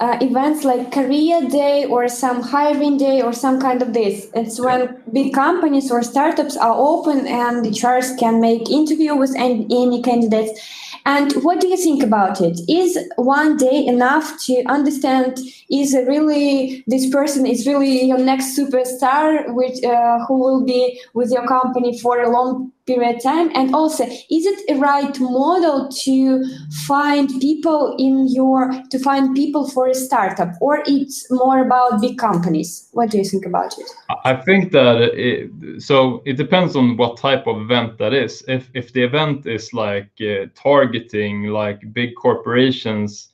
uh, 0.00 0.18
events 0.20 0.64
like 0.64 0.90
career 0.90 1.40
day 1.48 1.84
or 1.84 2.08
some 2.08 2.42
hiring 2.42 2.96
day 2.96 3.22
or 3.22 3.32
some 3.32 3.60
kind 3.60 3.80
of 3.80 3.92
this. 3.92 4.28
It's 4.34 4.58
when 4.58 5.02
big 5.12 5.32
companies 5.32 5.88
or 5.92 6.02
startups 6.02 6.56
are 6.56 6.74
open 6.76 7.28
and 7.28 7.64
the 7.64 7.70
chairs 7.70 8.12
can 8.16 8.40
make 8.40 8.68
interview 8.68 9.14
with 9.14 9.32
any, 9.36 9.66
any 9.70 10.02
candidates 10.02 10.58
and 11.04 11.32
what 11.44 11.60
do 11.60 11.68
you 11.68 11.76
think 11.76 12.02
about 12.02 12.40
it? 12.40 12.60
Is 12.68 12.98
one 13.16 13.56
day 13.56 13.86
enough 13.86 14.42
to 14.46 14.62
understand 14.64 15.38
is 15.70 15.94
really 16.06 16.84
this 16.86 17.08
person 17.10 17.46
is 17.46 17.66
really 17.66 18.04
your 18.04 18.18
next 18.18 18.58
superstar, 18.58 19.52
which 19.54 19.82
uh, 19.84 20.18
who 20.26 20.38
will 20.38 20.64
be 20.64 21.00
with 21.14 21.30
your 21.30 21.46
company 21.46 21.98
for 21.98 22.20
a 22.20 22.30
long 22.30 22.72
period 22.86 23.16
of 23.16 23.22
time? 23.22 23.50
And 23.54 23.74
also, 23.74 24.04
is 24.04 24.46
it 24.46 24.70
a 24.70 24.78
right 24.78 25.18
model 25.20 25.88
to 26.04 26.44
find 26.86 27.28
people 27.40 27.96
in 27.98 28.28
your 28.28 28.70
to 28.90 28.98
find 28.98 29.34
people 29.34 29.68
for 29.68 29.88
a 29.88 29.94
startup, 29.94 30.54
or 30.60 30.82
it's 30.86 31.30
more 31.30 31.64
about 31.64 32.00
big 32.00 32.18
companies? 32.18 32.88
What 32.92 33.10
do 33.10 33.18
you 33.18 33.24
think 33.24 33.46
about 33.46 33.78
it? 33.78 33.86
I 34.24 34.34
think 34.34 34.72
that 34.72 34.96
it, 35.14 35.82
so 35.82 36.22
it 36.24 36.36
depends 36.36 36.76
on 36.76 36.96
what 36.96 37.16
type 37.16 37.46
of 37.46 37.60
event 37.60 37.98
that 37.98 38.12
is. 38.12 38.44
If 38.48 38.70
if 38.74 38.92
the 38.92 39.02
event 39.02 39.46
is 39.46 39.72
like 39.72 40.10
uh, 40.20 40.46
targeting 40.54 41.44
like 41.44 41.92
big 41.92 42.14
corporations. 42.14 43.28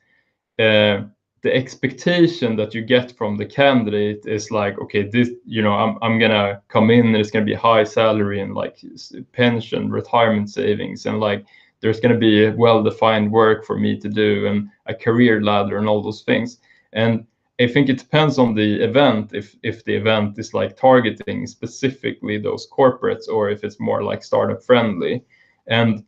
Uh, 0.59 1.03
the 1.47 1.55
expectation 1.55 2.57
that 2.57 2.75
you 2.75 2.83
get 2.83 3.17
from 3.17 3.37
the 3.37 3.47
candidate 3.47 4.27
is 4.27 4.51
like 4.51 4.77
okay 4.81 5.05
this 5.05 5.31
you 5.45 5.63
know 5.63 5.75
i'm, 5.75 5.97
I'm 6.03 6.19
gonna 6.19 6.61
come 6.67 6.91
in 6.91 7.07
and 7.07 7.17
it's 7.17 7.31
gonna 7.31 7.45
be 7.45 7.55
high 7.55 7.85
salary 7.85 8.41
and 8.41 8.53
like 8.53 8.85
pension 9.33 9.89
retirement 9.89 10.51
savings 10.51 11.07
and 11.07 11.21
like 11.21 11.47
there's 11.81 12.01
gonna 12.01 12.19
be 12.19 12.51
well 12.51 12.83
defined 12.83 13.31
work 13.31 13.65
for 13.65 13.79
me 13.79 13.97
to 13.97 14.09
do 14.09 14.49
and 14.49 14.69
a 14.87 14.95
career 14.95 15.41
ladder 15.41 15.79
and 15.79 15.89
all 15.89 16.03
those 16.03 16.23
things. 16.23 16.59
And 16.95 17.25
i 17.61 17.69
think 17.69 17.89
it 17.89 17.99
depends 17.99 18.39
on 18.39 18.55
the 18.55 18.71
event 18.89 19.33
if 19.33 19.55
if 19.63 19.85
the 19.85 19.95
event 19.95 20.37
is 20.43 20.53
like 20.53 20.77
targeting 20.77 21.47
specifically 21.47 22.39
those 22.39 22.69
corporates 22.77 23.29
or 23.29 23.51
if 23.51 23.63
it's 23.63 23.79
more 23.89 24.03
like 24.03 24.25
startup 24.25 24.61
friendly 24.65 25.25
and 25.69 26.05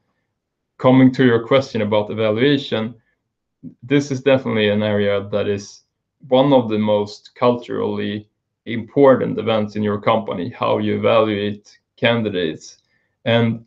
coming 0.78 1.12
to 1.12 1.24
your 1.24 1.46
question 1.46 1.82
about 1.82 2.10
evaluation 2.10 2.82
this 3.82 4.10
is 4.10 4.20
definitely 4.20 4.68
an 4.68 4.82
area 4.82 5.28
that 5.30 5.48
is 5.48 5.82
one 6.28 6.52
of 6.52 6.68
the 6.68 6.78
most 6.78 7.34
culturally 7.34 8.28
important 8.66 9.38
events 9.38 9.76
in 9.76 9.82
your 9.82 10.00
company, 10.00 10.50
how 10.50 10.78
you 10.78 10.98
evaluate 10.98 11.78
candidates. 11.96 12.78
And 13.24 13.64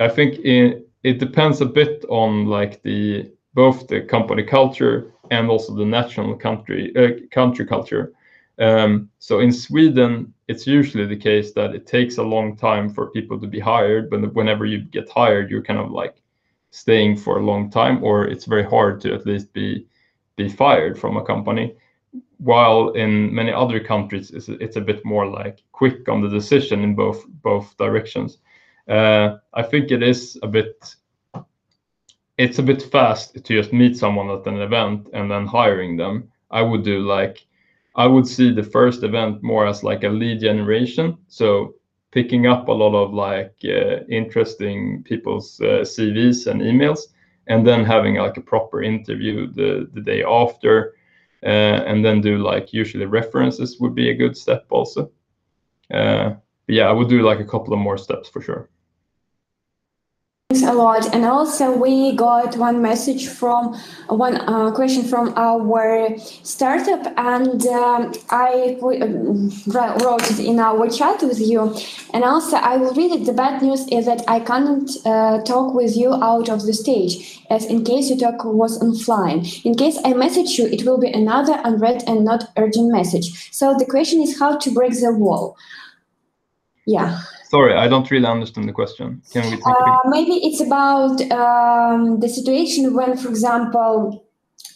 I 0.00 0.08
think 0.08 0.38
it, 0.44 0.88
it 1.02 1.18
depends 1.18 1.60
a 1.60 1.66
bit 1.66 2.04
on 2.08 2.46
like 2.46 2.82
the 2.82 3.30
both 3.54 3.88
the 3.88 4.02
company 4.02 4.44
culture 4.44 5.12
and 5.30 5.50
also 5.50 5.74
the 5.74 5.84
national 5.84 6.36
country 6.36 6.94
uh, 6.96 7.26
country 7.30 7.66
culture. 7.66 8.12
Um, 8.58 9.10
so 9.18 9.40
in 9.40 9.52
Sweden, 9.52 10.32
it's 10.48 10.66
usually 10.66 11.06
the 11.06 11.16
case 11.16 11.52
that 11.52 11.74
it 11.74 11.86
takes 11.86 12.18
a 12.18 12.22
long 12.22 12.56
time 12.56 12.92
for 12.92 13.10
people 13.10 13.38
to 13.40 13.46
be 13.46 13.60
hired. 13.60 14.10
But 14.10 14.34
whenever 14.34 14.64
you 14.64 14.78
get 14.80 15.08
hired, 15.08 15.50
you're 15.50 15.62
kind 15.62 15.78
of 15.78 15.90
like 15.90 16.16
staying 16.70 17.16
for 17.16 17.38
a 17.38 17.44
long 17.44 17.70
time, 17.70 18.02
or 18.02 18.24
it's 18.24 18.44
very 18.44 18.64
hard 18.64 19.00
to 19.02 19.14
at 19.14 19.26
least 19.26 19.52
be 19.52 19.86
be 20.36 20.48
fired 20.48 20.98
from 20.98 21.16
a 21.16 21.24
company. 21.24 21.74
While 22.38 22.90
in 22.90 23.34
many 23.34 23.52
other 23.52 23.80
countries, 23.80 24.30
it's, 24.30 24.48
it's 24.48 24.76
a 24.76 24.80
bit 24.80 25.04
more 25.04 25.26
like 25.26 25.62
quick 25.72 26.08
on 26.08 26.22
the 26.22 26.28
decision 26.28 26.82
in 26.82 26.94
both 26.94 27.24
both 27.42 27.76
directions. 27.76 28.38
Uh, 28.88 29.36
I 29.52 29.62
think 29.62 29.90
it 29.90 30.02
is 30.02 30.38
a 30.42 30.48
bit 30.48 30.94
it's 32.38 32.60
a 32.60 32.62
bit 32.62 32.82
fast 32.82 33.34
to 33.34 33.40
just 33.40 33.72
meet 33.72 33.96
someone 33.96 34.30
at 34.30 34.46
an 34.46 34.60
event 34.60 35.08
and 35.12 35.30
then 35.30 35.46
hiring 35.46 35.96
them. 35.96 36.30
I 36.50 36.62
would 36.62 36.84
do 36.84 37.00
like 37.00 37.44
I 37.96 38.06
would 38.06 38.28
see 38.28 38.52
the 38.52 38.62
first 38.62 39.02
event 39.02 39.42
more 39.42 39.66
as 39.66 39.82
like 39.82 40.04
a 40.04 40.08
lead 40.08 40.40
generation. 40.40 41.18
So 41.26 41.74
picking 42.18 42.48
up 42.48 42.66
a 42.66 42.72
lot 42.72 42.94
of 42.96 43.14
like 43.14 43.54
uh, 43.64 44.02
interesting 44.08 45.04
people's 45.04 45.60
uh, 45.60 45.84
CVs 45.92 46.48
and 46.48 46.60
emails, 46.60 47.00
and 47.46 47.64
then 47.64 47.84
having 47.84 48.16
like 48.16 48.36
a 48.36 48.48
proper 48.52 48.82
interview 48.82 49.46
the 49.52 49.88
the 49.94 50.00
day 50.00 50.24
after, 50.24 50.94
uh, 51.44 51.78
and 51.90 52.04
then 52.04 52.20
do 52.20 52.38
like 52.38 52.72
usually 52.72 53.06
references 53.06 53.78
would 53.80 53.94
be 53.94 54.10
a 54.10 54.20
good 54.22 54.36
step 54.36 54.66
also. 54.70 55.10
Uh, 55.94 56.34
yeah, 56.66 56.88
I 56.88 56.92
would 56.92 57.08
do 57.08 57.22
like 57.22 57.40
a 57.40 57.50
couple 57.52 57.72
of 57.72 57.78
more 57.78 57.98
steps 57.98 58.28
for 58.28 58.42
sure. 58.42 58.68
Thanks 60.50 60.66
a 60.66 60.72
lot. 60.72 61.14
And 61.14 61.26
also, 61.26 61.76
we 61.76 62.16
got 62.16 62.56
one 62.56 62.80
message 62.80 63.28
from 63.28 63.78
one 64.08 64.36
uh, 64.36 64.70
question 64.70 65.02
from 65.02 65.34
our 65.36 66.16
startup, 66.42 67.04
and 67.18 67.66
um, 67.66 68.14
I 68.30 68.78
um, 68.80 69.50
wrote 69.66 70.30
it 70.30 70.38
in 70.38 70.58
our 70.58 70.88
chat 70.88 71.22
with 71.22 71.38
you. 71.38 71.76
And 72.14 72.24
also, 72.24 72.56
I 72.56 72.78
will 72.78 72.94
read 72.94 73.12
it. 73.12 73.26
The 73.26 73.34
bad 73.34 73.60
news 73.60 73.86
is 73.88 74.06
that 74.06 74.24
I 74.26 74.40
cannot 74.40 74.88
uh, 75.04 75.42
talk 75.44 75.74
with 75.74 75.94
you 75.94 76.14
out 76.14 76.48
of 76.48 76.64
the 76.64 76.72
stage, 76.72 77.44
as 77.50 77.66
in 77.66 77.84
case 77.84 78.08
your 78.08 78.16
talk 78.16 78.42
was 78.46 78.78
offline. 78.78 79.44
In 79.66 79.74
case 79.74 79.98
I 80.02 80.14
message 80.14 80.58
you, 80.58 80.64
it 80.68 80.86
will 80.86 80.98
be 80.98 81.12
another 81.12 81.60
unread 81.62 82.04
and 82.06 82.24
not 82.24 82.50
urgent 82.56 82.90
message. 82.90 83.54
So 83.54 83.76
the 83.78 83.84
question 83.84 84.22
is 84.22 84.38
how 84.38 84.56
to 84.56 84.70
break 84.70 84.98
the 84.98 85.12
wall. 85.12 85.58
Yeah. 86.86 87.20
Sorry, 87.50 87.74
I 87.74 87.88
don't 87.88 88.10
really 88.10 88.26
understand 88.26 88.68
the 88.68 88.72
question. 88.72 89.22
Can 89.32 89.50
we 89.50 89.56
uh, 89.56 89.98
Maybe 90.04 90.34
it's 90.46 90.60
about 90.60 91.20
um, 91.32 92.20
the 92.20 92.28
situation 92.28 92.94
when, 92.94 93.16
for 93.16 93.28
example, 93.28 94.24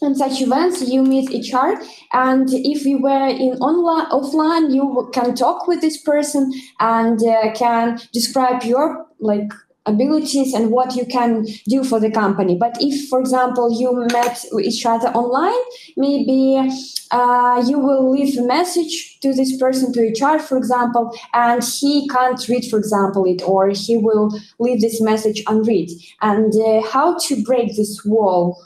in 0.00 0.14
such 0.14 0.40
events 0.40 0.82
you 0.88 1.02
meet 1.02 1.28
HR, 1.30 1.74
and 2.12 2.48
if 2.52 2.84
you 2.84 3.00
were 3.00 3.28
in 3.28 3.58
online 3.58 4.06
offline, 4.10 4.74
you 4.74 5.10
can 5.12 5.34
talk 5.34 5.68
with 5.68 5.80
this 5.80 6.00
person 6.02 6.52
and 6.80 7.22
uh, 7.22 7.52
can 7.52 8.00
describe 8.12 8.62
your 8.64 9.06
like 9.20 9.52
abilities 9.86 10.54
and 10.54 10.70
what 10.70 10.94
you 10.94 11.04
can 11.04 11.46
do 11.68 11.82
for 11.84 11.98
the 11.98 12.10
company. 12.10 12.56
But 12.56 12.76
if, 12.80 13.08
for 13.08 13.20
example, 13.20 13.72
you 13.78 14.06
met 14.12 14.44
each 14.60 14.86
other 14.86 15.08
online, 15.08 15.60
maybe 15.96 16.70
uh, 17.10 17.64
you 17.66 17.78
will 17.78 18.10
leave 18.10 18.38
a 18.38 18.42
message 18.42 19.18
to 19.20 19.34
this 19.34 19.56
person, 19.56 19.92
to 19.92 20.00
HR, 20.10 20.38
for 20.38 20.56
example, 20.56 21.16
and 21.34 21.62
he 21.62 22.08
can't 22.08 22.46
read, 22.48 22.64
for 22.70 22.78
example, 22.78 23.24
it, 23.24 23.42
or 23.42 23.70
he 23.70 23.96
will 23.96 24.30
leave 24.58 24.80
this 24.80 25.00
message 25.00 25.42
unread. 25.46 25.88
And 26.20 26.52
uh, 26.54 26.82
how 26.88 27.18
to 27.18 27.42
break 27.42 27.76
this 27.76 28.04
wall? 28.04 28.62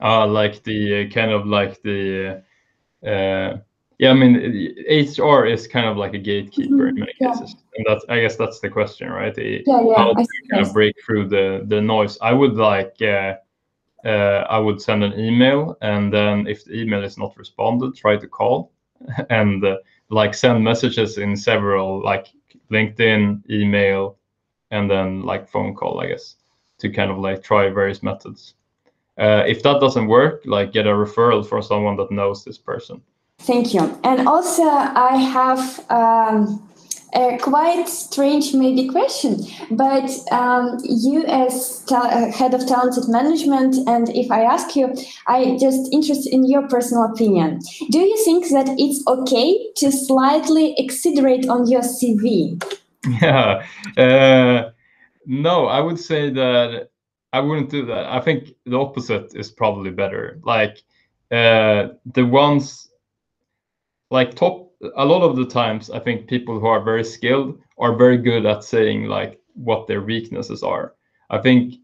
Uh, 0.00 0.26
like 0.26 0.62
the 0.62 1.06
uh, 1.06 1.10
kind 1.10 1.30
of 1.30 1.46
like 1.46 1.82
the 1.82 2.42
uh, 3.04 3.56
yeah, 3.98 4.10
I 4.10 4.14
mean, 4.14 4.36
HR 4.88 5.46
is 5.46 5.66
kind 5.66 5.86
of 5.86 5.96
like 5.96 6.12
a 6.12 6.18
gatekeeper 6.18 6.74
mm-hmm. 6.74 6.88
in 6.88 6.94
many 6.96 7.14
yeah. 7.18 7.32
cases, 7.32 7.56
and 7.76 7.86
that's 7.88 8.04
I 8.08 8.20
guess 8.20 8.36
that's 8.36 8.60
the 8.60 8.68
question, 8.68 9.10
right? 9.10 9.34
The, 9.34 9.62
yeah, 9.66 9.82
yeah. 9.82 9.96
How 9.96 10.12
do 10.12 10.20
you 10.20 10.48
kind 10.50 10.66
of 10.66 10.72
break 10.74 10.94
through 11.04 11.28
the 11.28 11.64
the 11.66 11.80
noise? 11.80 12.18
I 12.20 12.32
would 12.32 12.54
like, 12.54 12.94
uh, 13.00 13.36
uh, 14.04 14.44
I 14.50 14.58
would 14.58 14.82
send 14.82 15.02
an 15.02 15.18
email, 15.18 15.78
and 15.80 16.12
then 16.12 16.46
if 16.46 16.64
the 16.64 16.74
email 16.74 17.02
is 17.04 17.16
not 17.16 17.36
responded, 17.38 17.94
try 17.96 18.16
to 18.18 18.28
call, 18.28 18.70
and 19.30 19.64
uh, 19.64 19.78
like 20.10 20.34
send 20.34 20.62
messages 20.62 21.16
in 21.16 21.34
several 21.34 22.02
like 22.04 22.26
LinkedIn, 22.70 23.48
email, 23.50 24.18
and 24.72 24.90
then 24.90 25.22
like 25.22 25.48
phone 25.48 25.74
call, 25.74 26.00
I 26.00 26.08
guess, 26.08 26.36
to 26.78 26.90
kind 26.90 27.10
of 27.10 27.18
like 27.18 27.42
try 27.42 27.70
various 27.70 28.02
methods. 28.02 28.54
uh, 29.18 29.44
if 29.46 29.62
that 29.62 29.80
doesn't 29.80 30.08
work, 30.08 30.42
like 30.44 30.72
get 30.72 30.86
a 30.86 30.90
referral 30.90 31.46
from 31.46 31.62
someone 31.62 31.96
that 31.96 32.10
knows 32.10 32.44
this 32.44 32.58
person. 32.58 33.00
Thank 33.40 33.74
you. 33.74 33.98
And 34.02 34.26
also, 34.26 34.64
I 34.64 35.16
have 35.16 35.90
um, 35.90 36.66
a 37.14 37.38
quite 37.38 37.88
strange 37.88 38.52
maybe 38.54 38.88
question, 38.88 39.36
but 39.70 40.10
um, 40.32 40.78
you 40.84 41.24
as 41.26 41.84
head 42.34 42.54
of 42.54 42.66
talented 42.66 43.08
management, 43.08 43.76
and 43.88 44.08
if 44.10 44.30
I 44.30 44.42
ask 44.42 44.74
you, 44.74 44.94
I 45.26 45.56
just 45.60 45.92
interested 45.92 46.32
in 46.32 46.48
your 46.48 46.66
personal 46.68 47.04
opinion. 47.04 47.60
Do 47.90 48.00
you 48.00 48.22
think 48.24 48.48
that 48.48 48.68
it's 48.78 49.06
okay 49.06 49.72
to 49.76 49.92
slightly 49.92 50.74
exaggerate 50.78 51.48
on 51.48 51.68
your 51.68 51.82
CV? 51.82 52.62
Yeah. 53.22 53.64
Uh, 53.96 54.70
no, 55.26 55.66
I 55.66 55.80
would 55.80 55.98
say 55.98 56.30
that 56.30 56.90
I 57.32 57.40
wouldn't 57.40 57.70
do 57.70 57.86
that. 57.86 58.06
I 58.06 58.20
think 58.20 58.54
the 58.64 58.78
opposite 58.78 59.34
is 59.34 59.50
probably 59.50 59.90
better. 59.90 60.40
Like 60.42 60.82
uh, 61.30 61.88
the 62.04 62.24
ones 62.24 62.85
like 64.10 64.34
top 64.34 64.72
a 64.96 65.04
lot 65.04 65.22
of 65.22 65.36
the 65.36 65.46
times 65.46 65.90
I 65.90 65.98
think 65.98 66.28
people 66.28 66.60
who 66.60 66.66
are 66.66 66.82
very 66.82 67.04
skilled 67.04 67.58
are 67.78 67.96
very 67.96 68.18
good 68.18 68.46
at 68.46 68.64
saying 68.64 69.04
like 69.04 69.40
what 69.54 69.86
their 69.86 70.02
weaknesses 70.02 70.62
are. 70.62 70.94
I 71.30 71.38
think 71.38 71.74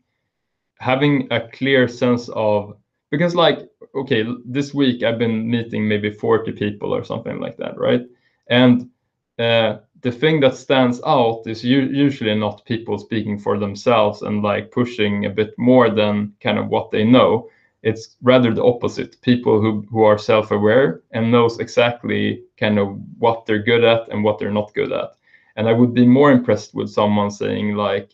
having 0.78 1.28
a 1.30 1.48
clear 1.48 1.88
sense 1.88 2.28
of 2.30 2.76
because 3.10 3.34
like 3.34 3.68
okay 3.94 4.26
this 4.44 4.74
week 4.74 5.02
I've 5.02 5.18
been 5.18 5.48
meeting 5.48 5.86
maybe 5.86 6.10
40 6.10 6.52
people 6.52 6.94
or 6.94 7.04
something 7.04 7.40
like 7.40 7.56
that 7.58 7.78
right 7.78 8.02
and 8.48 8.90
uh, 9.38 9.78
the 10.02 10.12
thing 10.12 10.40
that 10.40 10.56
stands 10.56 11.00
out 11.06 11.42
is 11.46 11.64
usually 11.64 12.34
not 12.34 12.64
people 12.64 12.98
speaking 12.98 13.38
for 13.38 13.58
themselves 13.58 14.22
and 14.22 14.42
like 14.42 14.72
pushing 14.72 15.24
a 15.24 15.30
bit 15.30 15.54
more 15.56 15.88
than 15.90 16.34
kind 16.40 16.58
of 16.58 16.68
what 16.68 16.90
they 16.90 17.04
know 17.04 17.48
it's 17.82 18.16
rather 18.22 18.54
the 18.54 18.64
opposite. 18.64 19.20
People 19.22 19.60
who, 19.60 19.86
who 19.90 20.02
are 20.04 20.18
self-aware 20.18 21.02
and 21.12 21.30
knows 21.30 21.58
exactly 21.58 22.44
kind 22.58 22.78
of 22.78 22.98
what 23.18 23.44
they're 23.46 23.62
good 23.62 23.84
at 23.84 24.08
and 24.10 24.22
what 24.22 24.38
they're 24.38 24.52
not 24.52 24.74
good 24.74 24.92
at. 24.92 25.10
And 25.56 25.68
i 25.68 25.72
would 25.72 25.92
be 25.92 26.06
more 26.06 26.32
impressed 26.32 26.74
with 26.74 26.88
someone 26.90 27.30
saying 27.30 27.74
like 27.74 28.10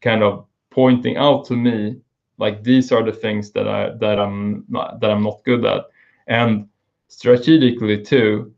kind 0.00 0.22
of 0.22 0.46
pointing 0.70 1.16
out 1.16 1.44
to 1.46 1.56
me 1.56 2.00
like 2.38 2.62
these 2.62 2.92
are 2.92 3.02
the 3.02 3.12
things 3.12 3.50
that 3.52 3.66
i 3.68 3.90
that 3.98 4.18
i'm 4.20 4.64
not 4.68 5.00
that 5.00 5.10
i'm 5.10 5.22
not 5.24 5.42
good 5.44 5.64
at. 5.64 5.86
And 6.28 6.68
strategically 7.08 8.02
too 8.02 8.54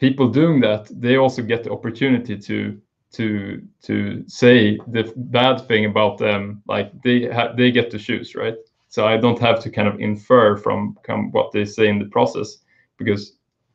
people 0.00 0.28
doing 0.28 0.60
that 0.60 0.88
they 1.00 1.16
also 1.16 1.42
get 1.42 1.62
the 1.62 1.70
opportunity 1.70 2.36
to 2.36 2.80
to 3.12 3.62
to 3.82 4.24
say 4.26 4.78
the 4.88 5.12
bad 5.16 5.60
thing 5.68 5.84
about 5.84 6.18
them 6.18 6.62
like 6.66 6.90
they 7.02 7.30
ha- 7.30 7.52
they 7.56 7.70
get 7.70 7.90
to 7.90 7.98
choose 7.98 8.34
right 8.34 8.56
so 8.94 9.04
I 9.04 9.16
don't 9.16 9.40
have 9.40 9.58
to 9.64 9.70
kind 9.70 9.88
of 9.88 9.98
infer 9.98 10.56
from 10.56 10.96
what 11.32 11.50
they 11.50 11.64
say 11.64 11.88
in 11.88 11.98
the 11.98 12.04
process 12.16 12.58
because 12.96 13.32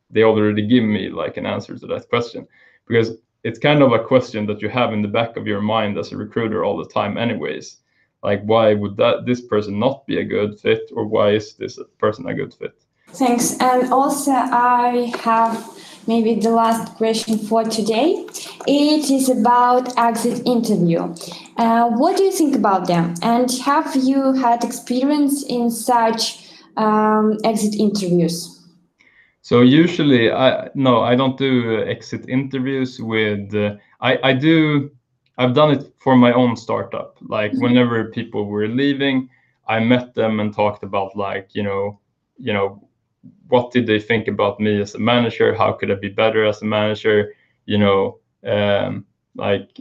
they 0.08 0.22
already 0.22 0.66
give 0.66 0.82
me 0.82 1.10
like 1.10 1.36
an 1.36 1.44
answer 1.44 1.76
to 1.76 1.86
that 1.88 2.08
question. 2.08 2.48
Because 2.88 3.18
it's 3.44 3.58
kind 3.58 3.82
of 3.82 3.92
a 3.92 4.02
question 4.02 4.46
that 4.46 4.62
you 4.62 4.70
have 4.70 4.94
in 4.94 5.02
the 5.02 5.08
back 5.18 5.36
of 5.36 5.46
your 5.46 5.60
mind 5.60 5.98
as 5.98 6.12
a 6.12 6.16
recruiter 6.16 6.64
all 6.64 6.78
the 6.78 6.88
time, 6.88 7.18
anyways. 7.18 7.76
Like, 8.22 8.42
why 8.44 8.72
would 8.72 8.96
that 8.96 9.26
this 9.26 9.42
person 9.42 9.78
not 9.78 10.06
be 10.06 10.20
a 10.20 10.24
good 10.24 10.58
fit, 10.58 10.90
or 10.94 11.04
why 11.04 11.32
is 11.32 11.52
this 11.52 11.78
person 11.98 12.26
a 12.26 12.34
good 12.34 12.54
fit? 12.54 12.82
Thanks. 13.08 13.58
And 13.60 13.92
also, 13.92 14.32
I 14.32 15.12
have 15.18 15.79
maybe 16.10 16.34
the 16.34 16.50
last 16.50 16.84
question 16.96 17.38
for 17.38 17.62
today. 17.78 18.26
It 18.66 19.04
is 19.18 19.28
about 19.28 19.84
exit 19.96 20.42
interview. 20.44 21.02
Uh, 21.56 21.86
what 22.00 22.16
do 22.16 22.24
you 22.24 22.32
think 22.32 22.56
about 22.56 22.82
them? 22.92 23.14
And 23.22 23.48
have 23.70 23.94
you 23.94 24.32
had 24.32 24.64
experience 24.64 25.44
in 25.44 25.70
such 25.70 26.20
um, 26.76 27.38
exit 27.44 27.74
interviews? 27.86 28.36
So 29.42 29.62
usually, 29.62 30.30
I 30.32 30.68
no, 30.74 30.94
I 31.10 31.14
don't 31.20 31.38
do 31.38 31.52
exit 31.94 32.22
interviews 32.28 33.00
with. 33.12 33.54
Uh, 33.54 33.76
I 34.08 34.10
I 34.30 34.32
do. 34.48 34.90
I've 35.38 35.54
done 35.54 35.70
it 35.76 35.82
for 36.04 36.14
my 36.16 36.32
own 36.32 36.56
startup. 36.56 37.10
Like 37.36 37.52
mm-hmm. 37.52 37.64
whenever 37.64 37.96
people 38.18 38.42
were 38.44 38.68
leaving, 38.82 39.16
I 39.74 39.80
met 39.80 40.14
them 40.14 40.40
and 40.40 40.52
talked 40.52 40.82
about 40.82 41.16
like 41.16 41.46
you 41.56 41.62
know, 41.62 41.82
you 42.46 42.52
know, 42.52 42.66
what 43.48 43.72
did 43.72 43.86
they 43.86 44.00
think 44.00 44.28
about 44.28 44.60
me 44.60 44.80
as 44.80 44.94
a 44.94 44.98
manager? 44.98 45.54
How 45.54 45.72
could 45.72 45.90
I 45.90 45.94
be 45.94 46.08
better 46.08 46.44
as 46.44 46.62
a 46.62 46.66
manager? 46.66 47.34
You 47.66 47.78
know, 47.78 48.18
um, 48.46 49.06
like 49.34 49.78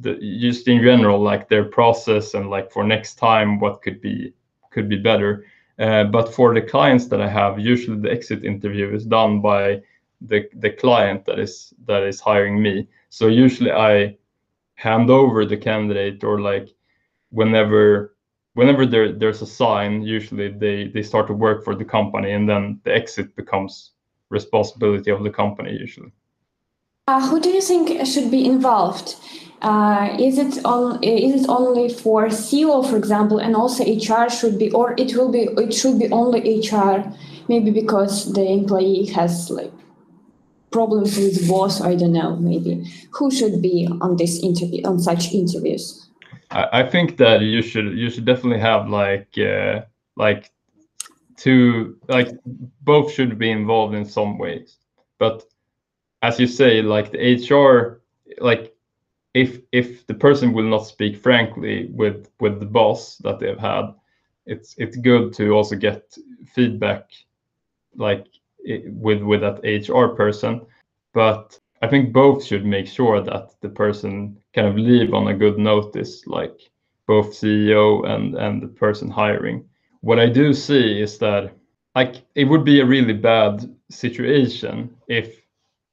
the, 0.00 0.14
just 0.40 0.68
in 0.68 0.82
general, 0.82 1.20
like 1.20 1.48
their 1.48 1.64
process 1.64 2.34
and 2.34 2.50
like 2.50 2.70
for 2.70 2.84
next 2.84 3.14
time, 3.14 3.60
what 3.60 3.82
could 3.82 4.00
be 4.00 4.34
could 4.70 4.88
be 4.88 4.98
better. 4.98 5.44
Uh, 5.78 6.04
but 6.04 6.32
for 6.32 6.54
the 6.54 6.62
clients 6.62 7.06
that 7.08 7.20
I 7.20 7.28
have, 7.28 7.58
usually 7.58 8.00
the 8.00 8.10
exit 8.10 8.44
interview 8.44 8.94
is 8.94 9.04
done 9.04 9.40
by 9.40 9.82
the 10.20 10.48
the 10.54 10.70
client 10.70 11.24
that 11.26 11.38
is 11.38 11.72
that 11.86 12.02
is 12.02 12.20
hiring 12.20 12.62
me. 12.62 12.88
So 13.08 13.28
usually 13.28 13.72
I 13.72 14.16
hand 14.74 15.10
over 15.10 15.44
the 15.46 15.56
candidate 15.56 16.24
or 16.24 16.40
like 16.40 16.68
whenever 17.30 18.15
whenever 18.56 18.86
there, 18.86 19.12
there's 19.12 19.42
a 19.42 19.46
sign, 19.46 20.02
usually 20.02 20.48
they, 20.48 20.88
they 20.88 21.02
start 21.02 21.26
to 21.28 21.34
work 21.34 21.62
for 21.62 21.74
the 21.74 21.84
company 21.84 22.32
and 22.32 22.48
then 22.48 22.80
the 22.84 22.92
exit 22.92 23.36
becomes 23.36 23.92
responsibility 24.30 25.10
of 25.10 25.22
the 25.22 25.30
company 25.30 25.72
usually. 25.78 26.10
Uh, 27.06 27.20
who 27.28 27.38
do 27.38 27.50
you 27.50 27.60
think 27.60 28.04
should 28.06 28.30
be 28.30 28.44
involved? 28.44 29.14
Uh, 29.62 30.16
is 30.18 30.38
it 30.38 30.64
on 30.64 31.02
is 31.02 31.42
it 31.42 31.48
only 31.48 31.88
for 31.88 32.26
CEO, 32.26 32.88
for 32.88 32.96
example, 32.96 33.38
and 33.38 33.54
also 33.54 33.84
HR 33.84 34.28
should 34.28 34.58
be, 34.58 34.70
or 34.72 34.94
it 34.98 35.14
will 35.16 35.30
be 35.30 35.42
it 35.64 35.72
should 35.72 35.98
be 35.98 36.10
only 36.10 36.40
HR, 36.60 37.04
maybe 37.48 37.70
because 37.70 38.32
the 38.32 38.44
employee 38.44 39.06
has 39.06 39.48
like 39.50 39.72
problems 40.72 41.16
with 41.16 41.48
boss. 41.48 41.80
I 41.80 41.94
don't 41.94 42.12
know. 42.12 42.36
Maybe 42.36 42.84
who 43.12 43.30
should 43.30 43.62
be 43.62 43.88
on 44.00 44.16
this 44.16 44.42
interview 44.42 44.84
on 44.84 44.98
such 44.98 45.32
interviews? 45.32 46.05
I, 46.56 46.88
think 46.88 47.16
that 47.18 47.42
you 47.42 47.62
should 47.62 47.98
you 47.98 48.08
should 48.10 48.24
definitely 48.24 48.60
have 48.60 48.88
like 48.88 49.36
uh, 49.38 49.82
like 50.16 50.50
two 51.36 51.98
like 52.08 52.28
both 52.82 53.12
should 53.12 53.38
be 53.38 53.50
involved 53.50 53.94
in 53.94 54.04
some 54.04 54.38
ways. 54.38 54.78
But 55.18 55.44
as 56.22 56.40
you 56.40 56.46
say, 56.46 56.82
like 56.82 57.12
the 57.12 57.18
HR, 57.18 58.00
like 58.38 58.74
if 59.34 59.60
if 59.72 60.06
the 60.06 60.14
person 60.14 60.52
will 60.52 60.68
not 60.68 60.86
speak 60.86 61.16
frankly 61.16 61.90
with 61.92 62.30
with 62.40 62.58
the 62.58 62.66
boss 62.66 63.18
that 63.18 63.38
they've 63.38 63.58
had, 63.58 63.94
it's 64.46 64.74
it's 64.78 64.96
good 64.96 65.34
to 65.34 65.50
also 65.50 65.76
get 65.76 66.16
feedback 66.54 67.10
like 67.96 68.26
with 68.64 69.22
with 69.22 69.42
that 69.42 69.60
HR 69.62 70.14
person. 70.14 70.62
But 71.12 71.58
I 71.82 71.88
think 71.88 72.12
both 72.12 72.44
should 72.44 72.64
make 72.64 72.86
sure 72.86 73.20
that 73.20 73.60
the 73.60 73.68
person 73.68 74.38
kind 74.56 74.66
of 74.66 74.76
leave 74.76 75.14
on 75.14 75.28
a 75.28 75.34
good 75.34 75.58
notice, 75.58 76.26
like 76.26 76.58
both 77.06 77.28
CEO 77.32 78.04
and 78.08 78.34
and 78.34 78.62
the 78.62 78.68
person 78.68 79.10
hiring. 79.10 79.64
What 80.00 80.18
I 80.18 80.28
do 80.28 80.52
see 80.54 81.00
is 81.00 81.18
that 81.18 81.52
like 81.94 82.16
it 82.34 82.44
would 82.44 82.64
be 82.64 82.80
a 82.80 82.86
really 82.86 83.12
bad 83.12 83.68
situation 83.90 84.96
if 85.08 85.42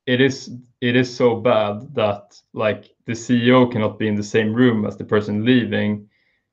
it 0.07 0.19
is 0.21 0.49
it 0.81 0.95
is 0.95 1.15
so 1.15 1.35
bad 1.35 1.93
that 1.93 2.41
like 2.53 2.95
the 3.05 3.13
CEO 3.13 3.71
cannot 3.71 3.99
be 3.99 4.07
in 4.07 4.15
the 4.15 4.31
same 4.35 4.53
room 4.53 4.85
as 4.85 4.97
the 4.97 5.05
person 5.05 5.45
leaving. 5.45 6.09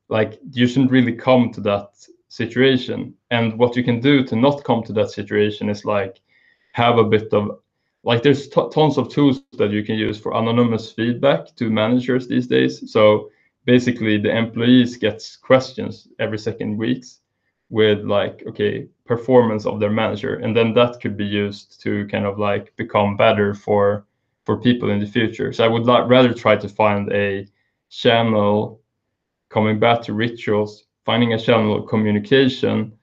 Like 0.09 0.39
you 0.51 0.67
shouldn't 0.67 0.91
really 0.91 1.13
come 1.13 1.51
to 1.53 1.61
that 1.61 1.89
situation. 2.27 3.13
And 3.29 3.57
what 3.57 3.75
you 3.75 3.83
can 3.83 3.99
do 3.99 4.23
to 4.25 4.35
not 4.35 4.63
come 4.63 4.83
to 4.83 4.93
that 4.93 5.11
situation 5.11 5.69
is 5.69 5.85
like 5.85 6.21
have 6.73 6.97
a 6.97 7.03
bit 7.03 7.33
of 7.33 7.59
like 8.03 8.23
there's 8.23 8.47
tons 8.47 8.97
of 8.97 9.09
tools 9.09 9.41
that 9.57 9.71
you 9.71 9.83
can 9.83 9.95
use 9.95 10.19
for 10.19 10.33
anonymous 10.33 10.91
feedback 10.91 11.55
to 11.55 11.69
managers 11.69 12.27
these 12.27 12.47
days. 12.47 12.91
So 12.91 13.29
basically 13.65 14.17
the 14.17 14.35
employees 14.35 14.97
gets 14.97 15.35
questions 15.35 16.07
every 16.19 16.39
second 16.39 16.77
weeks 16.77 17.19
with 17.69 18.03
like 18.03 18.43
okay 18.47 18.87
performance 19.05 19.65
of 19.65 19.79
their 19.79 19.91
manager. 19.91 20.35
And 20.35 20.55
then 20.55 20.73
that 20.73 20.99
could 21.01 21.15
be 21.15 21.25
used 21.25 21.81
to 21.83 22.07
kind 22.07 22.25
of 22.25 22.39
like 22.39 22.75
become 22.75 23.17
better 23.17 23.53
for 23.53 24.05
for 24.45 24.59
people 24.59 24.89
in 24.89 24.99
the 24.99 25.05
future. 25.05 25.53
So 25.53 25.63
i 25.63 25.67
would 25.67 25.85
like 25.85 26.09
rather 26.09 26.33
try 26.33 26.55
to 26.55 26.67
find 26.67 27.11
a 27.13 27.47
channel 27.89 28.81
coming 29.49 29.79
back 29.79 30.01
to 30.03 30.13
rituals 30.13 30.85
finding 31.05 31.33
a 31.33 31.39
channel 31.39 31.75
of 31.75 31.87
communication 31.87 32.93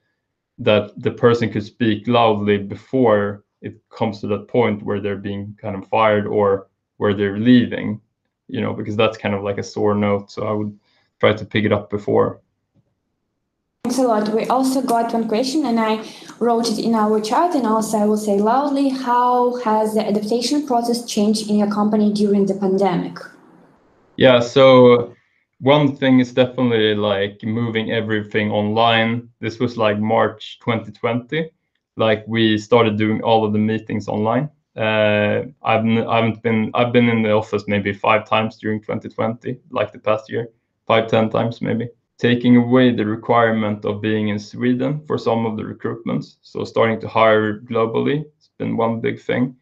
that 0.57 0.91
the 1.01 1.11
person 1.11 1.51
could 1.51 1.63
speak 1.63 2.07
loudly 2.07 2.57
before 2.57 3.43
it 3.61 3.75
comes 3.89 4.21
to 4.21 4.27
that 4.27 4.47
point 4.47 4.83
where 4.83 4.99
they're 4.99 5.17
being 5.17 5.55
kind 5.61 5.75
of 5.75 5.87
fired 5.87 6.25
or 6.25 6.67
where 6.97 7.13
they're 7.13 7.37
leaving, 7.37 8.01
you 8.47 8.61
know, 8.61 8.73
because 8.73 8.95
that's 8.95 9.17
kind 9.17 9.35
of 9.35 9.43
like 9.43 9.57
a 9.57 9.63
sore 9.63 9.95
note. 9.95 10.31
So 10.31 10.47
I 10.47 10.51
would 10.51 10.77
try 11.19 11.33
to 11.33 11.45
pick 11.45 11.65
it 11.65 11.73
up 11.73 11.89
before. 11.89 12.41
Thanks 13.83 13.97
a 13.97 14.03
lot. 14.03 14.29
We 14.29 14.45
also 14.47 14.81
got 14.81 15.13
one 15.13 15.27
question, 15.27 15.65
and 15.65 15.79
I 15.79 16.05
wrote 16.39 16.69
it 16.69 16.79
in 16.79 16.93
our 16.93 17.19
chat, 17.21 17.55
and 17.55 17.65
also 17.65 17.97
I 17.97 18.05
will 18.05 18.17
say 18.17 18.37
loudly 18.37 18.89
how 18.89 19.55
has 19.63 19.93
the 19.93 20.05
adaptation 20.05 20.67
process 20.67 21.05
changed 21.05 21.49
in 21.49 21.57
your 21.57 21.71
company 21.71 22.11
during 22.13 22.45
the 22.45 22.55
pandemic? 22.55 23.17
Yeah, 24.17 24.41
so 24.41 25.15
one 25.61 25.95
thing 25.95 26.19
is 26.19 26.33
definitely 26.33 26.93
like 26.93 27.41
moving 27.43 27.91
everything 27.91 28.51
online. 28.51 29.29
This 29.39 29.59
was 29.59 29.77
like 29.77 29.97
March 29.97 30.59
2020. 30.59 31.49
Like 31.99 32.23
we 32.27 32.57
started 32.57 32.97
doing 32.97 33.21
all 33.23 33.45
of 33.45 33.53
the 33.53 33.59
meetings 33.59 34.07
online. 34.07 34.49
Uh, 34.75 35.43
I've 35.63 35.85
I 35.85 36.15
haven't 36.17 36.41
been 36.41 36.71
I've 36.73 36.93
been 36.93 37.09
in 37.09 37.23
the 37.23 37.31
office 37.31 37.65
maybe 37.67 37.93
five 37.93 38.27
times 38.27 38.57
during 38.57 38.81
2020, 38.81 39.59
like 39.71 39.91
the 39.91 39.99
past 39.99 40.31
year, 40.31 40.49
five 40.87 41.07
ten 41.07 41.29
times 41.29 41.61
maybe. 41.61 41.89
Taking 42.17 42.57
away 42.57 42.91
the 42.93 43.05
requirement 43.05 43.85
of 43.85 44.01
being 44.01 44.29
in 44.29 44.39
Sweden 44.39 45.01
for 45.07 45.17
some 45.17 45.45
of 45.45 45.57
the 45.57 45.63
recruitments, 45.63 46.37
so 46.41 46.63
starting 46.63 46.99
to 47.01 47.07
hire 47.07 47.59
globally. 47.61 48.25
It's 48.37 48.49
been 48.57 48.77
one 48.77 49.01
big 49.01 49.19
thing. 49.21 49.55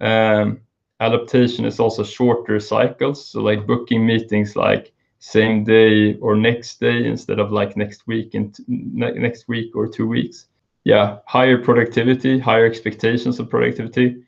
Um, 0.00 0.60
adaptation 1.00 1.64
is 1.66 1.80
also 1.80 2.04
shorter 2.04 2.58
cycles, 2.60 3.28
so 3.28 3.42
like 3.42 3.66
booking 3.66 4.06
meetings 4.06 4.56
like 4.56 4.92
same 5.18 5.64
day 5.64 6.16
or 6.16 6.36
next 6.36 6.80
day 6.80 7.06
instead 7.06 7.38
of 7.38 7.52
like 7.52 7.76
next 7.76 8.06
week 8.06 8.34
and 8.34 8.56
ne- 8.68 9.18
next 9.18 9.48
week 9.48 9.76
or 9.76 9.86
two 9.86 10.06
weeks. 10.08 10.46
Yeah, 10.84 11.18
higher 11.26 11.58
productivity, 11.58 12.38
higher 12.38 12.66
expectations 12.66 13.38
of 13.38 13.48
productivity, 13.48 14.22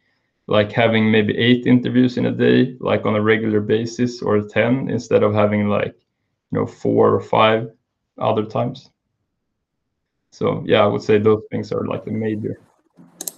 like 0.47 0.71
having 0.71 1.11
maybe 1.11 1.37
eight 1.37 1.67
interviews 1.67 2.17
in 2.17 2.27
a 2.27 2.33
day, 2.33 2.77
like 2.81 3.07
on 3.07 3.17
a 3.17 3.23
regular 3.23 3.61
basis, 3.61 4.23
or 4.23 4.41
10 4.41 4.89
instead 4.89 5.23
of 5.23 5.35
having 5.35 5.69
like, 5.69 5.95
you 6.53 6.59
know, 6.59 6.67
four 6.67 7.15
or 7.15 7.21
five 7.21 7.71
other 8.19 8.45
times. 8.45 8.91
So, 10.31 10.63
yeah, 10.67 10.83
I 10.83 10.87
would 10.87 11.03
say 11.03 11.19
those 11.19 11.43
things 11.51 11.73
are 11.73 11.87
like 11.87 12.05
the 12.05 12.11
major. 12.11 12.61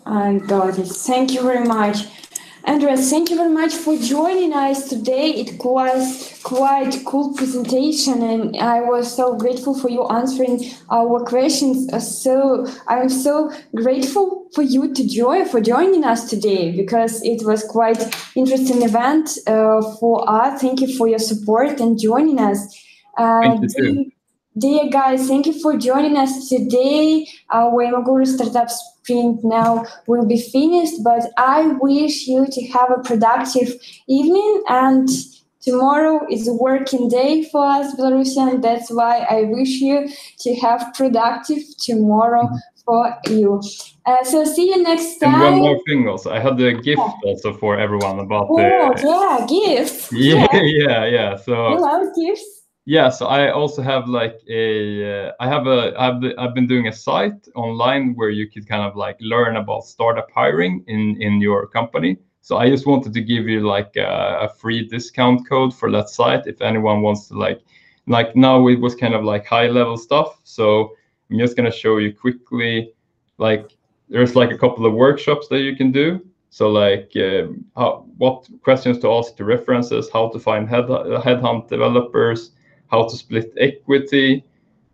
I 0.04 0.38
got 0.38 0.78
it. 0.78 0.86
Thank 0.86 1.32
you 1.32 1.42
very 1.42 1.66
much. 1.66 2.25
Andreas, 2.68 3.08
thank 3.10 3.30
you 3.30 3.36
very 3.36 3.52
much 3.52 3.74
for 3.74 3.96
joining 3.96 4.52
us 4.52 4.88
today. 4.88 5.30
It 5.30 5.64
was 5.64 6.40
quite 6.42 7.04
cool 7.04 7.32
presentation, 7.32 8.20
and 8.22 8.56
I 8.56 8.80
was 8.80 9.14
so 9.14 9.36
grateful 9.36 9.78
for 9.78 9.88
you 9.88 10.04
answering 10.08 10.64
our 10.90 11.24
questions. 11.24 11.88
Uh, 11.92 12.00
so 12.00 12.66
I'm 12.88 13.08
so 13.08 13.52
grateful 13.72 14.48
for 14.52 14.62
you 14.62 14.92
to 14.92 15.06
join 15.06 15.48
for 15.48 15.60
joining 15.60 16.02
us 16.02 16.28
today 16.28 16.76
because 16.76 17.22
it 17.22 17.46
was 17.46 17.62
quite 17.62 18.02
interesting 18.34 18.82
event 18.82 19.38
uh, 19.46 19.80
for 20.00 20.28
us. 20.28 20.60
Thank 20.60 20.80
you 20.80 20.96
for 20.96 21.06
your 21.06 21.20
support 21.20 21.78
and 21.80 21.96
joining 21.96 22.40
us. 22.40 22.58
Uh, 23.16 23.42
thank 23.42 23.76
you. 23.78 24.10
Dear 24.58 24.88
guys, 24.88 25.28
thank 25.28 25.44
you 25.44 25.52
for 25.60 25.76
joining 25.76 26.16
us 26.16 26.48
today. 26.48 27.28
Our 27.50 27.84
Imaguru 27.84 28.26
Startup 28.26 28.70
Sprint 28.70 29.44
now 29.44 29.84
will 30.06 30.24
be 30.24 30.40
finished, 30.40 31.04
but 31.04 31.24
I 31.36 31.76
wish 31.78 32.26
you 32.26 32.46
to 32.46 32.66
have 32.68 32.90
a 32.90 33.02
productive 33.02 33.74
evening 34.08 34.62
and 34.68 35.10
tomorrow 35.60 36.26
is 36.30 36.48
a 36.48 36.54
working 36.54 37.10
day 37.10 37.44
for 37.44 37.66
us 37.66 37.94
Belarusian. 37.96 38.62
That's 38.62 38.90
why 38.90 39.26
I 39.28 39.42
wish 39.42 39.72
you 39.82 40.08
to 40.38 40.54
have 40.54 40.94
productive 40.94 41.62
tomorrow 41.78 42.48
for 42.86 43.14
you. 43.28 43.60
Uh, 44.06 44.24
so 44.24 44.46
see 44.46 44.70
you 44.70 44.82
next 44.82 45.18
time. 45.18 45.34
And 45.34 45.42
one 45.42 45.60
more 45.60 45.80
thing 45.86 46.08
also, 46.08 46.30
I 46.32 46.40
had 46.40 46.58
a 46.58 46.72
gift 46.72 46.96
yeah. 46.96 47.12
also 47.26 47.52
for 47.52 47.78
everyone 47.78 48.20
about 48.20 48.46
oh, 48.48 48.56
the... 48.56 49.02
yeah, 49.04 49.46
gifts. 49.46 50.10
Yeah, 50.12 50.46
yeah, 50.50 50.62
yeah. 50.62 51.04
yeah. 51.04 51.36
So 51.36 51.66
I 51.66 51.74
love 51.76 52.06
gifts 52.16 52.55
yeah 52.86 53.10
so 53.10 53.26
i 53.26 53.50
also 53.50 53.82
have 53.82 54.08
like 54.08 54.40
a 54.48 55.26
uh, 55.26 55.32
i 55.40 55.48
have 55.48 55.66
a 55.66 55.92
i've, 55.98 56.22
I've 56.38 56.54
been 56.54 56.68
doing 56.68 56.86
a 56.86 56.92
site 56.92 57.48
online 57.56 58.14
where 58.14 58.30
you 58.30 58.48
could 58.48 58.66
kind 58.66 58.82
of 58.82 58.96
like 58.96 59.16
learn 59.20 59.56
about 59.56 59.84
startup 59.84 60.28
hiring 60.32 60.84
in 60.86 61.20
in 61.20 61.40
your 61.40 61.66
company. 61.66 62.16
So 62.40 62.58
i 62.58 62.70
just 62.70 62.86
wanted 62.86 63.12
to 63.12 63.20
give 63.20 63.48
you 63.48 63.66
like 63.66 63.96
a, 63.96 64.38
a 64.42 64.48
free 64.48 64.86
discount 64.86 65.48
code 65.48 65.74
for 65.74 65.90
that 65.90 66.08
site 66.08 66.46
if 66.46 66.62
anyone 66.62 67.02
wants 67.02 67.26
to 67.28 67.34
like 67.34 67.60
like 68.06 68.36
now 68.36 68.68
it 68.68 68.80
was 68.80 68.94
kind 68.94 69.14
of 69.14 69.24
like 69.24 69.44
high 69.46 69.66
level 69.66 69.98
stuff. 69.98 70.40
So 70.44 70.92
i'm 71.28 71.38
just 71.38 71.56
going 71.56 71.70
to 71.70 71.76
show 71.76 71.98
you 71.98 72.14
quickly 72.14 72.92
like 73.38 73.76
there's 74.08 74.36
like 74.36 74.52
a 74.52 74.58
couple 74.58 74.86
of 74.86 74.92
workshops 74.92 75.48
that 75.48 75.62
you 75.62 75.74
can 75.74 75.90
do. 75.90 76.24
So 76.50 76.70
like 76.70 77.10
uh, 77.16 77.48
how, 77.76 78.06
what 78.16 78.48
questions 78.62 79.00
to 79.00 79.12
ask 79.12 79.36
to 79.36 79.44
references 79.44 80.08
how 80.12 80.28
to 80.28 80.38
find 80.38 80.68
head 80.68 80.86
headhunt 80.86 81.68
developers 81.68 82.52
how 82.90 83.04
to 83.04 83.16
split 83.16 83.52
equity, 83.58 84.44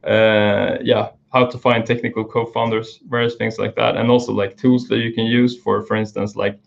uh, 0.04 0.78
yeah, 0.82 1.10
how 1.32 1.46
to 1.46 1.58
find 1.58 1.86
technical 1.86 2.24
co-founders, 2.24 3.00
various 3.08 3.36
things 3.36 3.58
like 3.58 3.74
that, 3.76 3.96
and 3.96 4.10
also 4.10 4.32
like 4.32 4.56
tools 4.56 4.86
that 4.88 4.98
you 4.98 5.12
can 5.12 5.26
use 5.26 5.58
for, 5.58 5.82
for 5.82 5.96
instance, 5.96 6.36
like 6.36 6.58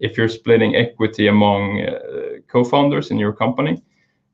if 0.00 0.16
you're 0.16 0.28
splitting 0.28 0.76
equity 0.76 1.28
among 1.28 1.82
uh, 1.82 2.38
co-founders 2.48 3.10
in 3.10 3.18
your 3.18 3.32
company. 3.32 3.82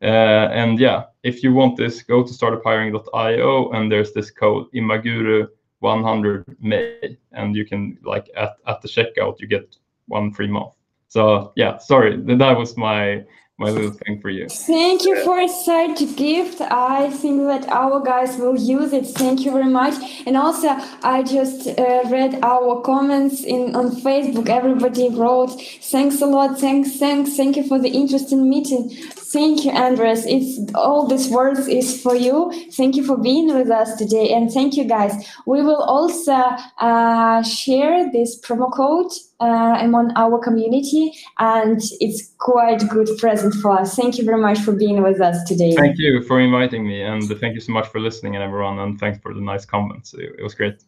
Uh, 0.00 0.48
and 0.52 0.78
yeah, 0.78 1.04
if 1.22 1.42
you 1.42 1.52
want 1.52 1.76
this, 1.76 2.02
go 2.02 2.22
to 2.22 2.32
startuphiring.io 2.32 3.70
and 3.72 3.90
there's 3.90 4.12
this 4.12 4.30
code 4.30 4.66
Imaguru 4.74 5.48
100 5.80 6.56
May, 6.60 7.16
and 7.32 7.54
you 7.54 7.64
can 7.64 7.98
like 8.02 8.30
at, 8.36 8.56
at 8.66 8.80
the 8.82 8.88
checkout 8.88 9.40
you 9.40 9.46
get 9.46 9.76
one 10.06 10.32
free 10.32 10.46
month. 10.46 10.72
So 11.08 11.52
yeah, 11.56 11.78
sorry, 11.78 12.16
that 12.16 12.58
was 12.58 12.76
my 12.76 13.24
my 13.58 13.70
little 13.70 13.90
thing 13.90 14.20
for 14.20 14.30
you. 14.30 14.48
Thank 14.48 15.04
you 15.04 15.22
for 15.24 15.46
such 15.48 16.00
a 16.00 16.06
gift. 16.06 16.60
I 16.60 17.10
think 17.10 17.42
that 17.48 17.68
our 17.68 18.00
guys 18.00 18.36
will 18.36 18.56
use 18.56 18.92
it. 18.92 19.06
Thank 19.06 19.40
you 19.40 19.50
very 19.50 19.68
much. 19.68 19.94
And 20.26 20.36
also, 20.36 20.68
I 21.02 21.24
just 21.24 21.66
uh, 21.66 22.02
read 22.06 22.38
our 22.44 22.80
comments 22.82 23.42
in 23.42 23.74
on 23.74 23.90
Facebook. 23.96 24.48
Everybody 24.48 25.08
wrote, 25.10 25.50
"Thanks 25.82 26.22
a 26.22 26.26
lot. 26.26 26.60
Thanks, 26.60 26.98
thanks, 26.98 27.36
thank 27.36 27.56
you 27.56 27.64
for 27.66 27.78
the 27.80 27.90
interesting 27.90 28.48
meeting." 28.48 28.90
Thank 29.32 29.64
you, 29.64 29.72
Andres. 29.72 30.24
It's 30.24 30.72
all 30.74 31.06
these 31.06 31.28
words 31.28 31.66
is 31.68 32.00
for 32.00 32.14
you. 32.14 32.50
Thank 32.72 32.96
you 32.96 33.04
for 33.04 33.18
being 33.18 33.52
with 33.52 33.70
us 33.70 33.96
today, 33.96 34.32
and 34.32 34.50
thank 34.50 34.76
you, 34.76 34.84
guys. 34.84 35.12
We 35.44 35.60
will 35.62 35.82
also 35.82 36.38
uh, 36.78 37.42
share 37.42 38.10
this 38.10 38.40
promo 38.40 38.72
code 38.72 39.12
uh, 39.40 39.76
among 39.80 40.12
our 40.16 40.38
community, 40.38 41.12
and 41.38 41.80
it's 42.00 42.34
quite 42.38 42.88
good 42.88 43.08
present 43.18 43.54
for 43.54 43.78
us. 43.78 43.94
Thank 43.94 44.18
you 44.18 44.24
very 44.24 44.40
much 44.40 44.58
for 44.58 44.72
being 44.72 45.02
with 45.02 45.20
us 45.20 45.44
today. 45.44 45.74
Thank 45.74 45.98
you 45.98 46.22
for 46.22 46.40
inviting 46.40 46.86
me, 46.86 47.02
and 47.02 47.28
thank 47.40 47.54
you 47.54 47.60
so 47.60 47.72
much 47.72 47.88
for 47.88 48.00
listening, 48.00 48.34
and 48.34 48.42
everyone, 48.42 48.78
and 48.78 48.98
thanks 48.98 49.18
for 49.20 49.34
the 49.34 49.40
nice 49.40 49.64
comments. 49.64 50.14
It, 50.14 50.36
it 50.38 50.42
was 50.42 50.54
great. 50.54 50.82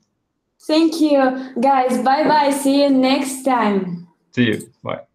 Thank 0.63 1.01
you, 1.01 1.55
guys. 1.61 2.03
Bye 2.03 2.25
bye. 2.25 2.51
See 2.51 2.83
you 2.83 2.91
next 2.91 3.45
time. 3.45 4.09
See 4.33 4.45
you. 4.45 4.73
Bye. 4.83 5.11